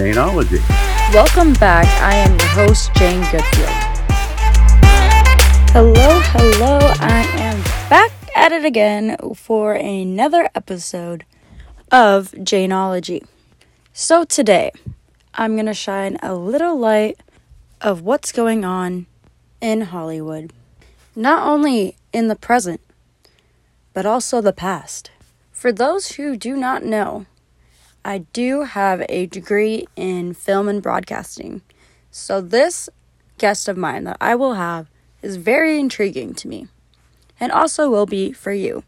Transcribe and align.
Janeology. 0.00 0.66
Welcome 1.12 1.52
back. 1.52 1.84
I 2.00 2.14
am 2.14 2.30
your 2.38 2.48
host, 2.48 2.90
Jane 2.94 3.20
Goodfield. 3.24 3.68
Hello, 5.72 6.20
hello. 6.22 6.78
I 7.00 7.20
am 7.34 7.60
back 7.90 8.10
at 8.34 8.50
it 8.50 8.64
again 8.64 9.18
for 9.34 9.74
another 9.74 10.48
episode 10.54 11.26
of 11.92 12.30
Janeology. 12.32 13.26
So 13.92 14.24
today, 14.24 14.72
I'm 15.34 15.52
going 15.52 15.66
to 15.66 15.74
shine 15.74 16.16
a 16.22 16.34
little 16.34 16.78
light 16.78 17.20
of 17.82 18.00
what's 18.00 18.32
going 18.32 18.64
on 18.64 19.04
in 19.60 19.82
Hollywood. 19.82 20.50
Not 21.14 21.46
only 21.46 21.94
in 22.14 22.28
the 22.28 22.36
present, 22.36 22.80
but 23.92 24.06
also 24.06 24.40
the 24.40 24.54
past. 24.54 25.10
For 25.52 25.70
those 25.70 26.12
who 26.12 26.38
do 26.38 26.56
not 26.56 26.86
know, 26.86 27.26
I 28.04 28.18
do 28.32 28.62
have 28.62 29.04
a 29.08 29.26
degree 29.26 29.86
in 29.96 30.34
film 30.34 30.68
and 30.68 30.82
broadcasting. 30.82 31.62
So, 32.10 32.40
this 32.40 32.88
guest 33.38 33.68
of 33.68 33.76
mine 33.76 34.04
that 34.04 34.16
I 34.20 34.34
will 34.34 34.54
have 34.54 34.88
is 35.22 35.36
very 35.36 35.78
intriguing 35.78 36.34
to 36.34 36.48
me 36.48 36.68
and 37.38 37.52
also 37.52 37.90
will 37.90 38.06
be 38.06 38.32
for 38.32 38.52
you. 38.52 38.84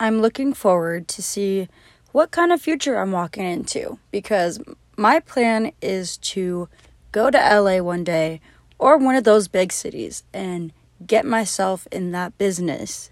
I'm 0.00 0.20
looking 0.20 0.52
forward 0.54 1.08
to 1.08 1.22
see 1.22 1.68
what 2.12 2.30
kind 2.30 2.52
of 2.52 2.60
future 2.60 2.98
I'm 2.98 3.12
walking 3.12 3.44
into 3.44 3.98
because 4.10 4.60
my 4.96 5.20
plan 5.20 5.72
is 5.80 6.16
to 6.18 6.68
go 7.12 7.30
to 7.30 7.38
LA 7.38 7.78
one 7.82 8.04
day 8.04 8.40
or 8.78 8.96
one 8.98 9.14
of 9.14 9.24
those 9.24 9.48
big 9.48 9.72
cities 9.72 10.24
and 10.32 10.72
get 11.06 11.24
myself 11.24 11.86
in 11.90 12.12
that 12.12 12.36
business. 12.38 13.10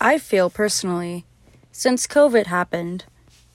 I 0.00 0.18
feel 0.18 0.50
personally, 0.50 1.26
since 1.72 2.06
COVID 2.06 2.46
happened, 2.46 3.04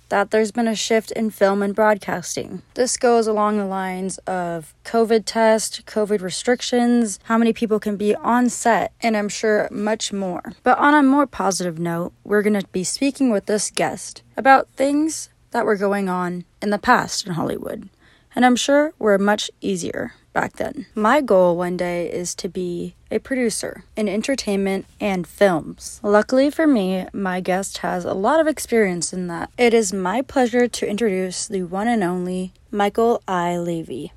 that 0.10 0.32
there's 0.32 0.52
been 0.52 0.68
a 0.68 0.76
shift 0.76 1.12
in 1.12 1.30
film 1.30 1.62
and 1.62 1.76
broadcasting. 1.76 2.62
This 2.74 2.98
goes 2.98 3.28
along 3.28 3.58
the 3.58 3.66
lines 3.66 4.18
of 4.20 4.74
COVID 4.84 5.24
test, 5.26 5.86
COVID 5.86 6.22
restrictions, 6.22 7.20
how 7.24 7.38
many 7.38 7.54
people 7.54 7.80
can 7.80 7.98
be 7.98 8.16
on 8.16 8.50
set, 8.50 8.92
and 9.02 9.16
I'm 9.18 9.30
sure 9.30 9.68
much 9.72 10.14
more. 10.14 10.54
But 10.64 10.78
on 10.78 10.94
a 10.94 11.04
more 11.04 11.28
positive 11.28 11.80
note, 11.80 12.14
we're 12.24 12.44
going 12.44 12.60
to 12.60 12.68
be 12.68 12.84
speaking 12.84 13.32
with 13.32 13.46
this 13.46 13.72
guest 13.72 14.24
about 14.38 14.68
things 14.76 15.30
that 15.52 15.66
were 15.66 15.78
going 15.78 16.10
on 16.10 16.46
in 16.62 16.70
the 16.70 16.78
past 16.78 17.26
in 17.26 17.34
Hollywood. 17.34 17.90
And 18.36 18.46
I'm 18.46 18.58
sure 18.58 18.94
were 19.00 19.18
much 19.18 19.50
easier 19.62 20.14
back 20.36 20.58
then. 20.58 20.86
My 20.94 21.22
goal 21.22 21.56
one 21.56 21.78
day 21.78 22.12
is 22.12 22.36
to 22.36 22.50
be 22.50 22.94
a 23.10 23.20
producer 23.20 23.86
in 23.96 24.08
entertainment 24.08 24.86
and 25.00 25.26
films. 25.26 26.00
Luckily 26.04 26.52
for 26.52 26.68
me, 26.68 27.08
my 27.14 27.40
guest 27.40 27.80
has 27.80 28.04
a 28.06 28.14
lot 28.14 28.42
of 28.42 28.48
experience 28.48 29.14
in 29.14 29.28
that. 29.28 29.50
It 29.58 29.74
is 29.74 29.94
my 29.94 30.22
pleasure 30.22 30.68
to 30.68 30.88
introduce 30.88 31.48
the 31.48 31.64
one 31.64 31.88
and 31.88 32.04
only 32.04 32.52
Michael 32.70 33.24
I. 33.28 33.58
Levy. 33.58 34.12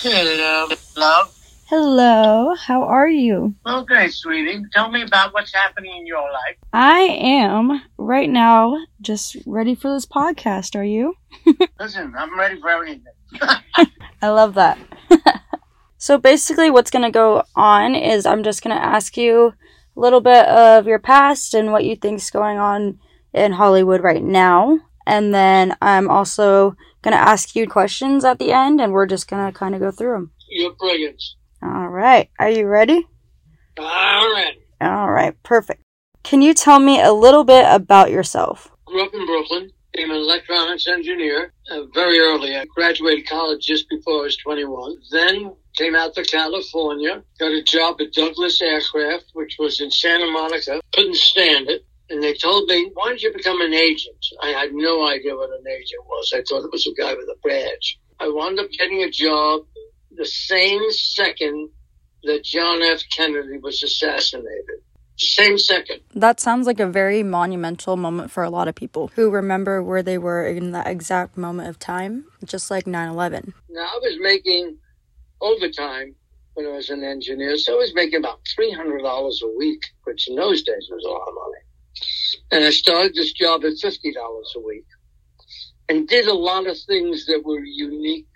Hello. 0.00 0.66
Hello. 0.68 1.24
Hello, 1.68 2.54
how 2.54 2.84
are 2.84 3.08
you? 3.08 3.54
Okay, 3.66 4.08
sweetie. 4.08 4.62
Tell 4.72 4.88
me 4.88 5.02
about 5.02 5.34
what's 5.34 5.52
happening 5.52 5.96
in 5.96 6.06
your 6.06 6.22
life. 6.22 6.56
I 6.72 7.00
am 7.00 7.82
right 7.98 8.30
now 8.30 8.76
just 9.00 9.36
ready 9.46 9.74
for 9.74 9.92
this 9.92 10.06
podcast. 10.06 10.76
Are 10.76 10.84
you? 10.84 11.14
Listen, 11.80 12.14
I'm 12.16 12.38
ready 12.38 12.60
for 12.60 12.70
everything. 12.70 13.04
I 14.22 14.28
love 14.28 14.54
that. 14.54 14.78
so 15.98 16.18
basically, 16.18 16.70
what's 16.70 16.90
going 16.90 17.04
to 17.04 17.10
go 17.10 17.44
on 17.54 17.94
is 17.94 18.26
I'm 18.26 18.42
just 18.42 18.62
going 18.62 18.76
to 18.76 18.82
ask 18.82 19.16
you 19.16 19.54
a 19.96 20.00
little 20.00 20.20
bit 20.20 20.46
of 20.46 20.86
your 20.86 20.98
past 20.98 21.54
and 21.54 21.72
what 21.72 21.84
you 21.84 21.96
think's 21.96 22.30
going 22.30 22.58
on 22.58 22.98
in 23.32 23.52
Hollywood 23.52 24.02
right 24.02 24.22
now. 24.22 24.80
And 25.06 25.32
then 25.32 25.76
I'm 25.80 26.10
also 26.10 26.76
going 27.02 27.12
to 27.12 27.20
ask 27.20 27.54
you 27.54 27.68
questions 27.68 28.24
at 28.24 28.38
the 28.38 28.52
end, 28.52 28.80
and 28.80 28.92
we're 28.92 29.06
just 29.06 29.28
going 29.28 29.46
to 29.46 29.56
kind 29.56 29.74
of 29.74 29.80
go 29.80 29.90
through 29.90 30.12
them. 30.12 30.32
You're 30.48 30.74
brilliant. 30.74 31.22
All 31.62 31.88
right. 31.88 32.28
Are 32.38 32.50
you 32.50 32.66
ready? 32.66 33.06
All 33.78 34.32
right. 34.32 34.54
All 34.80 35.10
right. 35.10 35.40
Perfect. 35.42 35.82
Can 36.22 36.42
you 36.42 36.54
tell 36.54 36.80
me 36.80 37.00
a 37.00 37.12
little 37.12 37.44
bit 37.44 37.64
about 37.68 38.10
yourself? 38.10 38.72
Grew 38.84 39.04
up 39.04 39.14
in 39.14 39.24
Brooklyn. 39.26 39.70
Became 39.96 40.10
an 40.10 40.16
electronics 40.18 40.86
engineer 40.88 41.54
uh, 41.70 41.84
very 41.94 42.18
early. 42.18 42.54
I 42.54 42.66
graduated 42.66 43.26
college 43.26 43.64
just 43.64 43.88
before 43.88 44.20
I 44.20 44.22
was 44.24 44.36
21. 44.36 44.98
Then 45.10 45.56
came 45.74 45.94
out 45.94 46.14
to 46.14 46.22
California. 46.22 47.22
Got 47.38 47.52
a 47.52 47.62
job 47.62 47.98
at 48.02 48.12
Douglas 48.12 48.60
Aircraft, 48.60 49.30
which 49.32 49.56
was 49.58 49.80
in 49.80 49.90
Santa 49.90 50.26
Monica. 50.30 50.82
Couldn't 50.92 51.16
stand 51.16 51.70
it. 51.70 51.86
And 52.10 52.22
they 52.22 52.34
told 52.34 52.68
me, 52.68 52.90
why 52.92 53.08
don't 53.08 53.22
you 53.22 53.32
become 53.32 53.62
an 53.62 53.72
agent? 53.72 54.18
I 54.42 54.48
had 54.48 54.74
no 54.74 55.06
idea 55.06 55.34
what 55.34 55.48
an 55.48 55.66
agent 55.66 56.04
was. 56.06 56.30
I 56.34 56.42
thought 56.42 56.64
it 56.64 56.72
was 56.72 56.86
a 56.86 57.00
guy 57.00 57.14
with 57.14 57.28
a 57.30 57.48
badge. 57.48 57.98
I 58.20 58.28
wound 58.28 58.60
up 58.60 58.70
getting 58.72 59.02
a 59.02 59.10
job 59.10 59.62
the 60.14 60.26
same 60.26 60.90
second 60.92 61.70
that 62.24 62.44
John 62.44 62.82
F. 62.82 63.00
Kennedy 63.16 63.56
was 63.56 63.82
assassinated. 63.82 64.82
Same 65.16 65.58
second. 65.58 66.00
That 66.14 66.40
sounds 66.40 66.66
like 66.66 66.78
a 66.78 66.86
very 66.86 67.22
monumental 67.22 67.96
moment 67.96 68.30
for 68.30 68.44
a 68.44 68.50
lot 68.50 68.68
of 68.68 68.74
people 68.74 69.10
who 69.14 69.30
remember 69.30 69.82
where 69.82 70.02
they 70.02 70.18
were 70.18 70.46
in 70.46 70.72
that 70.72 70.86
exact 70.86 71.38
moment 71.38 71.68
of 71.68 71.78
time, 71.78 72.26
just 72.44 72.70
like 72.70 72.86
9 72.86 73.08
11. 73.08 73.54
Now, 73.70 73.82
I 73.82 73.98
was 74.02 74.18
making 74.20 74.76
overtime 75.40 76.14
when 76.54 76.66
I 76.66 76.70
was 76.70 76.90
an 76.90 77.02
engineer, 77.02 77.56
so 77.56 77.74
I 77.74 77.78
was 77.78 77.94
making 77.94 78.18
about 78.18 78.40
$300 78.58 79.42
a 79.42 79.56
week, 79.56 79.84
which 80.04 80.28
in 80.28 80.36
those 80.36 80.62
days 80.62 80.88
was 80.90 81.04
a 81.04 81.10
lot 81.10 81.28
of 81.28 81.34
money. 81.34 81.62
And 82.52 82.64
I 82.64 82.70
started 82.70 83.14
this 83.14 83.32
job 83.32 83.64
at 83.64 83.72
$50 83.72 84.12
a 84.56 84.60
week 84.60 84.86
and 85.88 86.08
did 86.08 86.26
a 86.26 86.34
lot 86.34 86.66
of 86.66 86.76
things 86.78 87.26
that 87.26 87.42
were 87.44 87.64
unique. 87.64 88.26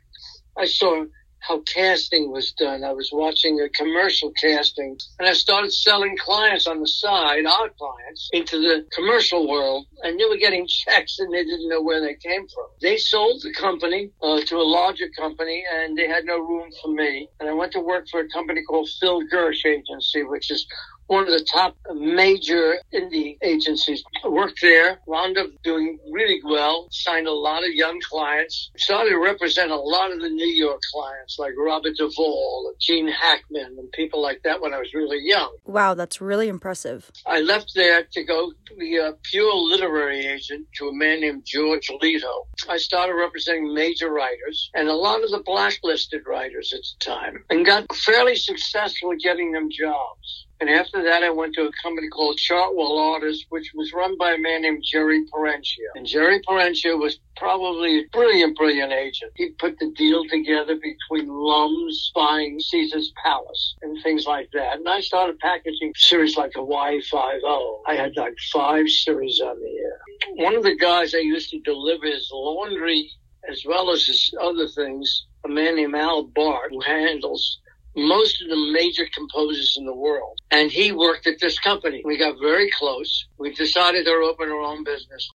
I 0.56 0.64
saw 0.64 1.04
how 1.40 1.60
casting 1.60 2.30
was 2.30 2.52
done. 2.52 2.84
I 2.84 2.92
was 2.92 3.10
watching 3.12 3.60
a 3.60 3.68
commercial 3.70 4.32
casting 4.40 4.98
and 5.18 5.28
I 5.28 5.32
started 5.32 5.72
selling 5.72 6.16
clients 6.16 6.66
on 6.66 6.80
the 6.80 6.88
side, 6.88 7.46
our 7.46 7.70
clients, 7.70 8.28
into 8.32 8.58
the 8.60 8.86
commercial 8.92 9.48
world 9.48 9.86
and 10.02 10.18
they 10.18 10.24
were 10.24 10.36
getting 10.36 10.66
checks 10.66 11.18
and 11.18 11.32
they 11.32 11.44
didn't 11.44 11.68
know 11.68 11.82
where 11.82 12.00
they 12.00 12.14
came 12.14 12.46
from. 12.48 12.66
They 12.80 12.96
sold 12.96 13.42
the 13.42 13.52
company 13.54 14.10
uh, 14.22 14.40
to 14.42 14.56
a 14.56 14.62
larger 14.62 15.08
company 15.18 15.64
and 15.74 15.96
they 15.96 16.08
had 16.08 16.24
no 16.24 16.38
room 16.38 16.70
for 16.82 16.92
me. 16.92 17.28
And 17.40 17.48
I 17.48 17.52
went 17.52 17.72
to 17.72 17.80
work 17.80 18.06
for 18.10 18.20
a 18.20 18.28
company 18.28 18.62
called 18.62 18.88
Phil 19.00 19.22
Gersh 19.32 19.64
Agency, 19.64 20.22
which 20.24 20.50
is 20.50 20.66
one 21.10 21.26
of 21.26 21.36
the 21.36 21.44
top 21.44 21.76
major 21.92 22.76
indie 22.94 23.36
agencies. 23.42 24.04
Worked 24.24 24.60
there, 24.62 25.00
wound 25.06 25.38
up 25.38 25.48
doing 25.64 25.98
really 26.12 26.40
well, 26.44 26.86
signed 26.92 27.26
a 27.26 27.32
lot 27.32 27.64
of 27.64 27.70
young 27.70 28.00
clients, 28.08 28.70
started 28.76 29.10
to 29.10 29.18
represent 29.18 29.72
a 29.72 29.76
lot 29.76 30.12
of 30.12 30.20
the 30.20 30.28
New 30.28 30.46
York 30.46 30.80
clients 30.94 31.36
like 31.36 31.54
Robert 31.58 31.96
Duvall, 31.96 32.74
Gene 32.80 33.08
Hackman, 33.08 33.76
and 33.76 33.90
people 33.90 34.22
like 34.22 34.40
that 34.44 34.60
when 34.62 34.72
I 34.72 34.78
was 34.78 34.94
really 34.94 35.18
young. 35.20 35.52
Wow, 35.64 35.94
that's 35.94 36.20
really 36.20 36.46
impressive. 36.46 37.10
I 37.26 37.40
left 37.40 37.72
there 37.74 38.04
to 38.04 38.24
go 38.24 38.52
be 38.78 38.96
a 38.96 39.14
pure 39.24 39.52
literary 39.52 40.26
agent 40.26 40.68
to 40.76 40.88
a 40.88 40.94
man 40.94 41.22
named 41.22 41.42
George 41.44 41.90
Leto. 42.00 42.46
I 42.68 42.76
started 42.76 43.14
representing 43.14 43.74
major 43.74 44.10
writers 44.12 44.70
and 44.74 44.88
a 44.88 44.94
lot 44.94 45.24
of 45.24 45.30
the 45.30 45.42
blacklisted 45.44 46.22
writers 46.24 46.72
at 46.72 46.82
the 46.82 47.12
time 47.12 47.44
and 47.50 47.66
got 47.66 47.92
fairly 47.96 48.36
successful 48.36 49.12
getting 49.20 49.50
them 49.50 49.70
jobs. 49.70 50.46
And 50.60 50.68
after 50.68 51.02
that, 51.02 51.22
I 51.22 51.30
went 51.30 51.54
to 51.54 51.62
a 51.62 51.70
company 51.82 52.08
called 52.08 52.36
Chartwell 52.38 52.98
Artists, 52.98 53.46
which 53.48 53.72
was 53.74 53.94
run 53.94 54.18
by 54.18 54.32
a 54.32 54.38
man 54.38 54.62
named 54.62 54.84
Jerry 54.84 55.24
Perenchio. 55.32 55.88
And 55.94 56.06
Jerry 56.06 56.40
Perenchio 56.46 56.98
was 56.98 57.18
probably 57.36 58.00
a 58.00 58.08
brilliant, 58.12 58.58
brilliant 58.58 58.92
agent. 58.92 59.32
He 59.36 59.50
put 59.58 59.78
the 59.78 59.90
deal 59.96 60.22
together 60.28 60.74
between 60.74 61.28
Lums 61.28 62.12
buying 62.14 62.60
Caesar's 62.60 63.10
Palace 63.24 63.74
and 63.80 64.02
things 64.02 64.26
like 64.26 64.50
that. 64.52 64.76
And 64.76 64.88
I 64.88 65.00
started 65.00 65.38
packaging 65.38 65.94
series 65.96 66.36
like 66.36 66.52
Hawaii 66.54 67.00
Five-O. 67.00 67.42
Oh. 67.46 67.82
I 67.86 67.94
had 67.94 68.14
like 68.16 68.36
five 68.52 68.86
series 68.88 69.40
on 69.40 69.58
the 69.58 69.66
air. 69.66 70.44
One 70.44 70.56
of 70.56 70.62
the 70.62 70.76
guys 70.76 71.14
I 71.14 71.18
used 71.18 71.50
to 71.50 71.60
deliver 71.60 72.04
his 72.04 72.28
laundry 72.30 73.10
as 73.48 73.64
well 73.64 73.90
as 73.90 74.04
his 74.06 74.34
other 74.40 74.68
things, 74.68 75.26
a 75.44 75.48
man 75.48 75.76
named 75.76 75.94
Al 75.94 76.24
Bart, 76.24 76.70
who 76.70 76.80
handles 76.80 77.60
most 77.96 78.42
of 78.42 78.48
the 78.48 78.72
major 78.72 79.06
composers 79.14 79.76
in 79.78 79.84
the 79.84 79.94
world. 79.94 80.38
And 80.50 80.70
he 80.70 80.92
worked 80.92 81.26
at 81.26 81.40
this 81.40 81.58
company. 81.58 82.02
We 82.04 82.18
got 82.18 82.40
very 82.40 82.70
close. 82.70 83.26
We 83.38 83.52
decided 83.52 84.04
to 84.04 84.10
open 84.10 84.48
our 84.48 84.60
own 84.60 84.84
business. 84.84 85.28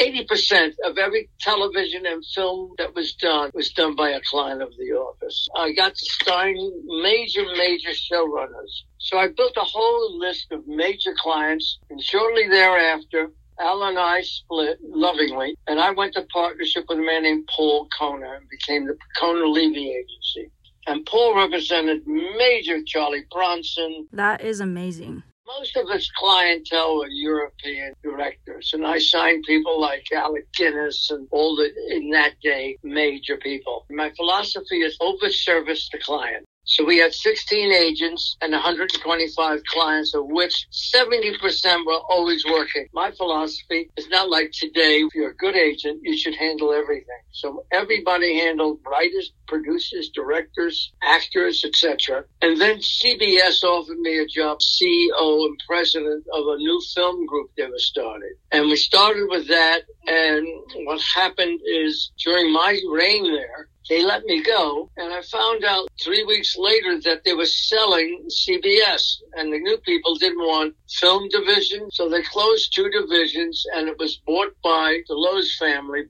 80% 0.00 0.74
of 0.84 0.96
every 0.96 1.28
television 1.40 2.06
and 2.06 2.24
film 2.24 2.72
that 2.78 2.94
was 2.94 3.14
done 3.14 3.50
was 3.52 3.72
done 3.72 3.96
by 3.96 4.10
a 4.10 4.20
client 4.20 4.62
of 4.62 4.70
the 4.78 4.92
office. 4.92 5.48
I 5.56 5.72
got 5.72 5.96
to 5.96 6.06
sign 6.24 6.56
major, 7.02 7.44
major 7.56 7.90
showrunners. 7.90 8.84
So 8.98 9.18
I 9.18 9.28
built 9.28 9.54
a 9.56 9.64
whole 9.64 10.18
list 10.18 10.52
of 10.52 10.68
major 10.68 11.14
clients 11.18 11.78
and 11.90 12.00
shortly 12.00 12.48
thereafter, 12.48 13.32
Al 13.60 13.82
and 13.82 13.98
I 13.98 14.20
split 14.22 14.78
lovingly, 14.82 15.56
and 15.66 15.80
I 15.80 15.90
went 15.90 16.14
to 16.14 16.22
partnership 16.32 16.84
with 16.88 16.98
a 16.98 17.02
man 17.02 17.24
named 17.24 17.48
Paul 17.52 17.88
Kohner 17.98 18.36
and 18.36 18.48
became 18.48 18.86
the 18.86 18.96
Kohner 19.20 19.52
Levy 19.52 19.90
Agency 19.90 20.52
and 20.88 21.04
Paul 21.04 21.36
represented 21.36 22.06
Major 22.06 22.82
Charlie 22.84 23.24
Bronson. 23.30 24.08
That 24.12 24.40
is 24.40 24.60
amazing. 24.60 25.22
Most 25.46 25.76
of 25.76 25.88
his 25.88 26.10
clientele 26.16 26.98
were 26.98 27.08
European 27.08 27.92
directors, 28.02 28.72
and 28.74 28.86
I 28.86 28.98
signed 28.98 29.44
people 29.44 29.80
like 29.80 30.04
Alec 30.12 30.46
Guinness 30.52 31.10
and 31.10 31.26
all 31.30 31.56
the, 31.56 31.70
in 31.90 32.10
that 32.10 32.34
day, 32.42 32.76
major 32.82 33.38
people. 33.38 33.86
My 33.90 34.10
philosophy 34.14 34.80
is 34.80 34.96
over 35.00 35.30
service 35.30 35.88
the 35.90 35.98
client. 35.98 36.44
So 36.68 36.84
we 36.84 36.98
had 36.98 37.14
16 37.14 37.72
agents 37.72 38.36
and 38.42 38.52
125 38.52 39.64
clients, 39.64 40.14
of 40.14 40.26
which 40.26 40.66
70% 40.70 41.86
were 41.86 42.00
always 42.10 42.44
working. 42.44 42.88
My 42.92 43.10
philosophy 43.10 43.88
is 43.96 44.06
not 44.10 44.28
like 44.28 44.50
today. 44.52 44.98
If 44.98 45.14
you're 45.14 45.30
a 45.30 45.34
good 45.34 45.56
agent, 45.56 46.00
you 46.02 46.14
should 46.14 46.34
handle 46.34 46.74
everything. 46.74 47.06
So 47.30 47.64
everybody 47.72 48.38
handled 48.38 48.80
writers, 48.84 49.32
producers, 49.46 50.10
directors, 50.10 50.92
actors, 51.02 51.64
etc. 51.64 52.24
And 52.42 52.60
then 52.60 52.80
CBS 52.80 53.64
offered 53.64 53.98
me 54.00 54.18
a 54.18 54.26
job, 54.26 54.58
CEO 54.60 55.46
and 55.46 55.58
president 55.66 56.26
of 56.34 56.48
a 56.48 56.56
new 56.58 56.82
film 56.94 57.24
group 57.24 57.50
they 57.56 57.64
were 57.64 57.78
starting. 57.78 58.34
And 58.52 58.66
we 58.66 58.76
started 58.76 59.26
with 59.30 59.48
that. 59.48 59.84
And 60.06 60.46
what 60.84 61.00
happened 61.00 61.60
is 61.64 62.12
during 62.22 62.52
my 62.52 62.78
reign 62.90 63.24
there, 63.24 63.68
they 63.88 64.04
let 64.04 64.24
me 64.24 64.42
go, 64.42 64.90
and 64.96 65.12
I 65.12 65.22
found 65.22 65.64
out 65.64 65.88
three 66.02 66.24
weeks 66.24 66.56
later 66.58 67.00
that 67.00 67.24
they 67.24 67.34
were 67.34 67.46
selling 67.46 68.26
CBS, 68.28 69.16
and 69.34 69.52
the 69.52 69.58
new 69.58 69.78
people 69.78 70.14
didn't 70.16 70.38
want 70.38 70.74
film 70.88 71.28
division, 71.30 71.90
so 71.90 72.08
they 72.08 72.22
closed 72.22 72.74
two 72.74 72.90
divisions, 72.90 73.64
and 73.74 73.88
it 73.88 73.98
was 73.98 74.20
bought 74.26 74.54
by 74.62 75.00
the 75.08 75.14
Loews 75.14 75.56
family. 75.58 76.04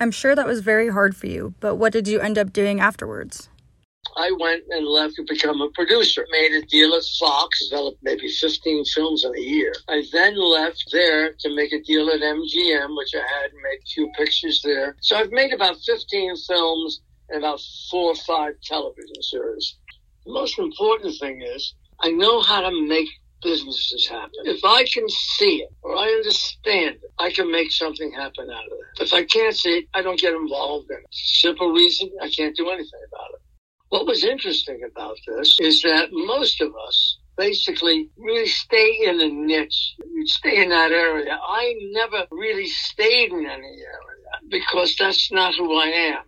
I'm 0.00 0.10
sure 0.10 0.34
that 0.34 0.46
was 0.46 0.60
very 0.60 0.88
hard 0.88 1.16
for 1.16 1.26
you, 1.26 1.54
but 1.60 1.76
what 1.76 1.92
did 1.92 2.06
you 2.06 2.20
end 2.20 2.38
up 2.38 2.52
doing 2.52 2.80
afterwards? 2.80 3.48
I 4.16 4.30
went 4.38 4.64
and 4.70 4.86
left 4.86 5.16
to 5.16 5.24
become 5.28 5.60
a 5.60 5.70
producer. 5.70 6.24
Made 6.30 6.52
a 6.52 6.66
deal 6.66 6.94
at 6.94 7.02
Fox, 7.18 7.68
developed 7.68 7.98
maybe 8.02 8.28
15 8.28 8.84
films 8.84 9.24
in 9.24 9.34
a 9.34 9.40
year. 9.40 9.74
I 9.88 10.04
then 10.12 10.36
left 10.36 10.84
there 10.92 11.32
to 11.40 11.54
make 11.54 11.72
a 11.72 11.80
deal 11.80 12.10
at 12.10 12.20
MGM, 12.20 12.96
which 12.96 13.14
I 13.14 13.18
had 13.18 13.50
made 13.54 13.78
a 13.82 13.86
few 13.92 14.10
pictures 14.16 14.60
there. 14.62 14.94
So 15.00 15.16
I've 15.16 15.32
made 15.32 15.52
about 15.52 15.78
15 15.84 16.36
films 16.36 17.00
about 17.32 17.60
four 17.90 18.12
or 18.12 18.16
five 18.16 18.54
television 18.62 19.22
series. 19.22 19.76
The 20.26 20.32
most 20.32 20.58
important 20.58 21.18
thing 21.18 21.42
is 21.42 21.74
I 22.00 22.10
know 22.10 22.40
how 22.40 22.60
to 22.60 22.88
make 22.88 23.08
businesses 23.42 24.08
happen. 24.08 24.30
If 24.44 24.64
I 24.64 24.84
can 24.84 25.08
see 25.08 25.62
it 25.62 25.72
or 25.82 25.96
I 25.96 26.08
understand 26.08 26.96
it, 26.96 27.12
I 27.18 27.30
can 27.30 27.52
make 27.52 27.70
something 27.70 28.10
happen 28.12 28.50
out 28.50 28.64
of 28.64 28.72
it. 28.72 29.02
If 29.02 29.12
I 29.12 29.24
can't 29.24 29.54
see 29.54 29.78
it, 29.78 29.84
I 29.94 30.02
don't 30.02 30.18
get 30.18 30.32
involved 30.32 30.90
in 30.90 30.96
it. 30.96 31.06
Simple 31.10 31.70
reason, 31.70 32.10
I 32.22 32.30
can't 32.30 32.56
do 32.56 32.70
anything 32.70 33.00
about 33.12 33.30
it. 33.34 33.40
What 33.90 34.06
was 34.06 34.24
interesting 34.24 34.80
about 34.90 35.18
this 35.26 35.58
is 35.60 35.82
that 35.82 36.08
most 36.10 36.60
of 36.60 36.72
us 36.88 37.18
basically 37.36 38.08
really 38.16 38.46
stay 38.46 39.00
in 39.04 39.20
a 39.20 39.28
niche. 39.28 39.94
You 39.98 40.26
stay 40.26 40.62
in 40.62 40.70
that 40.70 40.90
area. 40.90 41.38
I 41.40 41.74
never 41.92 42.26
really 42.30 42.66
stayed 42.66 43.30
in 43.30 43.46
any 43.46 43.46
area 43.46 44.48
because 44.48 44.96
that's 44.98 45.30
not 45.30 45.54
who 45.54 45.76
I 45.76 45.86
am. 45.86 46.22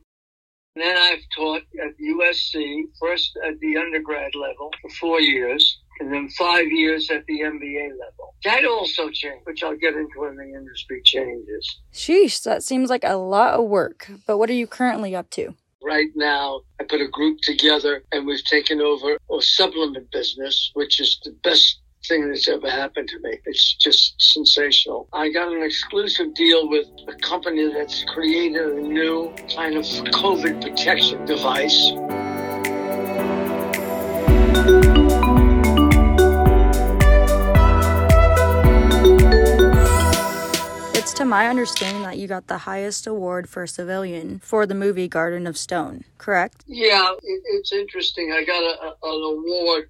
And 0.76 0.84
then 0.84 0.99
I've 0.99 1.23
taught 1.34 1.62
at 1.82 1.99
USC, 1.99 2.82
first 3.00 3.38
at 3.43 3.58
the 3.61 3.78
undergrad 3.78 4.34
level 4.34 4.70
for 4.82 4.90
four 4.90 5.20
years, 5.20 5.78
and 6.00 6.12
then 6.12 6.28
five 6.28 6.67
years 6.67 7.08
at 7.11 7.25
the 7.25 7.40
MBA 7.40 7.93
level. 7.93 8.34
That 8.44 8.67
also 8.67 9.08
changed, 9.08 9.46
which 9.46 9.62
I'll 9.62 9.76
get 9.76 9.94
into 9.94 10.20
when 10.20 10.37
the 10.37 10.44
industry 10.44 11.00
changes. 11.02 11.81
Sheesh, 11.94 12.43
that 12.43 12.62
seems 12.62 12.90
like 12.90 13.05
a 13.05 13.14
lot 13.17 13.55
of 13.55 13.64
work. 13.64 14.11
But 14.26 14.37
what 14.37 14.50
are 14.50 14.52
you 14.55 14.67
currently 14.67 15.17
up 15.17 15.31
to? 15.31 15.55
Right 15.82 16.08
now, 16.14 16.61
I 16.78 16.84
put 16.84 17.00
a 17.00 17.08
group 17.08 17.38
together 17.40 18.02
and 18.12 18.26
we've 18.26 18.44
taken 18.44 18.82
over 18.82 19.17
a 19.34 19.40
supplement 19.40 20.11
business, 20.11 20.73
which 20.75 21.00
is 21.00 21.19
the 21.25 21.31
best 21.43 21.81
thing 22.08 22.29
that's 22.29 22.49
ever 22.49 22.70
happened 22.70 23.08
to 23.08 23.19
me. 23.20 23.38
It's 23.44 23.75
just 23.75 24.14
sensational. 24.19 25.08
I 25.12 25.31
got 25.31 25.53
an 25.53 25.62
exclusive 25.62 26.35
deal 26.35 26.69
with 26.69 26.87
a 27.08 27.14
company 27.14 27.73
that's 27.73 28.05
created 28.05 28.67
a 28.67 28.81
new 28.81 29.35
kind 29.55 29.76
of 29.76 29.85
COVID 29.85 30.62
protection 30.62 31.25
device. 31.25 31.93
It's 40.97 41.12
to 41.14 41.25
my 41.25 41.49
understanding 41.49 42.02
that 42.02 42.19
you 42.19 42.26
got 42.26 42.49
the 42.49 42.59
highest 42.59 43.06
award 43.06 43.49
for 43.49 43.62
a 43.62 43.69
civilian 43.69 44.41
for 44.41 44.67
the 44.67 44.75
movie 44.75 45.09
Garden 45.09 45.47
of 45.47 45.56
Stone, 45.56 46.05
correct? 46.19 46.64
Yeah, 46.67 47.12
it, 47.23 47.43
it's 47.47 47.73
interesting. 47.73 48.32
I 48.32 48.44
got 48.44 48.62
a, 48.62 48.87
a, 48.87 48.88
an 48.88 49.38
award 49.38 49.88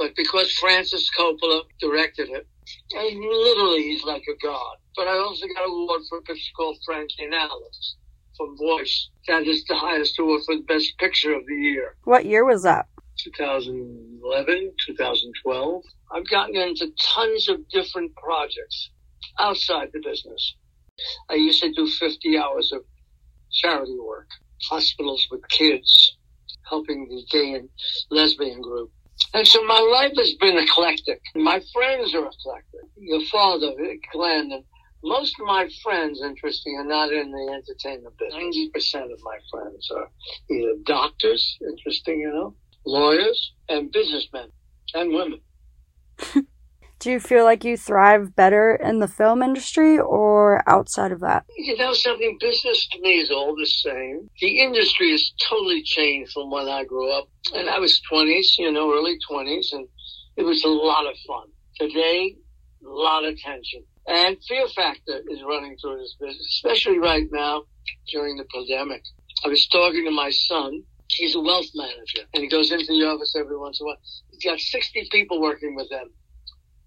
but 0.00 0.16
because 0.16 0.50
Francis 0.52 1.10
Coppola 1.16 1.60
directed 1.78 2.30
it, 2.30 2.48
and 2.92 3.20
literally 3.20 3.82
he's 3.82 4.02
like 4.02 4.22
a 4.22 4.42
god. 4.42 4.76
But 4.96 5.06
I 5.06 5.18
also 5.18 5.46
got 5.46 5.66
an 5.66 5.70
award 5.70 6.00
for 6.08 6.18
a 6.18 6.22
picture 6.22 6.52
called 6.56 6.78
Frankie 6.86 7.28
Alice 7.30 7.96
from 8.34 8.56
Voice. 8.56 9.10
That 9.28 9.46
is 9.46 9.62
the 9.66 9.76
highest 9.76 10.18
award 10.18 10.40
for 10.46 10.56
the 10.56 10.62
best 10.62 10.96
picture 10.98 11.34
of 11.34 11.44
the 11.46 11.54
year. 11.54 11.96
What 12.04 12.24
year 12.24 12.46
was 12.46 12.62
that? 12.62 12.86
2011, 13.22 14.72
2012. 14.86 15.82
I've 16.12 16.30
gotten 16.30 16.56
into 16.56 16.88
tons 17.14 17.50
of 17.50 17.68
different 17.68 18.12
projects 18.16 18.90
outside 19.38 19.90
the 19.92 20.00
business. 20.02 20.54
I 21.28 21.34
used 21.34 21.62
to 21.62 21.74
do 21.74 21.86
50 21.86 22.38
hours 22.38 22.72
of 22.72 22.80
charity 23.52 23.98
work, 24.02 24.28
hospitals 24.62 25.26
with 25.30 25.46
kids, 25.50 26.16
helping 26.70 27.06
the 27.06 27.22
gay 27.30 27.52
and 27.52 27.68
lesbian 28.10 28.62
group. 28.62 28.90
And 29.32 29.46
so 29.46 29.62
my 29.64 29.78
life 29.78 30.12
has 30.16 30.34
been 30.34 30.58
eclectic. 30.58 31.20
My 31.34 31.62
friends 31.72 32.14
are 32.14 32.26
eclectic. 32.26 32.80
Your 32.96 33.24
father, 33.26 33.72
Glenn, 34.12 34.50
and 34.52 34.64
most 35.02 35.34
of 35.40 35.46
my 35.46 35.68
friends, 35.82 36.20
interesting, 36.22 36.76
are 36.76 36.84
not 36.84 37.12
in 37.12 37.30
the 37.30 37.52
entertainment 37.52 38.14
business. 38.18 38.56
90% 38.74 39.12
of 39.12 39.20
my 39.22 39.38
friends 39.50 39.90
are 39.94 40.10
either 40.50 40.74
doctors, 40.84 41.58
interesting, 41.66 42.20
you 42.20 42.30
know, 42.30 42.54
lawyers, 42.84 43.52
and 43.68 43.90
businessmen 43.92 44.50
and 44.94 45.12
women. 45.12 45.40
Do 47.00 47.10
you 47.10 47.18
feel 47.18 47.44
like 47.44 47.64
you 47.64 47.78
thrive 47.78 48.36
better 48.36 48.74
in 48.74 48.98
the 48.98 49.08
film 49.08 49.42
industry 49.42 49.98
or 49.98 50.62
outside 50.68 51.12
of 51.12 51.20
that? 51.20 51.46
You 51.56 51.74
know 51.78 51.94
something? 51.94 52.36
Business 52.38 52.86
to 52.88 53.00
me 53.00 53.20
is 53.20 53.30
all 53.30 53.56
the 53.56 53.64
same. 53.64 54.28
The 54.38 54.60
industry 54.60 55.10
has 55.12 55.32
totally 55.48 55.82
changed 55.82 56.32
from 56.32 56.50
when 56.50 56.68
I 56.68 56.84
grew 56.84 57.10
up. 57.10 57.26
And 57.54 57.70
I 57.70 57.78
was 57.78 58.02
20s, 58.12 58.58
you 58.58 58.70
know, 58.70 58.92
early 58.92 59.16
20s, 59.30 59.72
and 59.72 59.88
it 60.36 60.42
was 60.42 60.62
a 60.62 60.68
lot 60.68 61.06
of 61.06 61.16
fun. 61.26 61.46
Today, 61.78 62.36
a 62.84 62.88
lot 62.90 63.24
of 63.24 63.34
tension. 63.38 63.82
And 64.06 64.36
fear 64.46 64.68
factor 64.68 65.22
is 65.26 65.42
running 65.42 65.78
through 65.80 66.00
this 66.00 66.16
business, 66.20 66.60
especially 66.62 66.98
right 66.98 67.26
now 67.32 67.62
during 68.12 68.36
the 68.36 68.44
pandemic. 68.54 69.04
I 69.42 69.48
was 69.48 69.66
talking 69.68 70.04
to 70.04 70.10
my 70.10 70.28
son. 70.28 70.82
He's 71.08 71.34
a 71.34 71.40
wealth 71.40 71.66
manager, 71.74 72.28
and 72.34 72.42
he 72.42 72.48
goes 72.50 72.70
into 72.70 72.92
the 72.92 73.06
office 73.06 73.34
every 73.38 73.56
once 73.56 73.80
in 73.80 73.84
a 73.84 73.88
while. 73.88 73.96
He's 74.32 74.44
got 74.44 74.60
60 74.60 75.08
people 75.10 75.40
working 75.40 75.74
with 75.74 75.90
him 75.90 76.10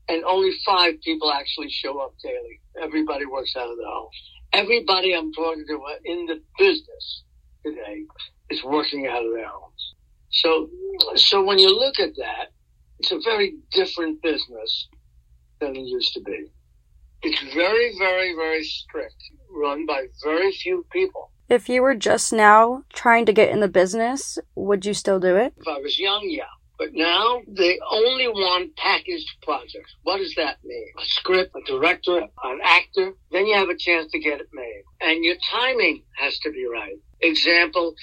and 0.09 0.23
only 0.25 0.51
five 0.65 0.95
people 1.01 1.31
actually 1.31 1.69
show 1.69 1.99
up 1.99 2.13
daily. 2.23 2.59
Everybody 2.81 3.25
works 3.25 3.55
out 3.55 3.69
of 3.69 3.77
the 3.77 3.85
home. 3.85 4.09
Everybody 4.53 5.13
I'm 5.13 5.31
talking 5.33 5.65
to 5.67 5.79
in 6.05 6.25
the 6.25 6.41
business 6.57 7.23
today 7.65 8.03
is 8.49 8.63
working 8.63 9.07
out 9.07 9.25
of 9.25 9.33
their 9.33 9.47
homes. 9.47 9.93
So, 10.31 10.69
so 11.15 11.43
when 11.43 11.59
you 11.59 11.77
look 11.77 11.99
at 11.99 12.15
that, 12.17 12.51
it's 12.99 13.11
a 13.11 13.19
very 13.23 13.55
different 13.71 14.21
business 14.21 14.87
than 15.59 15.75
it 15.75 15.81
used 15.81 16.13
to 16.13 16.21
be. 16.21 16.47
It's 17.21 17.53
very, 17.53 17.97
very, 17.97 18.35
very 18.35 18.63
strict, 18.63 19.23
run 19.49 19.85
by 19.85 20.07
very 20.23 20.51
few 20.51 20.85
people. 20.91 21.31
If 21.49 21.69
you 21.69 21.81
were 21.81 21.95
just 21.95 22.33
now 22.33 22.83
trying 22.93 23.25
to 23.25 23.33
get 23.33 23.49
in 23.49 23.59
the 23.59 23.67
business, 23.67 24.39
would 24.55 24.85
you 24.85 24.93
still 24.93 25.19
do 25.19 25.35
it? 25.35 25.53
If 25.57 25.67
I 25.67 25.79
was 25.79 25.99
young, 25.99 26.27
yeah. 26.29 26.43
But 26.83 26.95
now 26.95 27.41
they 27.47 27.79
only 27.89 28.27
want 28.27 28.75
packaged 28.75 29.37
projects. 29.41 29.95
What 30.03 30.17
does 30.17 30.35
that 30.35 30.57
mean? 30.65 30.91
A 30.99 31.05
script, 31.05 31.55
a 31.55 31.61
director, 31.65 32.27
an 32.43 32.59
actor, 32.61 33.13
then 33.31 33.45
you 33.45 33.55
have 33.55 33.69
a 33.69 33.77
chance 33.77 34.11
to 34.11 34.19
get 34.19 34.41
it 34.41 34.49
made. 34.51 34.83
And 34.99 35.23
your 35.23 35.37
timing 35.49 36.03
has 36.17 36.37
to 36.39 36.51
be 36.51 36.65
right. 36.65 36.97
Example, 37.23 37.95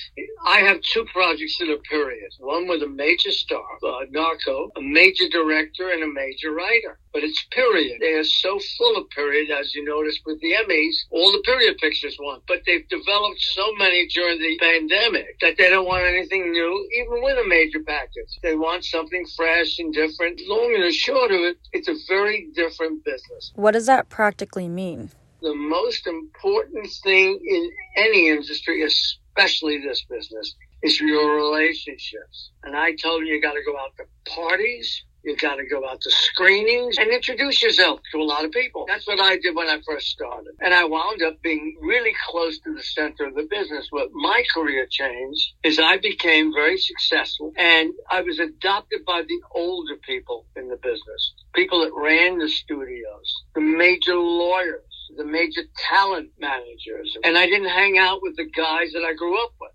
I 0.46 0.60
have 0.60 0.80
two 0.80 1.04
projects 1.12 1.60
in 1.60 1.70
a 1.70 1.76
period. 1.76 2.30
One 2.38 2.66
with 2.66 2.82
a 2.82 2.88
major 2.88 3.30
star, 3.30 3.62
uh, 3.84 4.06
Narco, 4.10 4.70
a 4.76 4.80
major 4.80 5.28
director 5.28 5.90
and 5.90 6.02
a 6.02 6.06
major 6.06 6.52
writer. 6.52 6.98
But 7.12 7.24
it's 7.24 7.44
period. 7.50 8.00
They 8.00 8.14
are 8.14 8.24
so 8.24 8.58
full 8.78 8.96
of 8.96 9.10
period, 9.10 9.50
as 9.50 9.74
you 9.74 9.84
noticed 9.84 10.20
with 10.24 10.40
the 10.40 10.52
Emmys, 10.52 10.94
all 11.10 11.32
the 11.32 11.42
period 11.44 11.76
pictures 11.78 12.16
won. 12.18 12.40
But 12.48 12.62
they've 12.66 12.88
developed 12.88 13.40
so 13.40 13.72
many 13.74 14.06
during 14.06 14.38
the 14.38 14.56
pandemic 14.58 15.38
that 15.40 15.58
they 15.58 15.68
don't 15.68 15.86
want 15.86 16.04
anything 16.04 16.52
new, 16.52 16.88
even 17.00 17.22
with 17.22 17.36
a 17.38 17.48
major 17.48 17.80
package. 17.80 18.38
They 18.42 18.54
want 18.54 18.84
something 18.84 19.26
fresh 19.36 19.78
and 19.78 19.92
different. 19.92 20.40
Long 20.46 20.74
and 20.74 20.94
short 20.94 21.30
of 21.30 21.40
it, 21.40 21.58
it's 21.72 21.88
a 21.88 21.96
very 22.08 22.48
different 22.54 23.04
business. 23.04 23.52
What 23.54 23.72
does 23.72 23.86
that 23.86 24.08
practically 24.08 24.68
mean? 24.68 25.10
The 25.42 25.54
most 25.54 26.06
important 26.06 26.88
thing 27.02 27.40
in 27.46 27.70
any 27.96 28.28
industry, 28.28 28.82
especially 28.82 29.80
this 29.80 30.04
business, 30.08 30.54
is 30.82 31.00
your 31.00 31.36
relationships. 31.36 32.50
And 32.62 32.76
I 32.76 32.94
told 32.94 33.26
you, 33.26 33.34
you 33.34 33.42
got 33.42 33.52
to 33.52 33.62
go 33.64 33.76
out 33.76 33.96
to 33.98 34.04
parties, 34.30 35.04
You 35.22 35.36
got 35.36 35.56
to 35.56 35.66
go 35.66 35.86
out 35.86 36.00
to 36.00 36.10
screenings 36.10 36.96
and 36.96 37.10
introduce 37.10 37.62
yourself 37.62 38.00
to 38.12 38.18
a 38.18 38.24
lot 38.24 38.44
of 38.44 38.52
people. 38.52 38.86
That's 38.88 39.06
what 39.06 39.20
I 39.20 39.36
did 39.36 39.54
when 39.54 39.68
I 39.68 39.78
first 39.86 40.08
started. 40.08 40.54
And 40.60 40.72
I 40.72 40.84
wound 40.84 41.22
up 41.22 41.42
being 41.42 41.76
really 41.82 42.12
close 42.30 42.58
to 42.60 42.74
the 42.74 42.82
center 42.82 43.26
of 43.26 43.34
the 43.34 43.46
business. 43.50 43.88
What 43.90 44.08
my 44.14 44.42
career 44.54 44.86
changed 44.90 45.52
is 45.62 45.78
I 45.78 45.98
became 45.98 46.54
very 46.54 46.78
successful 46.78 47.52
and 47.58 47.92
I 48.10 48.22
was 48.22 48.38
adopted 48.38 49.04
by 49.04 49.22
the 49.28 49.40
older 49.54 49.96
people 49.96 50.46
in 50.56 50.68
the 50.68 50.76
business. 50.76 51.34
People 51.54 51.80
that 51.82 51.92
ran 51.94 52.38
the 52.38 52.48
studios, 52.48 53.42
the 53.54 53.60
major 53.60 54.16
lawyers, 54.16 54.80
the 55.16 55.24
major 55.24 55.62
talent 55.88 56.30
managers. 56.38 57.16
And 57.24 57.36
I 57.36 57.46
didn't 57.46 57.68
hang 57.68 57.98
out 57.98 58.20
with 58.22 58.36
the 58.36 58.48
guys 58.50 58.92
that 58.92 59.04
I 59.04 59.14
grew 59.14 59.42
up 59.42 59.52
with. 59.60 59.72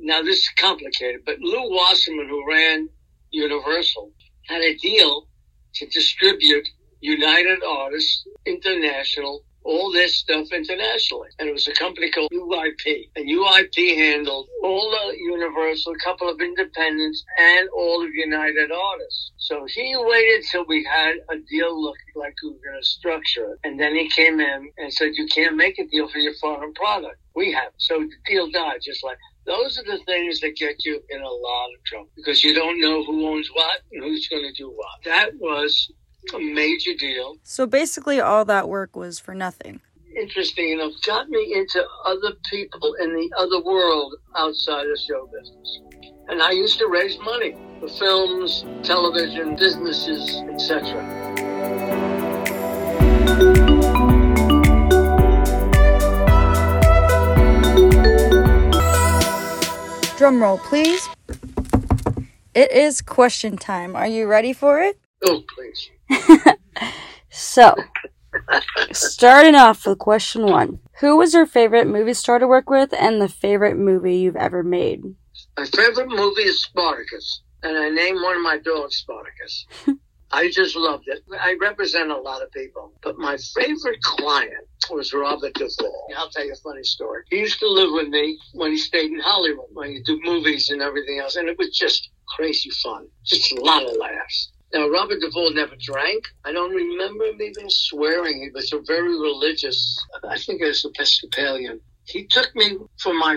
Now 0.00 0.22
this 0.22 0.38
is 0.38 0.50
complicated, 0.56 1.22
but 1.24 1.40
Lew 1.40 1.70
Wasserman, 1.70 2.28
who 2.28 2.48
ran 2.48 2.88
Universal, 3.30 4.12
had 4.48 4.62
a 4.62 4.76
deal 4.76 5.26
to 5.74 5.86
distribute 5.86 6.66
United 7.00 7.62
Artists 7.64 8.26
International, 8.46 9.44
all 9.64 9.92
this 9.92 10.16
stuff 10.16 10.48
internationally. 10.52 11.28
And 11.38 11.48
it 11.48 11.52
was 11.52 11.68
a 11.68 11.72
company 11.72 12.10
called 12.10 12.30
UIP. 12.32 13.10
And 13.16 13.28
UIP 13.28 13.96
handled 13.96 14.48
all 14.62 14.90
the 14.90 15.16
Universal, 15.18 15.92
a 15.92 16.04
couple 16.04 16.28
of 16.28 16.40
independents, 16.40 17.24
and 17.38 17.68
all 17.76 18.04
of 18.04 18.10
United 18.12 18.70
Artists. 18.70 19.32
So 19.36 19.66
he 19.66 19.94
waited 19.96 20.44
till 20.50 20.64
we 20.66 20.86
had 20.90 21.16
a 21.30 21.38
deal 21.48 21.80
looking 21.80 22.14
like 22.14 22.34
we 22.42 22.50
were 22.50 22.58
going 22.64 22.80
to 22.80 22.86
structure 22.86 23.52
it. 23.52 23.58
And 23.64 23.78
then 23.78 23.94
he 23.94 24.08
came 24.08 24.40
in 24.40 24.70
and 24.78 24.92
said, 24.92 25.10
you 25.14 25.26
can't 25.26 25.56
make 25.56 25.78
a 25.78 25.86
deal 25.86 26.08
for 26.08 26.18
your 26.18 26.34
foreign 26.40 26.72
product. 26.74 27.16
We 27.34 27.52
have. 27.52 27.72
So 27.78 27.98
the 27.98 28.10
deal 28.26 28.50
died, 28.50 28.80
just 28.82 29.04
like 29.04 29.16
those 29.46 29.78
are 29.78 29.84
the 29.84 30.02
things 30.04 30.40
that 30.40 30.56
get 30.56 30.84
you 30.84 31.02
in 31.08 31.20
a 31.22 31.28
lot 31.28 31.68
of 31.76 31.84
trouble 31.84 32.08
because 32.16 32.44
you 32.44 32.54
don't 32.54 32.80
know 32.80 33.02
who 33.04 33.26
owns 33.26 33.48
what 33.52 33.80
and 33.90 34.02
who's 34.02 34.28
going 34.28 34.44
to 34.44 34.52
do 34.52 34.68
what. 34.68 35.04
That 35.04 35.30
was 35.38 35.90
a 36.34 36.38
major 36.38 36.94
deal. 36.98 37.36
So 37.42 37.66
basically, 37.66 38.20
all 38.20 38.44
that 38.44 38.68
work 38.68 38.96
was 38.96 39.18
for 39.18 39.34
nothing. 39.34 39.80
Interesting 40.16 40.72
enough, 40.72 40.92
got 41.06 41.28
me 41.28 41.54
into 41.54 41.84
other 42.04 42.32
people 42.50 42.94
in 43.00 43.14
the 43.14 43.30
other 43.38 43.62
world 43.62 44.14
outside 44.36 44.86
of 44.86 44.98
show 44.98 45.26
business. 45.26 45.80
And 46.28 46.42
I 46.42 46.50
used 46.50 46.78
to 46.78 46.86
raise 46.86 47.18
money 47.20 47.56
for 47.80 47.88
films, 47.88 48.64
television, 48.82 49.56
businesses, 49.56 50.42
etc. 50.52 51.06
Drum 60.16 60.42
roll, 60.42 60.58
please. 60.58 61.08
It 62.52 62.72
is 62.72 63.00
question 63.00 63.56
time. 63.56 63.96
Are 63.96 64.06
you 64.06 64.26
ready 64.26 64.52
for 64.52 64.82
it? 64.82 64.98
Oh, 65.24 65.42
please. 65.54 65.88
So, 67.30 67.74
starting 68.92 69.54
off 69.54 69.86
with 69.86 69.98
question 69.98 70.42
one 70.42 70.80
Who 71.00 71.16
was 71.16 71.32
your 71.32 71.46
favorite 71.46 71.86
movie 71.86 72.14
star 72.14 72.38
to 72.38 72.46
work 72.46 72.68
with 72.68 72.92
and 72.92 73.20
the 73.20 73.28
favorite 73.28 73.76
movie 73.76 74.16
you've 74.16 74.36
ever 74.36 74.62
made? 74.62 75.02
My 75.56 75.64
favorite 75.64 76.08
movie 76.08 76.42
is 76.42 76.62
Spartacus, 76.62 77.42
and 77.62 77.76
I 77.78 77.88
named 77.88 78.20
one 78.22 78.36
of 78.36 78.42
my 78.42 78.58
dogs 78.58 78.96
Spartacus. 78.96 79.66
I 80.32 80.50
just 80.50 80.76
loved 80.76 81.08
it. 81.08 81.24
I 81.40 81.56
represent 81.60 82.10
a 82.10 82.16
lot 82.16 82.42
of 82.42 82.52
people, 82.52 82.92
but 83.02 83.18
my 83.18 83.36
favorite 83.54 84.00
client 84.02 84.66
was 84.90 85.12
Robert 85.12 85.54
Duvall. 85.54 86.06
I'll 86.16 86.30
tell 86.30 86.44
you 86.44 86.52
a 86.52 86.56
funny 86.56 86.84
story. 86.84 87.22
He 87.30 87.38
used 87.38 87.58
to 87.60 87.68
live 87.68 87.90
with 87.92 88.08
me 88.08 88.38
when 88.52 88.70
he 88.70 88.76
stayed 88.76 89.10
in 89.10 89.18
Hollywood, 89.18 89.66
when 89.72 89.90
he 89.90 90.02
did 90.02 90.20
movies 90.22 90.70
and 90.70 90.82
everything 90.82 91.18
else, 91.18 91.36
and 91.36 91.48
it 91.48 91.58
was 91.58 91.76
just 91.76 92.10
crazy 92.36 92.70
fun. 92.70 93.08
Just 93.24 93.50
a 93.52 93.60
lot 93.60 93.82
of 93.82 93.96
laughs. 93.96 94.52
Now, 94.72 94.88
Robert 94.88 95.20
Duvall 95.20 95.52
never 95.52 95.74
drank. 95.80 96.24
I 96.44 96.52
don't 96.52 96.74
remember 96.74 97.24
him 97.24 97.42
even 97.42 97.68
swearing. 97.68 98.42
He 98.42 98.50
was 98.50 98.72
a 98.72 98.80
very 98.86 99.18
religious, 99.18 99.98
I 100.22 100.38
think 100.38 100.60
he 100.60 100.66
was 100.66 100.84
Episcopalian. 100.84 101.80
He 102.04 102.26
took 102.26 102.54
me 102.54 102.76
for 103.02 103.12
my 103.12 103.36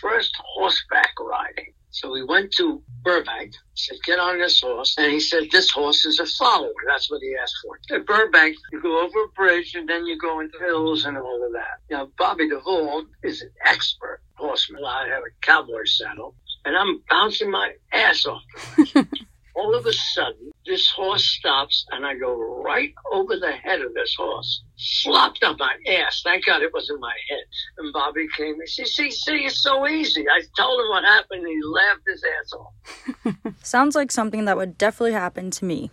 first 0.00 0.34
horseback 0.38 1.12
riding. 1.20 1.72
So 1.90 2.10
we 2.10 2.24
went 2.24 2.52
to 2.54 2.82
Burbank. 3.02 3.54
Said, 3.74 3.98
get 4.04 4.18
on 4.18 4.38
this 4.38 4.60
horse. 4.60 4.96
And 4.98 5.12
he 5.12 5.20
said, 5.20 5.44
this 5.52 5.70
horse 5.70 6.04
is 6.04 6.18
a 6.18 6.26
follower. 6.26 6.72
That's 6.88 7.10
what 7.10 7.22
he 7.22 7.34
asked 7.40 7.54
for. 7.62 7.78
At 7.96 8.04
Burbank, 8.04 8.56
you 8.72 8.82
go 8.82 9.00
over 9.00 9.24
a 9.24 9.28
bridge 9.28 9.74
and 9.74 9.88
then 9.88 10.04
you 10.04 10.18
go 10.18 10.40
into 10.40 10.58
hills 10.58 11.04
and 11.04 11.16
all 11.16 11.46
of 11.46 11.52
that. 11.52 11.78
Now, 11.90 12.08
Bobby 12.18 12.48
Duvall 12.48 13.06
is 13.22 13.42
an 13.42 13.50
expert 13.64 14.20
horseman. 14.34 14.84
I 14.84 15.08
have 15.08 15.22
a 15.22 15.30
cowboy 15.40 15.84
saddle 15.84 16.34
and 16.64 16.76
I'm 16.76 17.02
bouncing 17.08 17.50
my 17.50 17.74
ass 17.92 18.26
off. 18.26 18.42
all 19.54 19.74
of 19.74 19.86
a 19.86 19.92
sudden, 19.92 20.50
this 20.66 20.90
horse 20.90 21.24
stops 21.24 21.86
and 21.90 22.06
I 22.06 22.14
go 22.14 22.62
right 22.62 22.92
over 23.12 23.36
the 23.36 23.52
head 23.52 23.80
of 23.80 23.94
this 23.94 24.14
horse. 24.16 24.62
Flopped 25.02 25.44
on 25.44 25.56
my 25.58 25.74
ass. 25.88 26.22
Thank 26.24 26.46
God 26.46 26.62
it 26.62 26.72
wasn't 26.72 27.00
my 27.00 27.14
head. 27.28 27.44
And 27.78 27.92
Bobby 27.92 28.26
came 28.36 28.54
and 28.54 28.68
said, 28.68 28.88
see, 28.88 29.10
see, 29.10 29.44
it's 29.44 29.62
so 29.62 29.86
easy. 29.86 30.24
I 30.28 30.42
told 30.58 30.80
him 30.80 30.88
what 30.88 31.04
happened 31.04 31.44
and 31.44 31.48
he 31.48 31.60
laughed 31.62 32.02
his 32.06 32.24
ass 32.40 33.34
off. 33.34 33.54
Sounds 33.62 33.94
like 33.94 34.10
something 34.10 34.46
that 34.46 34.56
would 34.56 34.76
definitely 34.78 35.12
happen 35.12 35.50
to 35.52 35.64
me. 35.64 35.90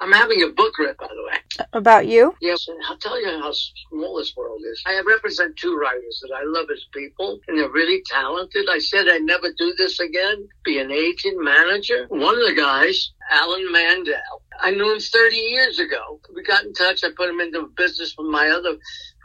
I'm 0.00 0.12
having 0.12 0.42
a 0.42 0.48
book 0.48 0.78
read, 0.78 0.96
by 0.96 1.08
the 1.08 1.22
way. 1.24 1.66
About 1.74 2.06
you? 2.06 2.34
Yes, 2.40 2.66
and 2.68 2.78
I'll 2.88 2.96
tell 2.96 3.20
you 3.20 3.28
how 3.28 3.52
small 3.52 4.16
this 4.16 4.34
world 4.34 4.62
is. 4.64 4.82
I 4.86 5.00
represent 5.06 5.56
two 5.56 5.76
writers 5.76 6.22
that 6.22 6.34
I 6.34 6.42
love 6.44 6.66
as 6.72 6.86
people, 6.92 7.38
and 7.46 7.58
they're 7.58 7.70
really 7.70 8.02
talented. 8.06 8.66
I 8.70 8.78
said 8.78 9.08
I'd 9.08 9.22
never 9.22 9.52
do 9.58 9.74
this 9.76 10.00
again, 10.00 10.48
be 10.64 10.78
an 10.78 10.90
agent 10.90 11.42
manager. 11.42 12.06
One 12.08 12.34
of 12.34 12.48
the 12.48 12.54
guys, 12.54 13.12
Alan 13.30 13.70
Mandel, 13.70 14.42
I 14.60 14.70
knew 14.70 14.90
him 14.90 15.00
30 15.00 15.36
years 15.36 15.78
ago. 15.78 16.18
We 16.34 16.42
got 16.44 16.64
in 16.64 16.72
touch. 16.72 17.04
I 17.04 17.10
put 17.14 17.28
him 17.28 17.40
into 17.40 17.70
business 17.76 18.14
with 18.16 18.28
my 18.28 18.48
other 18.48 18.78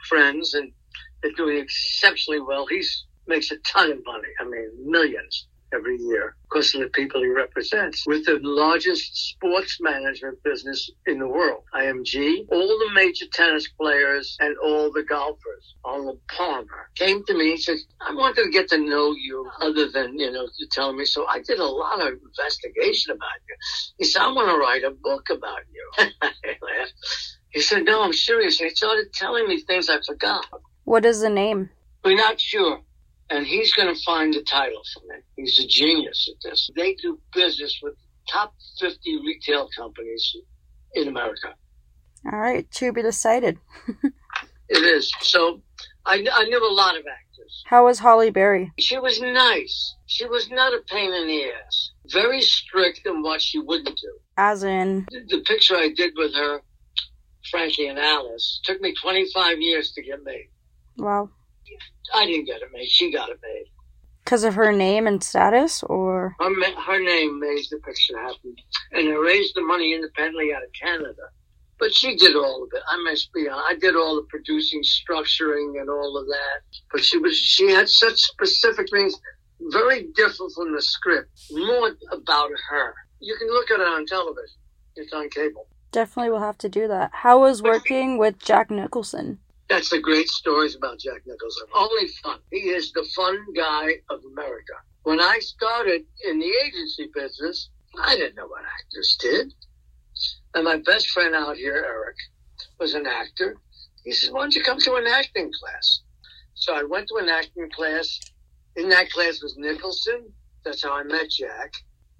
friends, 0.10 0.53
and 0.55 0.74
they're 1.24 1.32
doing 1.32 1.58
exceptionally 1.58 2.41
well. 2.41 2.65
He's 2.67 3.05
makes 3.27 3.50
a 3.50 3.58
ton 3.60 3.91
of 3.91 4.05
money. 4.05 4.27
I 4.39 4.44
mean, 4.44 4.70
millions 4.86 5.48
every 5.75 5.98
year 5.98 6.36
because 6.44 6.74
of 6.74 6.82
the 6.82 6.88
people 6.88 7.22
he 7.22 7.29
represents. 7.29 8.05
With 8.08 8.25
the 8.25 8.39
largest 8.41 9.29
sports 9.29 9.77
management 9.82 10.41
business 10.44 10.89
in 11.05 11.20
the 11.20 11.27
world, 11.27 11.63
IMG, 11.74 12.46
all 12.51 12.67
the 12.67 12.91
major 12.94 13.25
tennis 13.34 13.67
players 13.79 14.38
and 14.39 14.55
all 14.63 14.91
the 14.91 15.03
golfers, 15.03 15.75
Arnold 15.84 16.20
Palmer, 16.29 16.89
came 16.96 17.24
to 17.25 17.34
me 17.34 17.51
and 17.51 17.60
said, 17.60 17.77
I 18.01 18.13
wanted 18.13 18.44
to 18.44 18.50
get 18.51 18.70
to 18.70 18.77
know 18.77 19.13
you 19.13 19.50
other 19.62 19.89
than, 19.89 20.17
you 20.17 20.32
know, 20.32 20.48
you 20.58 20.67
telling 20.72 20.98
me. 20.98 21.05
So 21.05 21.25
I 21.27 21.41
did 21.41 21.60
a 21.60 21.65
lot 21.65 22.01
of 22.01 22.13
investigation 22.13 23.12
about 23.12 23.39
you. 23.48 23.55
He 23.98 24.05
said, 24.05 24.22
I 24.22 24.32
want 24.32 24.50
to 24.50 24.58
write 24.58 24.84
a 24.84 24.91
book 24.91 25.29
about 25.29 25.62
you. 25.74 26.08
He 27.55 27.62
said, 27.62 27.86
no, 27.86 28.03
I'm 28.03 28.12
serious. 28.12 28.60
He 28.60 28.70
started 28.72 29.13
telling 29.13 29.48
me 29.48 29.62
things 29.62 29.89
I 29.89 30.00
forgot. 30.05 30.46
What 30.84 31.05
is 31.05 31.22
the 31.22 31.29
name? 31.29 31.70
We're 32.03 32.17
not 32.17 32.39
sure 32.39 32.82
and 33.29 33.46
he's 33.46 33.74
going 33.74 33.94
to 33.94 34.01
find 34.03 34.34
the 34.34 34.44
title 34.44 34.82
for 34.94 35.01
me. 35.08 35.22
He's 35.36 35.60
a 35.60 35.67
genius 35.67 36.29
at 36.34 36.41
this. 36.50 36.70
They 36.75 36.94
do 36.96 37.20
business 37.34 37.79
with 37.82 37.96
top 38.32 38.53
50 38.79 39.20
retail 39.25 39.70
companies 39.77 40.36
in 40.94 41.08
America. 41.08 41.53
All 42.32 42.39
right, 42.39 42.70
to 42.72 42.91
be 42.94 43.01
decided. 43.01 43.58
It 44.67 44.84
is. 44.84 45.13
So 45.22 45.62
I, 46.08 46.25
I 46.34 46.46
knew 46.46 46.58
a 46.58 46.74
lot 46.74 46.98
of 46.98 47.03
actors. 47.05 47.63
How 47.67 47.86
was 47.86 48.00
Halle 48.00 48.32
Berry? 48.32 48.72
She 48.79 48.98
was 48.98 49.22
nice. 49.22 49.96
She 50.08 50.25
was 50.25 50.50
not 50.50 50.74
a 50.74 50.79
pain 50.88 51.13
in 51.13 51.27
the 51.27 51.44
ass. 51.51 51.91
Very 52.12 52.41
strict 52.41 53.01
in 53.05 53.22
what 53.22 53.44
she 53.44 53.60
wouldn't 53.60 53.96
do. 53.96 54.17
As 54.38 54.63
in, 54.63 55.05
The, 55.12 55.38
the 55.38 55.44
picture 55.44 55.75
I 55.75 55.89
did 55.96 56.13
with 56.17 56.34
her, 56.34 56.62
Frankie 57.51 57.86
and 57.88 58.00
Alice, 58.00 58.60
took 58.63 58.82
me 58.82 58.96
25 59.00 59.60
years 59.62 59.91
to 59.91 60.01
get 60.01 60.24
made. 60.24 60.50
well, 60.98 61.29
I 62.13 62.25
didn't 62.25 62.46
get 62.46 62.62
it 62.62 62.70
made. 62.74 62.88
She 62.88 63.12
got 63.12 63.29
it 63.29 63.39
made. 63.41 63.65
because 64.24 64.44
of 64.44 64.55
her 64.55 64.72
name 64.72 65.08
and 65.08 65.24
status, 65.24 65.84
or 65.84 66.36
Her, 66.39 66.82
her 66.82 67.00
name 67.00 67.39
made 67.39 67.65
the 67.72 67.77
picture 67.86 68.17
happen. 68.20 68.55
And 68.91 69.10
I 69.10 69.13
raised 69.15 69.55
the 69.55 69.62
money 69.62 69.94
independently 69.94 70.53
out 70.53 70.63
of 70.63 70.70
Canada. 70.79 71.24
But 71.77 71.94
she 71.94 72.15
did 72.15 72.36
all 72.38 72.63
of 72.63 72.70
it. 72.74 72.82
I 72.89 72.98
must 73.03 73.34
be 73.34 73.50
honest. 73.50 73.65
I 73.70 73.75
did 73.75 73.96
all 73.98 74.15
the 74.15 74.25
producing, 74.29 74.82
structuring, 74.82 75.79
and 75.79 75.89
all 75.89 76.17
of 76.17 76.25
that. 76.25 76.79
But 76.91 77.03
she 77.03 77.17
was, 77.17 77.36
she 77.38 77.70
had 77.70 77.89
such 77.89 78.17
specific 78.17 78.88
things, 78.89 79.13
very 79.72 80.08
different 80.15 80.53
from 80.55 80.74
the 80.74 80.82
script, 80.82 81.29
more 81.51 81.91
about 82.12 82.50
her. 82.70 82.94
You 83.20 83.36
can 83.38 83.50
look 83.50 83.72
at 83.72 83.79
it 83.82 83.88
on 83.88 84.05
television. 84.05 84.58
It's 84.96 85.12
on 85.12 85.29
cable. 85.29 85.67
definitely 85.91 86.29
we'll 86.32 86.39
have 86.39 86.58
to 86.60 86.70
do 86.70 86.88
that. 86.88 87.12
How 87.13 87.41
was 87.41 87.62
working 87.62 88.17
with 88.17 88.39
Jack 88.39 88.72
Nicholson? 88.72 89.39
That's 89.69 89.89
the 89.89 90.00
great 90.00 90.29
stories 90.29 90.75
about 90.75 91.00
Jack 91.00 91.22
Nicholson. 91.25 91.67
Only 91.74 92.07
fun. 92.24 92.39
He 92.51 92.69
is 92.69 92.91
the 92.91 93.07
fun 93.15 93.38
guy 93.55 93.95
of 94.10 94.22
America. 94.31 94.74
When 95.03 95.19
I 95.19 95.39
started 95.39 96.03
in 96.27 96.39
the 96.39 96.53
agency 96.65 97.10
business, 97.13 97.69
I 98.00 98.15
didn't 98.15 98.36
know 98.36 98.48
what 98.48 98.63
actors 98.63 99.17
did. 99.19 99.53
And 100.53 100.63
my 100.63 100.77
best 100.77 101.10
friend 101.10 101.34
out 101.36 101.57
here, 101.57 101.84
Eric, 101.86 102.15
was 102.79 102.93
an 102.93 103.05
actor. 103.07 103.57
He 104.03 104.12
said, 104.12 104.34
why 104.34 104.41
don't 104.41 104.55
you 104.55 104.63
come 104.63 104.79
to 104.79 104.95
an 104.95 105.07
acting 105.07 105.51
class? 105.60 106.01
So 106.53 106.74
I 106.74 106.84
went 106.84 107.07
to 107.10 107.15
an 107.17 107.29
acting 107.29 107.69
class. 107.75 108.19
In 108.75 108.89
that 108.89 109.10
class 109.10 109.41
was 109.41 109.55
Nicholson. 109.57 110.31
That's 110.63 110.84
how 110.84 110.93
I 110.93 111.03
met 111.03 111.29
Jack. 111.29 111.74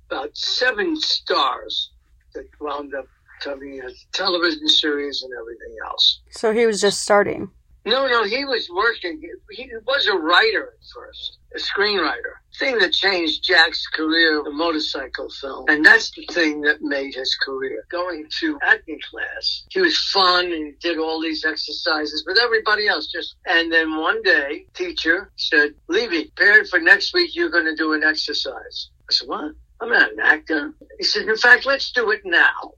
About 0.09 0.35
seven 0.35 0.95
stars 0.99 1.91
that 2.33 2.47
wound 2.59 2.93
up 2.95 3.07
coming 3.41 3.81
a 3.81 3.89
television 4.13 4.67
series 4.67 5.23
and 5.23 5.31
everything 5.39 5.75
else. 5.85 6.21
So 6.31 6.53
he 6.53 6.65
was 6.65 6.81
just 6.81 7.01
starting. 7.01 7.49
No, 7.85 8.07
no, 8.07 8.23
he 8.23 8.45
was 8.45 8.67
working. 8.73 9.21
He 9.51 9.69
was 9.85 10.07
a 10.07 10.17
writer 10.17 10.73
at 10.73 10.87
first, 10.91 11.37
a 11.55 11.59
screenwriter. 11.59 12.33
Thing 12.57 12.79
that 12.79 12.93
changed 12.93 13.43
Jack's 13.43 13.85
career, 13.85 14.41
the 14.43 14.49
motorcycle 14.49 15.29
film. 15.29 15.65
And 15.67 15.85
that's 15.85 16.09
the 16.09 16.25
thing 16.31 16.61
that 16.61 16.81
made 16.81 17.13
his 17.13 17.37
career. 17.45 17.85
Going 17.91 18.25
to 18.39 18.57
acting 18.63 18.99
class, 19.07 19.65
he 19.69 19.81
was 19.81 19.95
fun 20.09 20.51
and 20.51 20.79
did 20.79 20.97
all 20.97 21.21
these 21.21 21.45
exercises 21.45 22.23
with 22.25 22.39
everybody 22.39 22.87
else. 22.87 23.05
Just 23.05 23.35
And 23.45 23.71
then 23.71 23.95
one 23.95 24.23
day, 24.23 24.65
teacher 24.73 25.31
said, 25.35 25.75
Levy, 25.87 26.31
prepared 26.35 26.67
for 26.67 26.79
next 26.79 27.13
week, 27.13 27.35
you're 27.35 27.51
going 27.51 27.65
to 27.65 27.75
do 27.75 27.93
an 27.93 28.03
exercise. 28.03 28.89
I 29.07 29.13
said, 29.13 29.27
what? 29.27 29.51
I'm 29.79 29.89
not 29.89 30.13
an 30.13 30.19
actor. 30.21 30.73
He 30.97 31.03
said, 31.03 31.27
in 31.27 31.37
fact, 31.37 31.67
let's 31.67 31.91
do 31.91 32.09
it 32.09 32.21
now. 32.25 32.71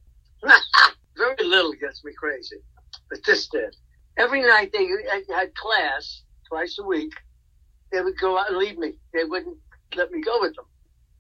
Very 1.18 1.44
little 1.44 1.74
gets 1.74 2.04
me 2.04 2.12
crazy, 2.18 2.58
but 3.10 3.20
this 3.26 3.48
did 3.48 3.76
every 4.18 4.42
night 4.42 4.72
they 4.74 4.88
had 5.34 5.56
class 5.56 6.24
twice 6.48 6.78
a 6.80 6.84
week. 6.84 7.14
They 7.92 8.02
would 8.02 8.20
go 8.20 8.38
out 8.38 8.50
and 8.50 8.58
leave 8.58 8.78
me. 8.78 8.96
They 9.14 9.24
wouldn't 9.24 9.58
let 9.96 10.12
me 10.12 10.22
go 10.22 10.42
with 10.42 10.54
them 10.56 10.66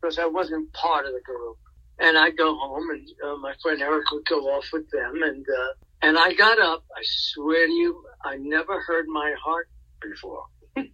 because 0.02 0.20
I 0.20 0.26
wasn't 0.26 0.74
part 0.74 1.06
of 1.06 1.14
the 1.14 1.22
group. 1.22 1.58
And 2.00 2.18
I'd 2.18 2.38
go 2.38 2.56
home, 2.56 2.90
and 2.92 3.08
uh, 3.26 3.38
my 3.38 3.56
friend 3.62 3.82
Eric 3.82 4.12
would 4.12 4.26
go 4.26 4.42
off 4.50 4.72
with 4.72 4.90
them. 4.92 5.24
And 5.24 5.46
uh, 5.50 5.74
and 6.04 6.16
I 6.18 6.34
got 6.34 6.60
up. 6.60 6.84
I 6.96 7.02
swear 7.04 7.66
to 7.66 7.72
you, 7.72 8.04
I 8.24 8.36
never 8.38 8.80
heard 8.82 9.08
my 9.08 9.34
heart 9.44 9.68
before, 10.00 10.44
banging 10.76 10.92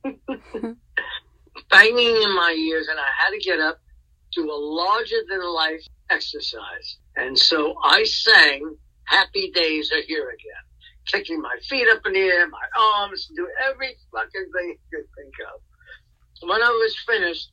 in 2.23 2.35
my 2.35 2.55
ears, 2.57 2.87
and 2.89 2.97
I 2.97 3.09
had 3.17 3.31
to 3.31 3.39
get 3.39 3.59
up, 3.59 3.81
do 4.33 4.49
a 4.49 4.55
larger 4.55 5.17
than 5.29 5.43
life 5.43 5.85
exercise. 6.09 6.99
And 7.15 7.37
so 7.37 7.75
I 7.83 8.03
sang 8.03 8.75
"Happy 9.05 9.51
Days 9.51 9.91
Are 9.91 10.01
Here 10.01 10.29
Again." 10.29 10.63
kicking 11.05 11.41
my 11.41 11.55
feet 11.67 11.87
up 11.89 12.01
in 12.05 12.13
the 12.13 12.19
air, 12.19 12.47
my 12.49 12.65
arms, 12.79 13.29
do 13.35 13.47
every 13.69 13.95
fucking 14.11 14.49
thing 14.53 14.69
you 14.69 14.77
could 14.91 15.07
think 15.17 15.33
of. 15.53 15.61
When 16.47 16.61
I 16.61 16.69
was 16.69 16.95
finished, 17.05 17.51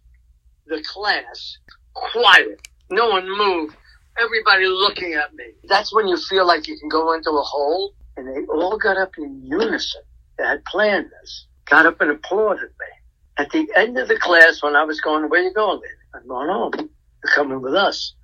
the 0.67 0.83
class, 0.87 1.59
quiet, 1.95 2.61
no 2.91 3.09
one 3.09 3.29
moved, 3.29 3.77
everybody 4.19 4.67
looking 4.67 5.15
at 5.15 5.35
me. 5.35 5.45
That's 5.69 5.95
when 5.95 6.09
you 6.09 6.17
feel 6.17 6.47
like 6.47 6.67
you 6.67 6.79
can 6.79 6.89
go 6.89 7.13
into 7.13 7.31
a 7.31 7.43
hole, 7.43 7.95
and 8.17 8.27
they 8.27 8.47
all 8.53 8.79
got 8.79 8.97
up 8.97 9.13
in 9.19 9.43
unison. 9.45 10.03
They 10.39 10.45
had 10.45 10.65
planned 10.65 11.11
this, 11.21 11.47
got 11.67 11.87
up 11.87 12.01
and 12.01 12.11
applauded 12.11 12.71
me. 12.71 12.87
At 13.37 13.51
the 13.51 13.69
end 13.77 13.99
of 13.99 14.09
the 14.09 14.19
class, 14.19 14.63
when 14.63 14.77
I 14.77 14.85
was 14.85 15.01
going, 15.01 15.29
where 15.31 15.43
you 15.43 15.53
going, 15.55 15.81
I'm 16.15 16.27
going 16.27 16.49
home. 16.49 16.91
You're 17.23 17.35
coming 17.35 17.61
with 17.61 17.75
us. 17.75 18.15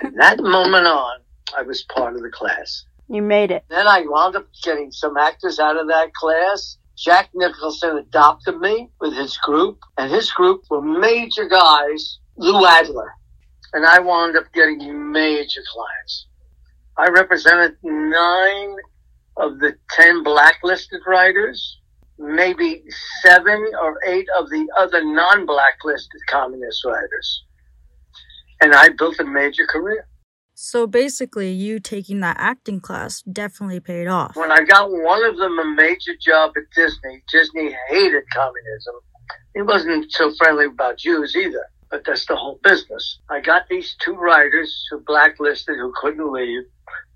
From 0.00 0.14
that 0.16 0.38
moment 0.40 0.86
on, 0.86 1.20
I 1.56 1.62
was 1.62 1.82
part 1.84 2.14
of 2.14 2.22
the 2.22 2.30
class. 2.30 2.84
You 3.08 3.22
made 3.22 3.50
it. 3.50 3.64
Then 3.68 3.86
I 3.86 4.04
wound 4.06 4.36
up 4.36 4.46
getting 4.62 4.90
some 4.90 5.16
actors 5.16 5.58
out 5.58 5.76
of 5.76 5.88
that 5.88 6.12
class. 6.14 6.78
Jack 6.96 7.30
Nicholson 7.34 7.98
adopted 7.98 8.58
me 8.60 8.90
with 9.00 9.14
his 9.14 9.36
group, 9.38 9.80
and 9.98 10.10
his 10.10 10.30
group 10.30 10.62
were 10.70 10.80
major 10.80 11.48
guys, 11.48 12.18
Lou 12.36 12.64
Adler. 12.66 13.12
And 13.72 13.84
I 13.84 13.98
wound 13.98 14.36
up 14.36 14.44
getting 14.52 15.12
major 15.12 15.60
clients. 15.72 16.26
I 16.96 17.08
represented 17.08 17.76
nine 17.82 18.76
of 19.36 19.58
the 19.58 19.74
ten 19.90 20.22
blacklisted 20.22 21.00
writers, 21.06 21.80
maybe 22.18 22.84
seven 23.22 23.68
or 23.82 23.98
eight 24.06 24.28
of 24.38 24.48
the 24.48 24.66
other 24.78 25.04
non-blacklisted 25.04 26.20
communist 26.28 26.84
writers. 26.84 27.44
And 28.64 28.74
I 28.74 28.88
built 28.88 29.20
a 29.20 29.24
major 29.24 29.66
career. 29.66 30.08
So 30.54 30.86
basically, 30.86 31.50
you 31.50 31.80
taking 31.80 32.20
that 32.20 32.38
acting 32.38 32.80
class 32.80 33.20
definitely 33.20 33.78
paid 33.78 34.06
off. 34.06 34.36
When 34.36 34.50
I 34.50 34.62
got 34.62 34.90
one 34.90 35.22
of 35.22 35.36
them 35.36 35.58
a 35.58 35.66
major 35.66 36.12
job 36.18 36.52
at 36.56 36.62
Disney, 36.74 37.22
Disney 37.30 37.76
hated 37.90 38.24
communism. 38.32 38.94
He 39.54 39.60
wasn't 39.60 40.10
so 40.10 40.32
friendly 40.38 40.64
about 40.64 40.96
Jews 40.96 41.36
either, 41.36 41.66
but 41.90 42.06
that's 42.06 42.24
the 42.24 42.36
whole 42.36 42.58
business. 42.64 43.18
I 43.28 43.40
got 43.40 43.68
these 43.68 43.96
two 44.00 44.14
writers 44.14 44.86
who 44.90 45.00
blacklisted 45.00 45.76
who 45.76 45.92
couldn't 46.00 46.32
leave, 46.32 46.62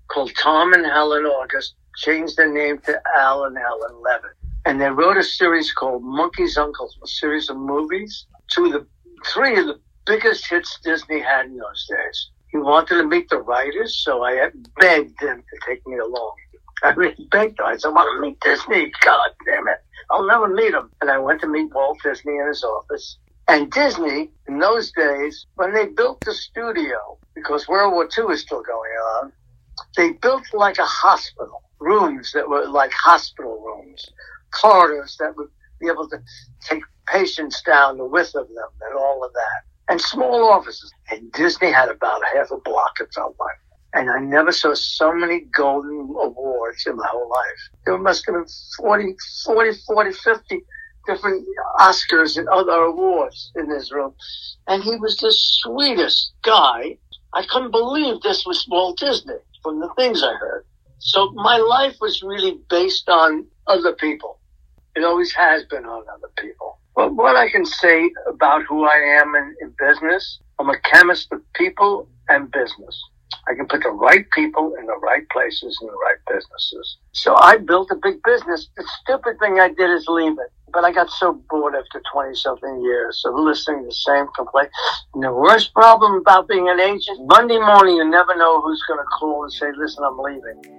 called 0.07 0.31
Tom 0.39 0.73
and 0.73 0.85
Helen 0.85 1.25
August, 1.25 1.73
changed 1.95 2.37
their 2.37 2.53
name 2.53 2.77
to 2.85 3.01
Al 3.17 3.45
and 3.45 3.57
Helen 3.57 4.03
Levitt. 4.03 4.37
And 4.67 4.79
they 4.79 4.91
wrote 4.91 5.17
a 5.17 5.23
series 5.23 5.73
called 5.73 6.03
Monkey's 6.03 6.57
Uncles, 6.57 6.95
a 7.03 7.07
series 7.07 7.49
of 7.49 7.57
movies. 7.57 8.27
Two 8.51 8.65
of 8.65 8.73
the, 8.73 8.87
three 9.33 9.57
of 9.57 9.65
the 9.65 9.79
biggest 10.09 10.49
hits 10.49 10.79
Disney 10.83 11.19
had 11.19 11.45
in 11.45 11.57
those 11.57 11.87
days. 11.87 12.31
He 12.51 12.57
wanted 12.57 12.95
to 12.95 13.03
meet 13.03 13.29
the 13.29 13.37
writers, 13.37 14.01
so 14.03 14.23
I 14.23 14.49
begged 14.79 15.21
him 15.21 15.43
to 15.43 15.59
take 15.67 15.85
me 15.85 15.99
along. 15.99 16.33
I 16.81 16.89
really 16.93 17.27
begged 17.29 17.59
him. 17.59 17.65
I 17.67 17.77
said, 17.77 17.89
I 17.89 17.91
want 17.91 18.09
to 18.15 18.27
meet 18.27 18.39
Disney. 18.41 18.91
God 19.05 19.29
damn 19.45 19.67
it. 19.67 19.77
I'll 20.09 20.25
never 20.25 20.47
meet 20.47 20.73
him. 20.73 20.89
And 21.01 21.11
I 21.11 21.19
went 21.19 21.41
to 21.41 21.47
meet 21.47 21.71
Walt 21.75 21.99
Disney 22.03 22.35
in 22.37 22.47
his 22.47 22.63
office. 22.63 23.19
And 23.47 23.71
Disney, 23.71 24.31
in 24.47 24.57
those 24.57 24.91
days, 24.93 25.45
when 25.55 25.75
they 25.75 25.85
built 25.85 26.21
the 26.21 26.33
studio, 26.33 27.19
because 27.35 27.67
World 27.67 27.93
War 27.93 28.09
II 28.17 28.33
is 28.33 28.41
still 28.41 28.63
going 28.63 28.91
on, 29.15 29.31
they 29.95 30.13
built 30.13 30.43
like 30.53 30.79
a 30.79 30.85
hospital, 30.85 31.61
rooms 31.79 32.31
that 32.33 32.49
were 32.49 32.67
like 32.67 32.91
hospital 32.93 33.61
rooms, 33.63 34.09
corridors 34.59 35.17
that 35.19 35.37
would 35.37 35.49
be 35.79 35.87
able 35.87 36.09
to 36.09 36.17
take 36.63 36.81
patients 37.05 37.61
down 37.61 37.97
the 37.97 38.05
width 38.05 38.33
of 38.33 38.47
them 38.47 38.69
and 38.81 38.97
all 38.97 39.23
of 39.23 39.31
that 39.33 39.69
and 39.89 39.99
small 39.99 40.49
offices. 40.49 40.93
And 41.09 41.31
Disney 41.33 41.71
had 41.71 41.89
about 41.89 42.21
half 42.33 42.51
a 42.51 42.57
block, 42.57 42.93
it 42.99 43.09
felt 43.13 43.35
like. 43.39 43.57
And 43.93 44.09
I 44.09 44.19
never 44.19 44.51
saw 44.51 44.73
so 44.75 45.11
many 45.11 45.41
golden 45.55 46.15
awards 46.21 46.85
in 46.85 46.95
my 46.95 47.07
whole 47.07 47.29
life. 47.29 47.69
There 47.85 47.97
must 47.97 48.25
have 48.27 48.35
been 48.35 48.45
40, 48.77 49.15
40, 49.45 49.71
40, 49.87 50.11
50 50.13 50.61
different 51.07 51.47
Oscars 51.79 52.37
and 52.37 52.47
other 52.49 52.71
awards 52.71 53.51
in 53.55 53.67
this 53.67 53.91
room. 53.91 54.13
And 54.67 54.83
he 54.83 54.95
was 54.97 55.17
the 55.17 55.33
sweetest 55.33 56.33
guy. 56.43 56.97
I 57.33 57.45
couldn't 57.49 57.71
believe 57.71 58.21
this 58.21 58.45
was 58.45 58.67
Walt 58.69 58.99
Disney 58.99 59.35
from 59.63 59.79
the 59.79 59.91
things 59.97 60.21
I 60.23 60.35
heard. 60.35 60.65
So 60.99 61.31
my 61.31 61.57
life 61.57 61.95
was 61.99 62.21
really 62.21 62.59
based 62.69 63.09
on 63.09 63.47
other 63.65 63.93
people. 63.93 64.39
It 64.95 65.03
always 65.03 65.33
has 65.33 65.63
been 65.65 65.85
on 65.85 66.03
other 66.13 66.29
people. 66.37 66.68
Well, 66.99 67.11
what 67.11 67.37
I 67.37 67.49
can 67.49 67.65
say 67.65 68.11
about 68.27 68.63
who 68.67 68.83
I 68.83 69.21
am 69.21 69.33
in, 69.33 69.55
in 69.61 69.73
business, 69.79 70.39
I'm 70.59 70.69
a 70.69 70.77
chemist 70.81 71.31
of 71.31 71.39
people 71.53 72.09
and 72.27 72.51
business. 72.51 73.01
I 73.47 73.53
can 73.55 73.67
put 73.67 73.83
the 73.83 73.89
right 73.89 74.29
people 74.31 74.75
in 74.77 74.85
the 74.85 74.97
right 74.97 75.23
places 75.29 75.79
in 75.81 75.87
the 75.87 75.93
right 75.93 76.17
businesses. 76.27 76.97
So 77.13 77.37
I 77.37 77.55
built 77.55 77.89
a 77.91 77.95
big 77.95 78.21
business. 78.23 78.67
The 78.75 78.85
stupid 78.99 79.39
thing 79.39 79.61
I 79.61 79.69
did 79.69 79.89
is 79.91 80.07
leave 80.09 80.33
it. 80.33 80.51
But 80.73 80.83
I 80.83 80.91
got 80.91 81.09
so 81.09 81.41
bored 81.49 81.73
after 81.73 82.01
20 82.11 82.35
something 82.35 82.81
years 82.81 83.23
of 83.25 83.33
listening 83.33 83.83
to 83.83 83.85
the 83.85 83.93
same 83.93 84.25
complaint. 84.35 84.67
And 85.13 85.23
the 85.23 85.31
worst 85.31 85.73
problem 85.73 86.15
about 86.15 86.49
being 86.49 86.67
an 86.67 86.81
agent, 86.81 87.25
Monday 87.27 87.59
morning 87.59 87.95
you 87.95 88.09
never 88.09 88.35
know 88.35 88.59
who's 88.59 88.83
going 88.89 88.99
to 88.99 89.05
call 89.05 89.43
and 89.43 89.53
say, 89.53 89.67
listen, 89.77 90.03
I'm 90.03 90.19
leaving. 90.19 90.78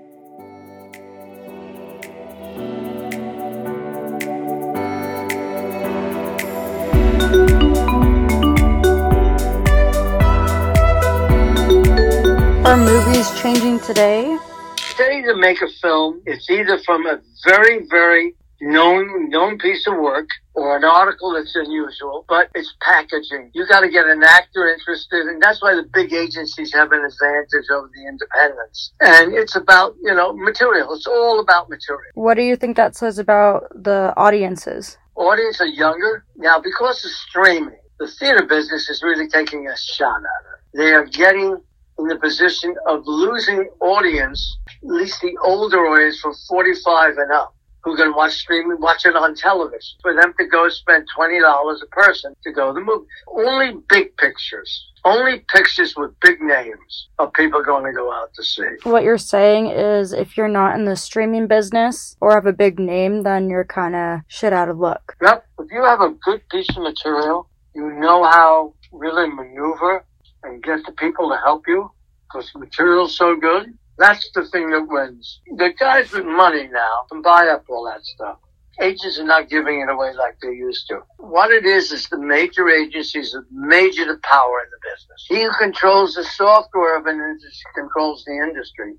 Are 12.71 12.77
movies 12.77 13.29
changing 13.43 13.81
today? 13.81 14.39
Today, 14.77 15.23
to 15.23 15.35
make 15.35 15.61
a 15.61 15.67
film, 15.83 16.23
it's 16.25 16.49
either 16.49 16.79
from 16.79 17.05
a 17.05 17.19
very, 17.45 17.85
very 17.91 18.37
known 18.61 19.29
known 19.29 19.59
piece 19.59 19.89
of 19.89 19.95
work 19.99 20.29
or 20.55 20.77
an 20.77 20.85
article 20.85 21.35
that's 21.35 21.57
unusual, 21.57 22.25
but 22.29 22.49
it's 22.55 22.73
packaging. 22.81 23.51
You 23.55 23.67
got 23.67 23.81
to 23.81 23.91
get 23.91 24.07
an 24.07 24.23
actor 24.23 24.69
interested, 24.69 25.27
and 25.27 25.43
that's 25.43 25.61
why 25.61 25.75
the 25.75 25.83
big 25.93 26.13
agencies 26.13 26.73
have 26.73 26.93
an 26.93 27.01
advantage 27.05 27.69
over 27.73 27.91
the 27.93 28.07
independents. 28.07 28.93
And 29.01 29.35
it's 29.35 29.57
about 29.57 29.97
you 30.01 30.15
know 30.15 30.33
material. 30.33 30.95
It's 30.95 31.09
all 31.09 31.41
about 31.41 31.69
material. 31.69 32.13
What 32.15 32.35
do 32.35 32.43
you 32.43 32.55
think 32.55 32.77
that 32.77 32.95
says 32.95 33.19
about 33.19 33.65
the 33.75 34.15
audiences? 34.17 34.97
Audiences 35.17 35.61
are 35.61 35.67
younger 35.67 36.25
now 36.37 36.61
because 36.61 37.05
of 37.05 37.11
streaming. 37.11 37.81
The 37.99 38.07
theater 38.07 38.47
business 38.47 38.89
is 38.89 39.03
really 39.03 39.27
taking 39.27 39.67
a 39.67 39.77
shot 39.77 40.21
at 40.21 40.45
it. 40.55 40.79
They 40.79 40.93
are 40.93 41.05
getting 41.05 41.61
in 42.01 42.09
the 42.09 42.17
position 42.17 42.75
of 42.87 43.03
losing 43.07 43.69
audience, 43.81 44.59
at 44.83 44.89
least 44.89 45.21
the 45.21 45.37
older 45.43 45.79
audience 45.87 46.21
from 46.21 46.35
45 46.49 47.19
and 47.19 47.33
up, 47.33 47.55
who 47.83 47.97
can 47.97 48.15
watch 48.15 48.33
streaming, 48.33 48.81
watch 48.81 49.07
it 49.07 49.17
on 49.17 49.35
television. 49.35 49.99
For 50.03 50.15
them 50.15 50.35
to 50.39 50.47
go 50.47 50.69
spend 50.69 51.07
$20 51.17 51.83
a 51.83 51.87
person 51.87 52.35
to 52.43 52.53
go 52.53 52.69
to 52.69 52.73
the 52.75 52.81
movie. 52.81 53.07
Only 53.29 53.81
big 53.89 54.17
pictures. 54.17 54.87
Only 55.05 55.41
pictures 55.49 55.95
with 55.97 56.13
big 56.21 56.43
names 56.43 57.09
are 57.19 57.31
people 57.31 57.63
going 57.63 57.85
to 57.85 57.93
go 57.93 58.13
out 58.13 58.35
to 58.35 58.45
see. 58.45 58.63
What 58.83 59.03
you're 59.03 59.17
saying 59.17 59.69
is 59.69 60.13
if 60.13 60.37
you're 60.37 60.49
not 60.49 60.75
in 60.75 60.85
the 60.85 60.97
streaming 60.97 61.47
business 61.47 62.17
or 62.21 62.35
have 62.35 62.45
a 62.45 62.53
big 62.53 62.79
name, 62.79 63.23
then 63.23 63.49
you're 63.49 63.65
kind 63.65 63.97
of 63.97 64.21
shit 64.29 64.53
out 64.53 64.69
of 64.69 64.79
luck. 64.79 65.17
Yep. 65.23 65.47
If 65.61 65.71
you 65.71 65.83
have 65.85 66.03
a 66.03 66.11
good 66.23 66.47
piece 66.51 66.69
of 66.77 66.83
material, 66.83 67.49
you 67.75 67.91
know 67.93 68.25
how 68.25 68.75
really 68.93 69.31
maneuver 69.31 70.05
and 70.43 70.63
get 70.63 70.85
the 70.87 70.93
people 70.93 71.29
to 71.31 71.37
help 71.37 71.67
you, 71.67 71.91
because 72.25 72.51
the 72.53 72.61
material's 72.61 73.17
so 73.17 73.37
good. 73.37 73.77
That's 73.99 74.31
the 74.35 74.47
thing 74.47 74.71
that 74.71 74.89
wins. 74.89 75.41
The 75.57 75.75
guys 75.79 76.11
with 76.13 76.25
money 76.25 76.69
now 76.73 77.05
can 77.11 77.21
buy 77.23 77.49
up 77.49 77.65
all 77.69 77.85
that 77.85 78.03
stuff. 78.05 78.39
Agents 78.81 79.19
are 79.19 79.25
not 79.25 79.51
giving 79.51 79.83
it 79.83 79.91
away 79.91 80.15
like 80.15 80.39
they 80.41 80.49
used 80.49 80.89
to. 80.89 81.01
What 81.19 81.51
it 81.51 81.67
is 81.67 81.93
is 81.93 82.09
the 82.09 82.17
major 82.17 82.67
agencies 82.71 83.35
have 83.35 83.45
major 83.53 84.07
the 84.07 84.19
power 84.23 84.61
in 84.65 84.71
the 84.71 84.91
business. 84.91 85.27
He 85.29 85.43
who 85.45 85.51
controls 85.59 86.15
the 86.15 86.25
software 86.25 86.97
of 86.97 87.05
an 87.05 87.17
industry 87.17 87.71
controls 87.75 88.25
the 88.25 88.33
industry. 88.33 88.95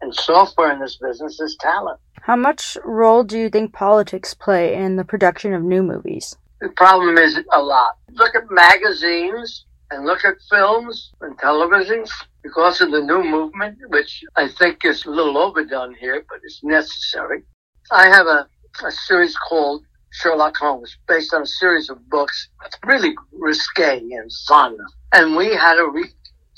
And 0.00 0.14
software 0.14 0.72
in 0.72 0.80
this 0.80 0.96
business 0.96 1.38
is 1.40 1.56
talent. 1.60 2.00
How 2.22 2.36
much 2.36 2.78
role 2.84 3.24
do 3.24 3.38
you 3.38 3.50
think 3.50 3.74
politics 3.74 4.32
play 4.32 4.74
in 4.74 4.96
the 4.96 5.04
production 5.04 5.52
of 5.52 5.62
new 5.62 5.82
movies? 5.82 6.36
The 6.60 6.70
problem 6.70 7.18
is 7.18 7.38
a 7.52 7.60
lot. 7.60 7.96
Look 8.12 8.34
at 8.34 8.50
magazines 8.50 9.66
and 9.90 10.04
look 10.04 10.24
at 10.24 10.34
films 10.50 11.12
and 11.20 11.38
televisions 11.38 12.10
because 12.42 12.80
of 12.80 12.90
the 12.90 13.00
new 13.00 13.22
movement, 13.22 13.78
which 13.88 14.22
I 14.36 14.48
think 14.48 14.84
is 14.84 15.04
a 15.04 15.10
little 15.10 15.38
overdone 15.38 15.94
here, 15.94 16.24
but 16.28 16.40
it's 16.42 16.62
necessary. 16.62 17.42
I 17.90 18.06
have 18.08 18.26
a, 18.26 18.48
a 18.84 18.90
series 18.90 19.36
called 19.36 19.84
Sherlock 20.10 20.56
Holmes, 20.56 20.96
based 21.06 21.32
on 21.34 21.42
a 21.42 21.46
series 21.46 21.90
of 21.90 22.08
books. 22.08 22.48
Really 22.84 23.14
risque 23.32 23.98
and 23.98 24.30
fun. 24.46 24.76
And 25.12 25.36
we 25.36 25.54
had 25.54 25.74
to 25.74 25.92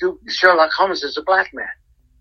redo 0.03 0.17
Sherlock 0.29 0.73
Holmes 0.73 1.05
as 1.05 1.17
a 1.17 1.23
black 1.23 1.53
man. 1.53 1.67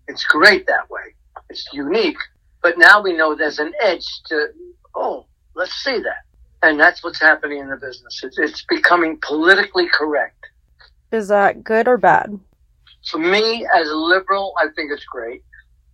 It's 0.08 0.24
great 0.24 0.66
that 0.66 0.90
way. 0.90 1.14
It's 1.48 1.66
unique. 1.72 2.18
But 2.62 2.78
now 2.78 3.02
we 3.02 3.16
know 3.16 3.34
there's 3.34 3.58
an 3.58 3.72
edge 3.80 4.06
to, 4.26 4.48
oh, 4.94 5.26
let's 5.54 5.72
see 5.82 5.98
that. 5.98 6.24
And 6.62 6.78
that's 6.78 7.02
what's 7.02 7.20
happening 7.20 7.58
in 7.58 7.70
the 7.70 7.76
business. 7.76 8.20
It's, 8.22 8.38
it's 8.38 8.64
becoming 8.68 9.18
politically 9.22 9.88
correct. 9.88 10.46
Is 11.12 11.28
that 11.28 11.64
good 11.64 11.88
or 11.88 11.98
bad? 11.98 12.38
For 13.10 13.18
me, 13.18 13.66
as 13.74 13.88
a 13.88 13.96
liberal, 13.96 14.54
I 14.58 14.66
think 14.74 14.92
it's 14.92 15.04
great. 15.04 15.42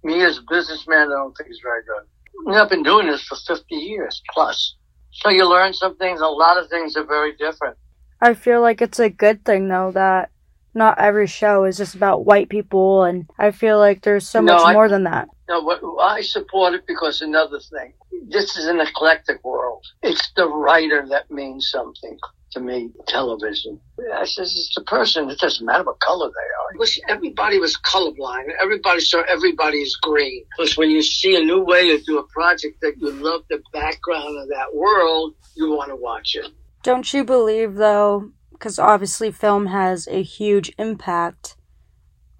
Me 0.03 0.23
as 0.23 0.39
a 0.39 0.43
businessman, 0.49 1.09
I 1.09 1.17
don't 1.17 1.37
think 1.37 1.51
it's 1.51 1.61
very 1.63 1.83
good. 1.85 2.55
I've 2.55 2.69
been 2.69 2.83
doing 2.83 3.07
this 3.07 3.23
for 3.23 3.37
50 3.37 3.75
years 3.75 4.23
plus. 4.33 4.77
So 5.13 5.31
you 5.31 5.49
learn 5.49 5.73
some 5.73 5.97
things. 5.97 6.21
A 6.21 6.27
lot 6.27 6.59
of 6.59 6.69
things 6.69 6.97
are 6.97 7.05
very 7.05 7.35
different. 7.37 7.77
I 8.21 8.35
feel 8.35 8.61
like 8.61 8.83
it's 8.83 8.99
a 8.99 9.09
good 9.09 9.45
thing 9.45 9.69
though 9.69 9.91
that 9.93 10.31
not 10.77 10.99
every 11.01 11.27
show 11.27 11.65
is 11.65 11.79
just 11.79 11.95
about 11.95 12.25
white 12.27 12.49
people 12.49 13.03
and 13.05 13.29
I 13.39 13.51
feel 13.51 13.79
like 13.79 14.03
there's 14.03 14.29
so 14.29 14.41
No, 14.41 14.55
much 14.55 14.62
I- 14.67 14.73
more 14.75 14.89
than 14.89 15.05
that. 15.05 15.29
No, 15.49 15.99
I 16.01 16.21
support 16.23 16.75
it 16.75 16.87
because 16.87 17.23
another 17.23 17.61
thing. 17.61 17.93
This 18.29 18.57
is 18.57 18.67
an 18.67 18.81
eclectic 18.81 19.43
world. 19.45 19.85
It's 20.03 20.33
the 20.37 20.49
writer 20.49 21.07
that 21.09 21.31
means 21.31 21.69
something 21.71 22.19
to 22.53 22.61
me. 22.61 22.91
Television. 23.07 23.81
I 24.15 24.25
says 24.25 24.51
it's 24.53 24.75
the 24.75 24.83
person. 24.83 25.31
It 25.31 25.39
doesn't 25.39 25.65
matter 25.65 25.85
what 25.85 26.01
color 26.01 26.29
they 26.29 26.81
are. 26.83 26.87
Everybody 27.09 27.59
was 27.59 27.77
colorblind. 27.79 28.47
Everybody 28.61 29.01
saw 29.01 29.23
everybody 29.29 29.79
is 29.79 29.97
green. 29.97 30.45
Because 30.57 30.77
when 30.77 30.91
you 30.91 31.03
see 31.03 31.37
a 31.37 31.45
new 31.45 31.62
way 31.62 31.97
to 31.97 32.03
do 32.05 32.19
a 32.19 32.27
project 32.29 32.81
that 32.83 32.95
you 32.99 33.12
love 33.12 33.43
the 33.49 33.62
background 33.73 34.37
of 34.39 34.49
that 34.49 34.75
world, 34.75 35.35
you 35.55 35.71
want 35.71 35.91
to 35.91 35.97
watch 35.97 36.35
it. 36.35 36.47
Don't 36.83 37.12
you 37.15 37.25
believe 37.25 37.75
though, 37.77 38.31
because 38.59 38.79
obviously 38.79 39.31
film 39.31 39.66
has 39.66 40.09
a 40.09 40.23
huge 40.23 40.73
impact 40.79 41.57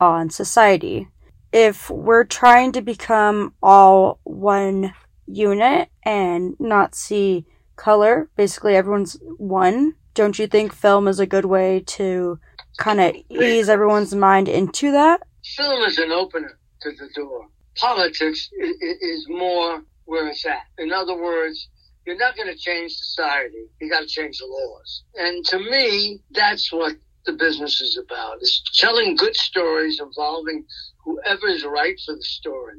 on 0.01 0.31
society. 0.31 1.09
If 1.53 1.91
we're 1.91 2.25
trying 2.25 2.73
to 2.73 2.83
become 2.83 3.55
all 3.63 4.21
one 4.25 4.95
unit 5.27 5.89
and 6.05 6.57
not 6.59 6.95
see 6.95 7.47
color, 7.77 8.29
basically 8.37 8.77
everyone's 8.77 9.17
one, 9.37 9.95
don't 10.15 10.39
you 10.39 10.47
think 10.47 10.73
film 10.73 11.09
is 11.09 11.21
a 11.21 11.27
good 11.27 11.45
way 11.45 11.81
to 11.87 12.39
kind 12.79 13.01
of 13.01 13.15
ease 13.29 13.69
everyone's 13.69 14.15
mind 14.15 14.49
into 14.49 14.91
that? 14.93 15.23
Film 15.45 15.83
is 15.85 15.99
an 15.99 16.11
opener 16.11 16.59
to 16.83 16.91
the 16.93 17.09
door. 17.15 17.49
Politics 17.77 18.51
is 18.53 19.27
more 19.29 19.83
where 20.07 20.29
it's 20.29 20.45
at. 20.47 20.65
In 20.79 20.93
other 20.93 21.15
words, 21.15 21.69
you're 22.07 22.17
not 22.17 22.37
going 22.37 22.49
to 22.49 22.57
change 22.57 22.93
society. 22.93 23.67
You 23.81 23.91
got 23.91 24.01
to 24.01 24.07
change 24.07 24.39
the 24.39 24.47
laws. 24.47 25.03
And 25.17 25.45
to 25.47 25.59
me, 25.59 26.21
that's 26.31 26.73
what 26.73 26.95
the 27.25 27.33
business 27.33 27.81
is 27.81 27.99
about. 27.99 28.37
It's 28.41 28.63
telling 28.79 29.17
good 29.17 29.35
stories 29.35 30.01
involving 30.01 30.65
whoever 31.05 31.49
is 31.49 31.65
right 31.65 31.99
for 32.07 32.15
the 32.15 32.23
story. 32.23 32.79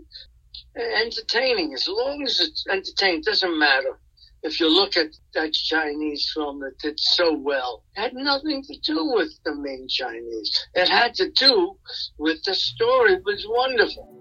Entertaining, 0.76 1.74
as 1.74 1.88
long 1.88 2.24
as 2.26 2.40
it's 2.40 2.66
entertaining, 2.70 3.22
doesn't 3.22 3.60
matter. 3.60 4.00
If 4.44 4.60
you 4.60 4.70
look 4.74 4.96
at 4.96 5.08
that 5.34 5.52
Chinese 5.52 6.32
film 6.34 6.60
that 6.60 6.78
did 6.80 7.00
so 7.00 7.36
well, 7.36 7.84
it 7.96 8.02
had 8.02 8.14
nothing 8.14 8.64
to 8.64 8.80
do 8.80 9.12
with 9.14 9.32
the 9.44 9.56
main 9.56 9.88
Chinese. 9.90 10.68
It 10.74 10.88
had 10.88 11.16
to 11.16 11.32
do 11.32 11.78
with 12.18 12.44
the 12.44 12.54
story. 12.54 13.14
It 13.14 13.26
was 13.26 13.46
wonderful. 13.50 14.17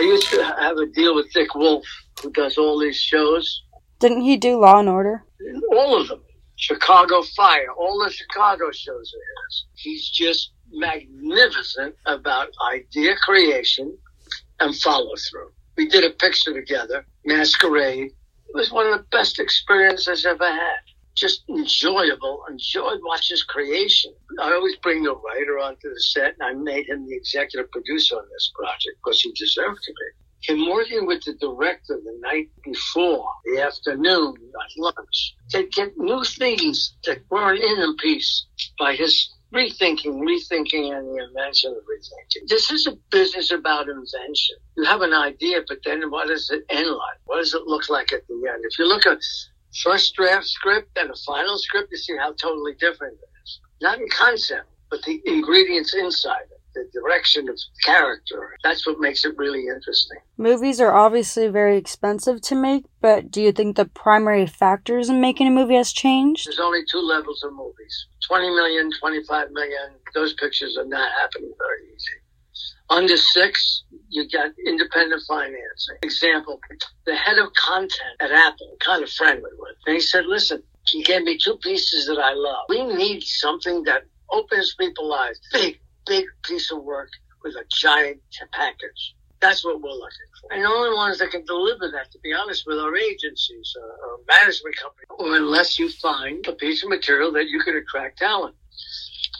I 0.00 0.04
used 0.04 0.30
to 0.30 0.42
have 0.42 0.78
a 0.78 0.86
deal 0.86 1.14
with 1.14 1.30
Dick 1.34 1.54
Wolf, 1.54 1.84
who 2.22 2.30
does 2.30 2.56
all 2.56 2.78
these 2.78 2.96
shows. 2.96 3.64
Didn't 3.98 4.22
he 4.22 4.38
do 4.38 4.58
Law 4.58 4.78
and 4.80 4.88
Order? 4.88 5.24
all 5.76 6.00
of 6.00 6.08
them. 6.08 6.22
Chicago 6.56 7.20
Fire, 7.36 7.70
all 7.78 8.02
the 8.02 8.10
Chicago 8.10 8.70
shows 8.72 9.12
are 9.14 9.44
his. 9.44 9.64
He's 9.74 10.08
just 10.08 10.52
magnificent 10.72 11.94
about 12.06 12.48
idea 12.72 13.14
creation 13.16 13.94
and 14.60 14.74
follow 14.76 15.12
through. 15.30 15.50
We 15.76 15.86
did 15.86 16.04
a 16.04 16.14
picture 16.16 16.54
together, 16.54 17.04
Masquerade. 17.26 18.06
It 18.06 18.54
was 18.54 18.72
one 18.72 18.86
of 18.86 18.98
the 18.98 19.04
best 19.10 19.38
experiences 19.38 20.24
I've 20.24 20.40
ever 20.40 20.50
had. 20.50 20.80
Just 21.16 21.42
enjoyable, 21.48 22.44
enjoyed 22.48 23.00
watching 23.02 23.34
his 23.34 23.42
creation. 23.42 24.12
I 24.40 24.52
always 24.52 24.76
bring 24.76 25.02
the 25.02 25.14
writer 25.14 25.58
onto 25.58 25.92
the 25.92 26.00
set, 26.00 26.34
and 26.38 26.42
I 26.42 26.52
made 26.54 26.88
him 26.88 27.06
the 27.06 27.16
executive 27.16 27.70
producer 27.70 28.16
on 28.16 28.28
this 28.32 28.52
project 28.54 28.96
because 29.02 29.20
he 29.20 29.32
deserved 29.32 29.82
to 29.82 29.92
be. 29.92 30.52
Him 30.54 30.70
working 30.70 31.06
with 31.06 31.22
the 31.24 31.34
director 31.34 32.00
the 32.02 32.18
night 32.20 32.48
before, 32.64 33.28
the 33.44 33.60
afternoon, 33.60 34.34
at 34.36 34.78
lunch, 34.78 35.36
to 35.50 35.64
get 35.64 35.98
new 35.98 36.24
things 36.24 36.94
that 37.04 37.18
weren't 37.28 37.62
in 37.62 37.80
the 37.80 37.94
piece 38.00 38.46
by 38.78 38.94
his 38.94 39.28
rethinking, 39.52 40.22
rethinking, 40.22 40.96
and 40.96 41.08
the 41.08 41.24
invention 41.28 41.72
of 41.72 41.82
rethinking. 41.84 42.48
This 42.48 42.70
is 42.70 42.86
a 42.86 42.92
business 43.10 43.50
about 43.50 43.88
invention. 43.88 44.56
You 44.76 44.84
have 44.84 45.02
an 45.02 45.12
idea, 45.12 45.60
but 45.66 45.78
then 45.84 46.10
what 46.10 46.28
does 46.28 46.50
it 46.50 46.64
end 46.70 46.88
like? 46.88 47.18
What 47.24 47.36
does 47.36 47.52
it 47.54 47.66
look 47.66 47.90
like 47.90 48.12
at 48.12 48.26
the 48.28 48.34
end? 48.34 48.64
If 48.64 48.78
you 48.78 48.86
look 48.86 49.06
at 49.06 49.18
first 49.82 50.14
draft 50.14 50.46
script 50.46 50.96
and 50.96 51.10
a 51.10 51.16
final 51.26 51.58
script, 51.58 51.90
you 51.90 51.98
see 51.98 52.16
how 52.16 52.32
totally 52.32 52.74
different 52.74 53.14
it 53.14 53.28
is. 53.42 53.60
Not 53.80 53.98
in 53.98 54.08
concept, 54.08 54.66
but 54.90 55.02
the 55.02 55.20
ingredients 55.26 55.94
inside 55.94 56.42
it, 56.50 56.60
the 56.74 57.00
direction 57.00 57.48
of 57.48 57.58
character. 57.84 58.56
That's 58.62 58.86
what 58.86 58.98
makes 59.00 59.24
it 59.24 59.36
really 59.36 59.66
interesting. 59.66 60.18
Movies 60.36 60.80
are 60.80 60.92
obviously 60.92 61.48
very 61.48 61.76
expensive 61.76 62.40
to 62.42 62.54
make, 62.54 62.84
but 63.00 63.30
do 63.30 63.42
you 63.42 63.52
think 63.52 63.76
the 63.76 63.86
primary 63.86 64.46
factors 64.46 65.08
in 65.08 65.20
making 65.20 65.46
a 65.46 65.50
movie 65.50 65.76
has 65.76 65.92
changed? 65.92 66.46
There's 66.46 66.60
only 66.60 66.82
two 66.90 67.00
levels 67.00 67.42
of 67.42 67.52
movies 67.52 68.06
20 68.26 68.50
million, 68.50 68.90
25 69.00 69.50
million. 69.52 69.90
Those 70.14 70.34
pictures 70.34 70.76
are 70.76 70.84
not 70.84 71.10
happening 71.20 71.52
very 71.58 71.94
easy. 71.94 72.19
Under 72.90 73.16
six, 73.16 73.84
you 74.08 74.28
got 74.28 74.50
independent 74.66 75.22
financing. 75.28 75.96
Example, 76.02 76.60
the 77.06 77.14
head 77.14 77.38
of 77.38 77.52
content 77.54 78.16
at 78.20 78.32
Apple, 78.32 78.76
kind 78.80 79.02
of 79.04 79.10
friendly 79.10 79.50
with, 79.58 79.76
and 79.86 79.94
he 79.94 80.00
said, 80.00 80.26
listen, 80.26 80.62
he 80.88 81.02
gave 81.04 81.22
me 81.22 81.38
two 81.38 81.56
pieces 81.58 82.06
that 82.08 82.18
I 82.18 82.32
love. 82.34 82.64
We 82.68 82.82
need 82.82 83.22
something 83.22 83.84
that 83.84 84.02
opens 84.30 84.74
people's 84.74 85.14
eyes. 85.16 85.40
Big, 85.52 85.80
big 86.06 86.24
piece 86.44 86.72
of 86.72 86.82
work 86.82 87.10
with 87.44 87.54
a 87.54 87.64
giant 87.70 88.20
package. 88.52 89.14
That's 89.40 89.64
what 89.64 89.80
we're 89.80 89.90
looking 89.90 90.28
for. 90.40 90.52
And 90.52 90.64
the 90.64 90.68
only 90.68 90.94
ones 90.94 91.18
that 91.20 91.30
can 91.30 91.44
deliver 91.46 91.90
that, 91.92 92.10
to 92.12 92.18
be 92.18 92.32
honest, 92.34 92.64
with 92.66 92.78
our 92.78 92.94
agencies 92.96 93.74
uh, 93.80 93.86
or, 94.06 94.14
or 94.14 94.18
management 94.28 94.76
company, 94.76 95.06
or 95.10 95.36
unless 95.36 95.78
you 95.78 95.88
find 95.88 96.46
a 96.46 96.52
piece 96.52 96.82
of 96.82 96.90
material 96.90 97.32
that 97.32 97.48
you 97.48 97.60
can 97.60 97.76
attract 97.76 98.18
talent. 98.18 98.54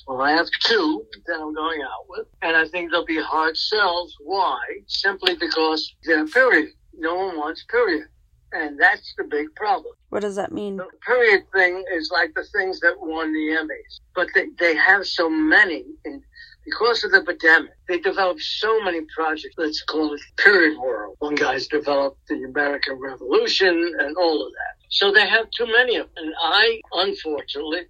Well, 0.07 0.21
I 0.21 0.33
have 0.33 0.49
two 0.61 1.07
that 1.27 1.35
I'm 1.41 1.55
going 1.55 1.83
out 1.83 2.07
with, 2.09 2.27
and 2.43 2.57
I 2.57 2.67
think 2.69 2.91
they'll 2.91 3.05
be 3.05 3.21
hard 3.21 3.57
sells. 3.57 4.17
Why? 4.21 4.59
Simply 4.87 5.37
because 5.37 5.95
they're 6.05 6.27
period. 6.27 6.71
No 6.97 7.15
one 7.15 7.37
wants 7.37 7.65
period. 7.65 8.07
And 8.53 8.81
that's 8.81 9.15
the 9.17 9.25
big 9.25 9.55
problem. 9.55 9.95
What 10.09 10.23
does 10.23 10.35
that 10.35 10.51
mean? 10.51 10.77
The 10.77 10.89
period 11.07 11.45
thing 11.55 11.85
is 11.95 12.11
like 12.13 12.35
the 12.35 12.45
things 12.45 12.81
that 12.81 13.01
won 13.01 13.33
the 13.33 13.57
Emmys, 13.57 14.01
but 14.15 14.27
they, 14.35 14.47
they 14.59 14.75
have 14.75 15.07
so 15.07 15.31
many, 15.31 15.85
and 16.05 16.21
because 16.65 17.05
of 17.05 17.13
the 17.13 17.23
pandemic, 17.23 17.73
they 17.89 17.99
developed 17.99 18.41
so 18.41 18.83
many 18.83 19.01
projects. 19.15 19.55
Let's 19.57 19.83
call 19.83 20.13
it 20.15 20.21
period 20.37 20.79
world. 20.79 21.17
One 21.21 21.35
guy's 21.35 21.67
developed 21.69 22.19
the 22.29 22.43
American 22.43 22.99
Revolution 22.99 23.95
and 23.99 24.17
all 24.17 24.45
of 24.47 24.53
that. 24.53 24.87
So 24.89 25.13
they 25.13 25.29
have 25.29 25.51
too 25.51 25.67
many 25.67 25.97
of 25.97 26.07
them. 26.15 26.25
And 26.25 26.35
I, 26.43 26.81
unfortunately, 26.93 27.83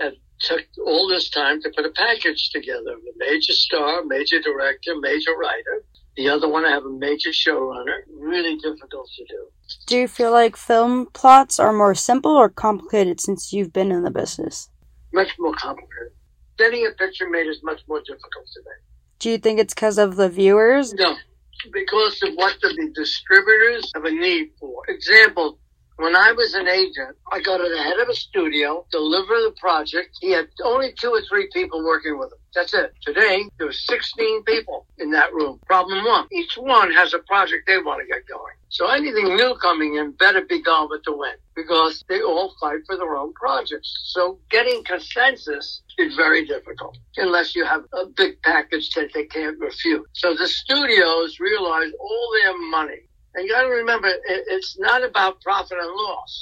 have 0.00 0.12
took 0.40 0.62
all 0.84 1.08
this 1.08 1.30
time 1.30 1.60
to 1.62 1.70
put 1.74 1.86
a 1.86 1.90
package 1.90 2.50
together. 2.50 2.92
A 2.92 3.18
major 3.18 3.52
star, 3.52 4.04
major 4.04 4.40
director, 4.40 4.94
major 5.00 5.32
writer. 5.36 5.84
The 6.16 6.28
other 6.28 6.48
one, 6.48 6.64
I 6.64 6.70
have 6.70 6.84
a 6.84 6.90
major 6.90 7.30
showrunner. 7.30 8.00
Really 8.12 8.56
difficult 8.56 9.08
to 9.16 9.24
do. 9.28 9.48
Do 9.86 9.96
you 9.96 10.08
feel 10.08 10.32
like 10.32 10.56
film 10.56 11.06
plots 11.12 11.60
are 11.60 11.72
more 11.72 11.94
simple 11.94 12.32
or 12.32 12.48
complicated 12.48 13.20
since 13.20 13.52
you've 13.52 13.72
been 13.72 13.92
in 13.92 14.02
the 14.02 14.10
business? 14.10 14.68
Much 15.12 15.30
more 15.38 15.54
complicated. 15.54 16.12
Getting 16.58 16.86
a 16.86 16.90
picture 16.90 17.28
made 17.28 17.46
is 17.46 17.60
much 17.62 17.80
more 17.88 18.00
difficult 18.00 18.46
today. 18.52 18.76
Do 19.18 19.30
you 19.30 19.38
think 19.38 19.60
it's 19.60 19.74
because 19.74 19.98
of 19.98 20.16
the 20.16 20.28
viewers? 20.28 20.92
No, 20.94 21.16
because 21.72 22.22
of 22.22 22.34
what 22.34 22.56
the 22.60 22.90
distributors 22.94 23.90
have 23.94 24.04
a 24.04 24.10
need 24.10 24.50
for. 24.58 24.82
Example, 24.88 25.58
when 26.00 26.16
I 26.16 26.32
was 26.32 26.54
an 26.54 26.68
agent, 26.68 27.16
I 27.30 27.40
got 27.40 27.58
to 27.58 27.68
the 27.68 27.82
head 27.82 27.98
of 27.98 28.08
a 28.08 28.14
studio, 28.14 28.86
deliver 28.90 29.34
the 29.34 29.54
project. 29.60 30.16
He 30.20 30.32
had 30.32 30.48
only 30.64 30.92
two 30.98 31.10
or 31.10 31.20
three 31.28 31.48
people 31.52 31.84
working 31.84 32.18
with 32.18 32.32
him. 32.32 32.38
That's 32.54 32.74
it. 32.74 32.92
Today, 33.02 33.44
there 33.58 33.66
were 33.66 33.72
16 33.72 34.42
people 34.44 34.86
in 34.98 35.10
that 35.12 35.32
room. 35.32 35.60
Problem 35.66 36.04
one, 36.04 36.26
each 36.32 36.54
one 36.56 36.92
has 36.92 37.14
a 37.14 37.18
project 37.20 37.66
they 37.66 37.78
want 37.78 38.00
to 38.00 38.06
get 38.06 38.26
going. 38.26 38.54
So 38.70 38.86
anything 38.86 39.36
new 39.36 39.54
coming 39.56 39.96
in 39.96 40.12
better 40.12 40.42
be 40.42 40.62
gone 40.62 40.88
with 40.88 41.02
the 41.04 41.16
wind 41.16 41.38
because 41.56 42.04
they 42.08 42.22
all 42.22 42.54
fight 42.60 42.80
for 42.86 42.96
their 42.96 43.16
own 43.16 43.32
projects. 43.34 43.92
So 44.04 44.38
getting 44.48 44.82
consensus 44.84 45.82
is 45.98 46.14
very 46.14 46.46
difficult 46.46 46.96
unless 47.16 47.54
you 47.54 47.64
have 47.64 47.82
a 47.92 48.06
big 48.06 48.40
package 48.42 48.90
that 48.90 49.12
they 49.12 49.24
can't 49.24 49.58
refute. 49.58 50.06
So 50.12 50.34
the 50.34 50.46
studios 50.46 51.40
realize 51.40 51.92
all 51.98 52.30
their 52.42 52.56
money 52.70 53.09
and 53.34 53.44
you 53.44 53.52
got 53.52 53.62
to 53.62 53.68
remember, 53.68 54.08
it's 54.26 54.78
not 54.78 55.04
about 55.04 55.40
profit 55.40 55.78
and 55.78 55.88
loss. 55.88 56.40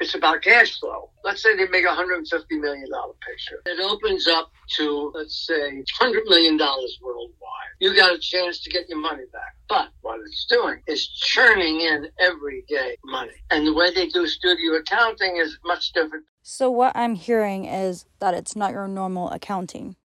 It's 0.00 0.14
about 0.14 0.42
cash 0.42 0.78
flow. 0.78 1.10
Let's 1.24 1.42
say 1.42 1.56
they 1.56 1.66
make 1.66 1.84
a 1.84 1.88
$150 1.88 2.22
million 2.52 2.86
picture. 3.26 3.62
It 3.66 3.80
opens 3.80 4.28
up 4.28 4.52
to, 4.76 5.10
let's 5.14 5.46
say, 5.46 5.82
$100 6.00 6.24
million 6.26 6.56
worldwide. 6.56 7.32
You 7.80 7.94
got 7.96 8.14
a 8.14 8.18
chance 8.18 8.60
to 8.60 8.70
get 8.70 8.88
your 8.88 9.00
money 9.00 9.24
back. 9.32 9.56
But 9.68 9.88
what 10.02 10.20
it's 10.24 10.46
doing 10.46 10.82
is 10.86 11.06
churning 11.08 11.80
in 11.80 12.08
every 12.20 12.64
day 12.68 12.96
money. 13.04 13.32
And 13.50 13.66
the 13.66 13.74
way 13.74 13.92
they 13.92 14.08
do 14.08 14.26
studio 14.28 14.74
accounting 14.74 15.38
is 15.38 15.58
much 15.64 15.92
different. 15.92 16.24
So, 16.42 16.70
what 16.70 16.96
I'm 16.96 17.14
hearing 17.14 17.66
is 17.66 18.06
that 18.20 18.34
it's 18.34 18.56
not 18.56 18.72
your 18.72 18.88
normal 18.88 19.30
accounting. 19.30 19.96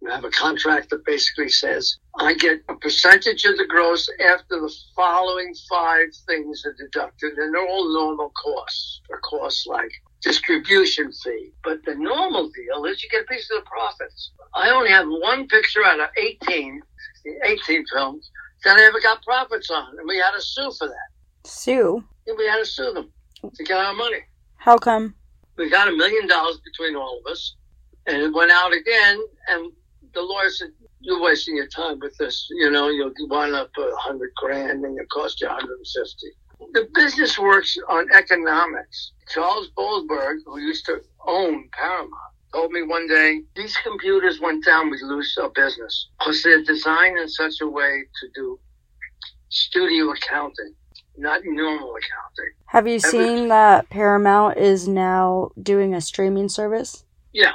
You 0.00 0.10
have 0.10 0.24
a 0.24 0.30
contract 0.30 0.90
that 0.90 1.04
basically 1.04 1.48
says 1.48 1.98
I 2.18 2.34
get 2.34 2.62
a 2.68 2.74
percentage 2.76 3.44
of 3.44 3.56
the 3.56 3.66
gross 3.66 4.08
after 4.24 4.60
the 4.60 4.72
following 4.94 5.54
five 5.68 6.08
things 6.26 6.64
are 6.64 6.74
deducted, 6.74 7.32
and 7.36 7.52
they're 7.52 7.66
all 7.66 7.92
normal 7.92 8.30
costs, 8.30 9.00
or 9.10 9.20
costs 9.20 9.66
like 9.66 9.90
distribution 10.22 11.10
fee. 11.12 11.52
But 11.64 11.84
the 11.84 11.96
normal 11.96 12.50
deal 12.50 12.84
is 12.84 13.02
you 13.02 13.08
get 13.10 13.22
a 13.22 13.26
piece 13.26 13.50
of 13.50 13.62
the 13.62 13.70
profits. 13.70 14.30
I 14.54 14.70
only 14.70 14.90
have 14.90 15.06
one 15.08 15.48
picture 15.48 15.84
out 15.84 16.00
of 16.00 16.08
18, 16.16 16.80
18 17.44 17.84
films 17.92 18.30
that 18.64 18.78
I 18.78 18.84
ever 18.84 19.00
got 19.00 19.22
profits 19.22 19.70
on, 19.70 19.98
and 19.98 20.06
we 20.06 20.18
had 20.18 20.32
to 20.32 20.40
sue 20.40 20.70
for 20.78 20.88
that. 20.88 21.48
Sue? 21.48 22.04
And 22.26 22.38
we 22.38 22.46
had 22.46 22.58
to 22.58 22.66
sue 22.66 22.92
them 22.92 23.10
to 23.54 23.64
get 23.64 23.78
our 23.78 23.94
money. 23.94 24.20
How 24.56 24.78
come? 24.78 25.14
We 25.56 25.70
got 25.70 25.88
a 25.88 25.92
million 25.92 26.28
dollars 26.28 26.60
between 26.64 26.94
all 26.94 27.18
of 27.18 27.30
us, 27.30 27.56
and 28.06 28.16
it 28.22 28.32
went 28.32 28.52
out 28.52 28.72
again, 28.72 29.20
and 29.48 29.72
the 30.14 30.22
lawyer 30.22 30.50
said, 30.50 30.70
"You're 31.00 31.20
wasting 31.20 31.56
your 31.56 31.68
time 31.68 31.98
with 32.00 32.16
this. 32.18 32.48
You 32.50 32.70
know, 32.70 32.88
you'll 32.88 33.12
wind 33.28 33.54
up 33.54 33.70
a 33.78 33.96
hundred 33.96 34.30
grand, 34.36 34.84
and 34.84 34.98
it 34.98 35.08
cost 35.10 35.40
you 35.40 35.48
150." 35.48 36.26
The 36.72 36.88
business 36.94 37.38
works 37.38 37.78
on 37.88 38.08
economics. 38.12 39.12
Charles 39.32 39.68
Goldberg, 39.76 40.38
who 40.44 40.58
used 40.58 40.86
to 40.86 41.00
own 41.26 41.68
Paramount, 41.72 42.12
told 42.52 42.72
me 42.72 42.82
one 42.82 43.06
day 43.06 43.42
these 43.54 43.76
computers 43.84 44.40
went 44.40 44.64
down, 44.64 44.90
we 44.90 44.98
lose 45.02 45.36
our 45.40 45.50
business 45.50 46.08
because 46.18 46.42
they're 46.42 46.64
designed 46.64 47.18
in 47.18 47.28
such 47.28 47.60
a 47.60 47.68
way 47.68 48.02
to 48.20 48.28
do 48.34 48.58
studio 49.50 50.10
accounting, 50.10 50.74
not 51.16 51.40
normal 51.44 51.90
accounting. 51.90 52.52
Have 52.66 52.86
you 52.86 52.98
seen 52.98 53.48
that 53.48 53.88
Paramount 53.90 54.58
is 54.58 54.88
now 54.88 55.50
doing 55.62 55.94
a 55.94 56.00
streaming 56.00 56.48
service? 56.48 57.04
Yeah. 57.32 57.52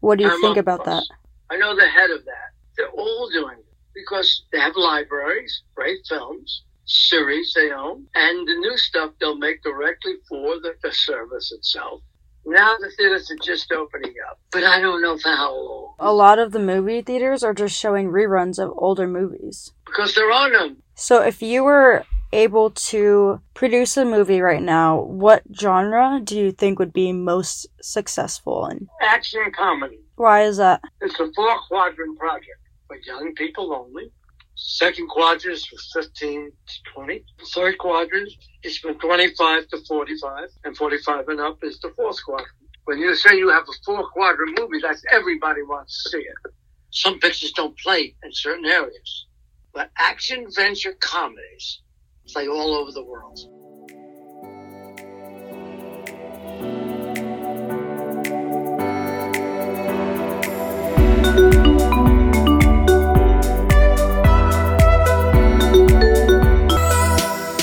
What 0.00 0.18
do 0.18 0.24
you 0.24 0.30
Paramount 0.30 0.54
think 0.54 0.56
about 0.58 0.84
Plus. 0.84 1.08
that? 1.08 1.16
I 1.50 1.56
know 1.56 1.74
the 1.74 1.86
head 1.86 2.10
of 2.10 2.24
that. 2.24 2.50
They're 2.76 2.88
all 2.88 3.28
doing 3.30 3.58
it 3.58 3.74
because 3.94 4.44
they 4.52 4.58
have 4.58 4.76
libraries, 4.76 5.62
great 5.74 6.00
films, 6.08 6.62
series 6.86 7.52
they 7.54 7.70
own, 7.70 8.06
and 8.14 8.48
the 8.48 8.54
new 8.54 8.76
stuff 8.76 9.12
they'll 9.20 9.38
make 9.38 9.62
directly 9.62 10.14
for 10.28 10.56
the, 10.60 10.74
the 10.82 10.92
service 10.92 11.52
itself. 11.52 12.02
Now 12.46 12.76
the 12.78 12.90
theaters 12.90 13.30
are 13.30 13.38
just 13.42 13.72
opening 13.72 14.14
up, 14.28 14.38
but 14.52 14.64
I 14.64 14.80
don't 14.80 15.00
know 15.00 15.16
for 15.16 15.30
how 15.30 15.54
long. 15.54 15.94
A 15.98 16.12
lot 16.12 16.38
of 16.38 16.52
the 16.52 16.58
movie 16.58 17.00
theaters 17.00 17.42
are 17.42 17.54
just 17.54 17.78
showing 17.78 18.08
reruns 18.08 18.58
of 18.58 18.72
older 18.76 19.06
movies. 19.06 19.72
Because 19.86 20.14
there 20.14 20.30
are 20.30 20.50
none. 20.50 20.76
So 20.94 21.22
if 21.22 21.40
you 21.40 21.64
were 21.64 22.04
able 22.32 22.70
to 22.70 23.40
produce 23.54 23.96
a 23.96 24.04
movie 24.04 24.40
right 24.40 24.62
now, 24.62 25.02
what 25.02 25.42
genre 25.54 26.20
do 26.22 26.38
you 26.38 26.52
think 26.52 26.78
would 26.78 26.92
be 26.92 27.12
most 27.12 27.66
successful 27.80 28.66
in? 28.66 28.88
Action 29.02 29.52
comedy. 29.56 30.00
Why 30.16 30.42
is 30.44 30.58
that? 30.58 30.80
It's 31.00 31.18
a 31.20 31.30
four 31.32 31.58
quadrant 31.68 32.18
project 32.18 32.58
for 32.86 32.96
young 33.06 33.34
people 33.34 33.74
only. 33.74 34.10
Second 34.56 35.08
quadrant 35.08 35.56
is 35.56 35.66
from 35.66 36.02
15 36.02 36.52
to 36.66 36.92
20. 36.94 37.24
The 37.38 37.44
third 37.46 37.78
quadrant 37.78 38.30
is 38.62 38.78
from 38.78 38.98
25 38.98 39.68
to 39.68 39.78
45, 39.88 40.48
and 40.64 40.76
45 40.76 41.28
and 41.28 41.40
up 41.40 41.58
is 41.64 41.80
the 41.80 41.92
fourth 41.96 42.24
quadrant. 42.24 42.50
When 42.84 42.98
you 42.98 43.14
say 43.16 43.36
you 43.36 43.48
have 43.48 43.64
a 43.64 43.84
four 43.84 44.08
quadrant 44.10 44.58
movie, 44.58 44.80
that's 44.80 45.02
everybody 45.10 45.62
wants 45.62 46.04
to 46.04 46.10
see 46.10 46.18
it. 46.18 46.52
Some 46.90 47.18
pictures 47.18 47.52
don't 47.52 47.76
play 47.78 48.14
in 48.22 48.32
certain 48.32 48.66
areas, 48.66 49.26
but 49.72 49.90
action 49.98 50.46
venture 50.54 50.94
comedies 51.00 51.80
play 52.26 52.48
all 52.48 52.74
over 52.74 52.90
the 52.90 53.04
world. 53.04 53.38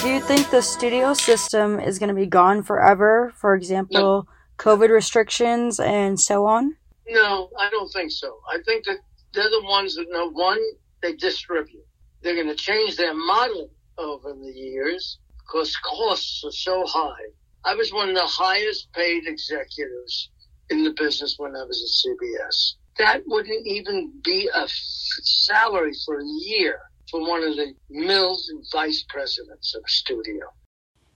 Do 0.02 0.10
you 0.10 0.22
think 0.22 0.50
the 0.52 0.62
studio 0.62 1.14
system 1.14 1.80
is 1.80 2.00
going 2.00 2.10
to 2.10 2.16
be 2.16 2.26
gone 2.26 2.64
forever? 2.64 3.34
For 3.36 3.56
example, 3.56 4.00
no. 4.00 4.28
COVID 4.58 4.90
restrictions 4.90 5.80
and 5.80 6.20
so 6.20 6.46
on? 6.46 6.76
No, 7.08 7.50
I 7.60 7.70
don't 7.70 7.92
think 7.92 8.12
so. 8.12 8.40
I 8.50 8.60
think 8.66 8.86
that 8.86 8.98
they're 9.34 9.50
the 9.50 9.64
ones 9.64 9.96
that 9.96 10.06
know 10.10 10.30
one, 10.30 10.60
they 11.02 11.14
distribute. 11.16 11.86
They're 12.22 12.36
going 12.36 12.48
to 12.48 12.56
change 12.56 12.96
their 12.96 13.14
model 13.14 13.72
over 13.98 14.34
the 14.34 14.52
years 14.52 15.20
because 15.40 15.76
costs 15.78 16.44
are 16.46 16.52
so 16.52 16.86
high. 16.88 17.30
I 17.64 17.76
was 17.76 17.94
one 17.94 18.10
of 18.10 18.16
the 18.16 18.26
highest 18.26 18.92
paid 18.94 19.28
executives 19.28 20.30
in 20.70 20.84
the 20.84 20.94
business 20.98 21.36
when 21.38 21.56
I 21.56 21.64
was 21.64 21.82
at 21.84 22.12
CBS. 22.12 22.74
That 22.98 23.24
wouldn't 23.28 23.68
even 23.68 24.12
be 24.24 24.50
a 24.54 24.68
salary 24.68 25.94
for 26.06 26.20
a 26.20 26.26
year 26.26 26.80
for 27.10 27.22
one 27.22 27.44
of 27.44 27.56
the 27.56 27.74
Mills 27.90 28.50
and 28.50 28.64
vice 28.72 29.04
presidents 29.10 29.76
of 29.76 29.84
a 29.86 29.90
studio. 29.90 30.46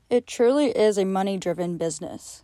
It 0.09 0.27
truly 0.27 0.67
is 0.67 0.97
a 0.97 1.05
money 1.05 1.37
driven 1.37 1.77
business. 1.77 2.43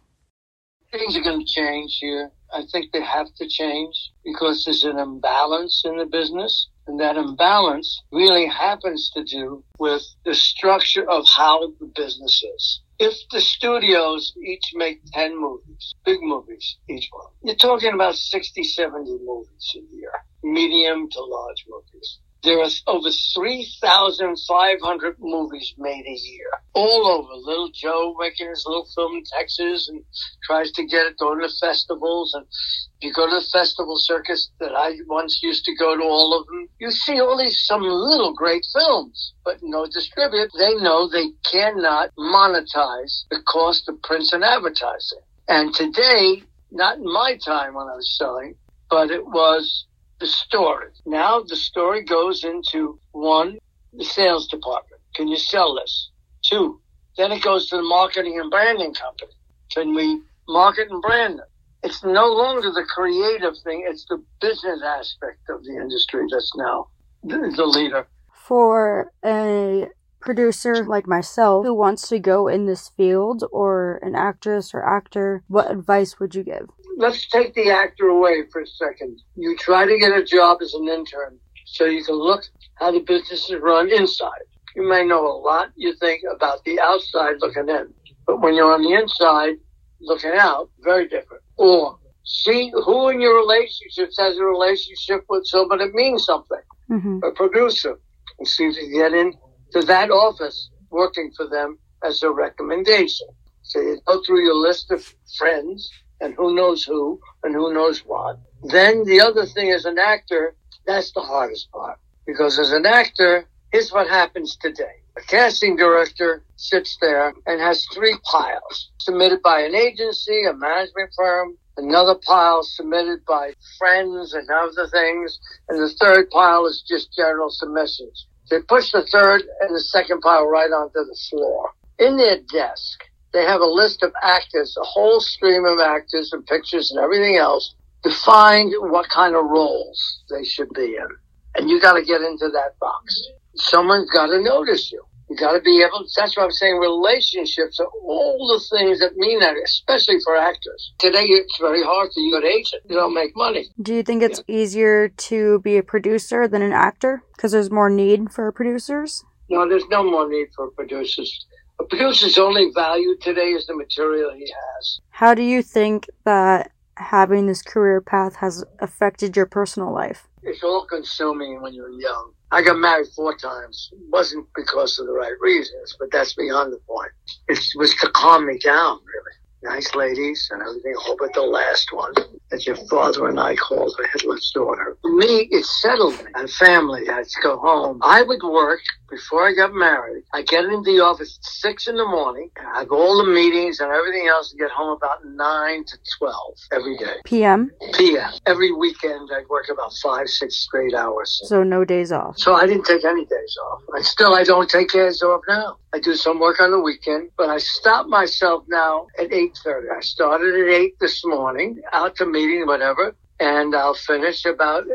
Things 0.92 1.16
are 1.16 1.22
going 1.22 1.46
to 1.46 1.54
change 1.54 1.98
here. 2.00 2.32
I 2.54 2.64
think 2.72 2.92
they 2.92 3.02
have 3.02 3.34
to 3.36 3.48
change 3.48 4.12
because 4.26 4.66
there's 4.66 4.84
an 4.84 4.98
imbalance 4.98 5.84
in 5.86 5.98
the 5.98 6.06
business. 6.06 6.68
And 6.88 7.00
that 7.00 7.16
imbalance 7.16 8.04
really 8.12 8.48
happens 8.48 9.12
to 9.16 9.24
do 9.24 9.64
with 9.78 10.04
the 10.26 10.34
structure 10.34 11.10
of 11.10 11.26
how 11.28 11.74
the 11.80 11.92
business 11.96 12.44
is. 12.44 12.82
If 13.00 13.16
the 13.32 13.42
studios 13.42 14.34
each 14.46 14.72
make 14.74 15.02
10 15.14 15.40
movies, 15.40 15.96
big 16.06 16.22
movies, 16.22 16.78
each 16.90 17.10
one, 17.12 17.28
you're 17.44 17.56
talking 17.56 17.94
about 17.94 18.16
60, 18.16 18.64
70 18.64 19.20
movies 19.24 19.76
a 19.76 19.96
year, 19.96 20.12
medium 20.44 21.10
to 21.10 21.20
large 21.24 21.66
movies. 21.68 22.20
There 22.44 22.60
are 22.60 22.70
over 22.88 23.12
3,500 23.12 25.20
movies 25.20 25.76
made 25.78 26.08
a 26.08 26.12
year, 26.12 26.50
all 26.74 27.08
over. 27.08 27.36
Little 27.36 27.70
Joe 27.72 28.16
making 28.20 28.50
his 28.50 28.66
little 28.66 28.88
film 28.96 29.18
in 29.18 29.24
Texas 29.38 29.88
and 29.88 30.04
tries 30.44 30.72
to 30.72 30.84
get 30.84 31.06
it 31.06 31.20
going 31.20 31.40
to 31.40 31.50
festivals. 31.62 32.34
And 32.34 32.48
if 32.48 33.02
you 33.02 33.14
go 33.14 33.30
to 33.30 33.36
the 33.36 33.46
festival 33.54 33.96
circus 33.96 34.50
that 34.60 34.76
I 34.76 35.02
once 35.06 35.44
used 35.44 35.66
to 35.66 35.76
go 35.76 35.96
to 35.96 36.04
all 36.04 36.34
of 36.40 36.48
them, 36.48 36.68
you 36.80 36.90
see 36.90 37.20
all 37.20 37.38
these 37.38 37.64
some 37.64 37.84
little 37.84 38.34
great 38.34 38.66
films, 38.74 39.34
but 39.46 39.62
no 39.62 39.86
distributor. 39.86 40.50
They 40.58 40.74
know 40.76 41.08
they 41.08 41.34
cannot 41.52 42.10
monetize 42.18 43.26
the 43.30 43.44
cost 43.48 43.88
of 43.88 44.02
prints 44.02 44.34
and 44.34 44.44
advertising. 44.44 45.22
And 45.48 45.76
today, 45.76 46.42
not 46.72 46.98
in 46.98 47.04
my 47.04 47.38
time 47.38 47.76
when 47.76 47.88
I 47.88 47.98
was 47.98 48.18
selling, 48.18 48.56
but 48.90 49.12
it 49.12 49.26
was 49.26 49.86
the 50.22 50.28
story. 50.28 50.88
Now 51.06 51.42
the 51.42 51.56
story 51.56 52.04
goes 52.06 52.46
into 52.46 53.00
one, 53.12 53.58
the 53.92 54.06
sales 54.06 54.48
department. 54.48 55.02
Can 55.16 55.28
you 55.28 55.38
sell 55.38 55.76
this? 55.76 56.12
Two, 56.44 56.80
then 57.18 57.32
it 57.32 57.42
goes 57.42 57.68
to 57.70 57.78
the 57.78 57.84
marketing 57.84 58.40
and 58.40 58.50
branding 58.50 58.94
company. 58.94 59.34
Can 59.74 59.94
we 59.94 60.22
market 60.48 60.90
and 60.90 61.02
brand 61.02 61.40
them? 61.40 61.48
It's 61.84 62.04
no 62.04 62.28
longer 62.28 62.70
the 62.70 62.86
creative 62.88 63.58
thing, 63.64 63.86
it's 63.90 64.06
the 64.06 64.24
business 64.40 64.82
aspect 64.86 65.50
of 65.50 65.64
the 65.64 65.76
industry 65.76 66.24
that's 66.32 66.56
now 66.56 66.88
the, 67.24 67.52
the 67.56 67.66
leader. 67.66 68.08
For 68.32 69.12
a 69.26 69.88
producer 70.20 70.86
like 70.86 71.08
myself 71.08 71.66
who 71.66 71.74
wants 71.74 72.08
to 72.10 72.20
go 72.20 72.48
in 72.48 72.68
this 72.68 72.90
field 72.90 73.44
or 73.52 74.00
an 74.04 74.14
actress 74.16 74.72
or 74.74 74.88
actor, 74.88 75.44
what 75.48 75.72
advice 75.72 76.20
would 76.20 76.36
you 76.36 76.44
give? 76.44 76.70
Let's 77.02 77.26
take 77.30 77.56
the 77.56 77.72
actor 77.72 78.10
away 78.10 78.44
for 78.52 78.62
a 78.62 78.68
second. 78.68 79.24
You 79.36 79.58
try 79.58 79.88
to 79.88 79.98
get 79.98 80.16
a 80.16 80.24
job 80.24 80.60
as 80.62 80.76
an 80.76 80.88
intern 80.88 81.40
so 81.66 81.86
you 81.86 82.04
can 82.04 82.14
look 82.14 82.44
how 82.76 82.92
the 82.92 83.00
business 83.00 83.50
is 83.50 83.60
run 83.60 83.92
inside. 83.92 84.46
You 84.76 84.88
may 84.88 85.04
know 85.04 85.26
a 85.26 85.34
lot 85.34 85.72
you 85.76 85.96
think 85.96 86.22
about 86.32 86.64
the 86.64 86.80
outside 86.80 87.38
looking 87.40 87.70
in, 87.70 87.92
but 88.28 88.40
when 88.40 88.54
you're 88.54 88.72
on 88.72 88.84
the 88.84 88.94
inside 88.94 89.56
looking 90.00 90.34
out, 90.38 90.70
very 90.82 91.08
different. 91.08 91.42
Or 91.58 91.98
see 92.24 92.72
who 92.86 93.10
in 93.10 93.20
your 93.20 93.36
relationships 93.36 94.18
has 94.20 94.38
a 94.38 94.44
relationship 94.44 95.26
with 95.28 95.48
someone 95.48 95.80
that 95.80 95.96
means 95.96 96.24
something, 96.24 96.62
mm-hmm. 96.88 97.18
a 97.24 97.32
producer, 97.32 97.98
and 98.38 98.48
see 98.48 98.66
if 98.66 98.76
you 98.76 99.02
get 99.02 99.14
into 99.14 99.88
that 99.88 100.12
office 100.12 100.70
working 100.92 101.32
for 101.36 101.48
them 101.48 101.80
as 102.04 102.22
a 102.22 102.30
recommendation. 102.30 103.28
So 103.64 103.80
you 103.80 104.00
go 104.06 104.22
through 104.24 104.44
your 104.44 104.56
list 104.56 104.92
of 104.92 105.04
friends 105.40 105.90
and 106.22 106.34
who 106.36 106.56
knows 106.56 106.84
who 106.84 107.20
and 107.44 107.54
who 107.54 107.74
knows 107.74 108.00
what. 108.06 108.40
Then 108.64 109.04
the 109.04 109.22
other 109.22 109.46
thing 109.46 109.72
as 109.72 109.86
an 109.86 109.98
actor, 110.00 110.56
that's 110.86 111.12
the 111.12 111.22
hardest 111.22 111.72
part. 111.72 112.00
Because 112.26 112.60
as 112.60 112.72
an 112.72 112.86
actor, 112.86 113.48
Here's 113.72 113.94
what 113.94 114.10
happens 114.10 114.58
today. 114.58 115.00
A 115.18 115.22
casting 115.22 115.78
director 115.78 116.44
sits 116.58 116.98
there 117.00 117.34
and 117.46 117.62
has 117.62 117.86
three 117.94 118.18
piles 118.30 118.92
submitted 119.00 119.42
by 119.42 119.62
an 119.62 119.74
agency, 119.74 120.44
a 120.44 120.54
management 120.54 121.10
firm, 121.16 121.58
another 121.78 122.16
pile 122.16 122.64
submitted 122.64 123.24
by 123.26 123.54
friends 123.78 124.34
and 124.34 124.50
other 124.50 124.88
things, 124.88 125.40
and 125.70 125.82
the 125.82 125.90
third 126.02 126.30
pile 126.32 126.66
is 126.66 126.84
just 126.86 127.16
general 127.16 127.50
submissions. 127.50 128.28
They 128.50 128.60
push 128.62 128.92
the 128.92 129.08
third 129.10 129.44
and 129.62 129.74
the 129.74 129.80
second 129.80 130.20
pile 130.20 130.46
right 130.48 130.70
onto 130.70 131.06
the 131.06 131.18
floor. 131.30 131.72
In 131.98 132.18
their 132.18 132.40
desk, 132.52 133.06
they 133.34 133.44
have 133.44 133.62
a 133.62 133.66
list 133.66 134.04
of 134.04 134.12
actors, 134.24 134.76
a 134.78 134.86
whole 134.86 135.22
stream 135.22 135.66
of 135.66 135.80
actors 135.80 136.32
and 136.34 136.46
pictures 136.46 136.92
and 136.92 137.00
everything 137.00 137.38
else, 137.38 137.76
defined 138.04 138.74
what 138.80 139.10
kind 139.10 139.36
of 139.36 139.46
roles 139.46 140.24
they 140.30 140.44
should 140.44 140.70
be 140.74 140.96
in. 140.96 141.08
And 141.56 141.70
you 141.70 141.80
got 141.80 141.94
to 141.94 142.04
get 142.04 142.22
into 142.22 142.50
that 142.50 142.80
box 142.80 143.30
someone's 143.56 144.10
got 144.10 144.28
to 144.28 144.42
notice 144.42 144.92
you. 144.92 145.04
You 145.30 145.38
got 145.38 145.54
to 145.54 145.62
be 145.62 145.82
able. 145.82 146.06
That's 146.18 146.36
what 146.36 146.44
I'm 146.44 146.52
saying. 146.52 146.78
Relationships 146.78 147.80
are 147.80 147.88
all 148.04 148.48
the 148.48 148.78
things 148.78 149.00
that 149.00 149.16
mean 149.16 149.40
that, 149.40 149.56
especially 149.64 150.18
for 150.26 150.36
actors. 150.36 150.94
Today, 151.00 151.24
it's 151.24 151.58
very 151.58 151.82
hard 151.82 152.12
to 152.12 152.20
be 152.20 152.36
an 152.36 152.44
agent. 152.46 152.84
You 152.90 152.98
don't 152.98 153.14
make 153.14 153.34
money. 153.36 153.70
Do 153.82 153.94
you 153.94 154.04
think 154.04 154.24
it's 154.24 154.44
yeah. 154.48 154.56
easier 154.56 155.08
to 155.08 155.60
be 155.60 155.78
a 155.78 155.84
producer 155.84 156.50
than 156.50 156.62
an 156.62 156.74
actor 156.74 157.24
because 157.34 157.54
there's 157.54 157.72
more 157.72 157.90
need 157.90 158.30
for 158.34 158.52
producers? 158.52 159.24
No, 159.50 159.68
there's 159.68 159.88
no 159.90 160.04
more 160.04 160.30
need 160.30 160.48
for 160.54 160.70
producers. 160.72 161.46
A 161.80 161.84
producer's 161.84 162.38
only 162.38 162.72
value 162.74 163.16
today 163.22 163.50
is 163.52 163.66
the 163.68 163.76
material 163.76 164.32
he 164.32 164.52
has. 164.76 165.02
How 165.10 165.34
do 165.34 165.42
you 165.42 165.62
think 165.62 166.08
that 166.26 166.72
having 166.98 167.48
this 167.48 167.62
career 167.62 168.02
path 168.02 168.36
has 168.36 168.64
affected 168.80 169.36
your 169.36 169.46
personal 169.46 169.94
life? 169.94 170.28
It's 170.44 170.64
all 170.64 170.86
consuming 170.86 171.62
when 171.62 171.74
you're 171.74 171.90
young. 171.90 172.34
I 172.52 172.62
got 172.62 172.78
married 172.78 173.08
four 173.16 173.36
times. 173.38 173.90
It 173.94 174.00
wasn't 174.10 174.48
because 174.56 175.00
of 175.00 175.08
the 175.08 175.14
right 175.14 175.40
reasons, 175.40 175.96
but 176.00 176.12
that's 176.12 176.34
beyond 176.34 176.74
the 176.74 176.80
point. 176.88 177.12
It 177.48 177.64
was 177.76 177.96
to 177.96 178.10
calm 178.12 178.46
me 178.46 178.58
down, 178.58 179.00
really 179.06 179.36
nice 179.64 179.94
ladies 179.96 180.50
and 180.52 180.62
everything, 180.62 180.94
all 181.08 181.16
but 181.20 181.34
the 181.34 181.42
last 181.42 181.92
one 181.94 182.14
that 182.50 182.66
your 182.66 182.76
father 182.90 183.28
and 183.28 183.40
I 183.40 183.56
called 183.56 183.94
her 183.98 184.08
Hitler's 184.14 184.52
daughter. 184.54 184.98
For 185.02 185.12
me, 185.12 185.48
it 185.52 185.66
settled 185.66 186.18
me 186.18 186.32
and 186.36 186.50
family. 186.50 187.08
I 187.10 187.18
had 187.18 187.26
to 187.28 187.42
go 187.42 187.58
home. 187.58 188.00
I 188.02 188.24
would 188.24 188.42
work 188.44 188.82
before 189.10 189.48
I 189.48 189.54
got 189.54 189.74
married. 189.74 190.24
I 190.34 190.42
get 190.42 190.66
into 190.66 190.92
the 190.92 191.02
office 191.02 191.38
at 191.40 191.46
six 191.46 191.88
in 191.88 191.96
the 191.96 192.06
morning. 192.06 192.50
I 192.76 192.80
have 192.80 192.92
all 192.92 193.24
the 193.24 193.32
meetings 193.32 193.80
and 193.80 193.92
everything 193.92 194.28
else 194.28 194.52
and 194.52 194.60
get 194.60 194.72
home 194.72 194.98
about 194.98 195.20
nine 195.26 195.86
to 195.86 195.98
12 196.20 196.36
every 196.74 196.98
day. 196.98 197.16
PM? 197.26 197.72
PM. 197.94 198.32
Every 198.46 198.72
weekend 198.72 199.30
I'd 199.34 199.48
work 199.50 199.70
about 199.72 199.94
five, 200.02 200.28
six 200.28 200.58
straight 200.58 200.94
hours. 200.94 201.42
So 201.46 201.64
no 201.64 201.86
days 201.86 202.12
off. 202.12 202.38
So 202.38 202.54
I 202.54 202.66
didn't 202.66 202.86
take 202.86 203.06
any 203.06 203.26
days 203.26 203.58
off. 203.72 203.82
And 203.94 204.06
still 204.06 204.34
I 204.34 204.44
don't 204.44 204.70
take 204.70 204.92
days 204.92 205.22
off 205.22 205.42
now. 205.48 205.78
I 205.94 206.00
do 206.00 206.16
some 206.16 206.40
work 206.40 206.62
on 206.62 206.72
the 206.72 206.80
weekend, 206.80 207.32
but 207.38 207.50
I 207.50 207.58
stop 207.58 208.08
myself 208.08 208.64
now 208.70 209.08
at 209.20 209.30
8.30. 209.30 209.98
I 209.98 210.00
started 210.00 210.56
at 210.56 210.74
8 210.74 211.00
this 211.00 211.26
morning, 211.26 211.82
out 211.92 212.16
to 212.16 212.26
meeting, 212.26 212.66
whatever, 212.66 213.14
and 213.42 213.76
I'll 213.76 213.94
finish 213.94 214.46
about 214.46 214.86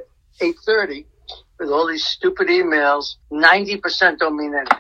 8.30 0.41 1.05
with 1.59 1.69
all 1.69 1.87
these 1.87 2.05
stupid 2.05 2.49
emails. 2.49 3.17
90% 3.31 4.19
don't 4.19 4.39
mean 4.39 4.55
anything. 4.55 4.79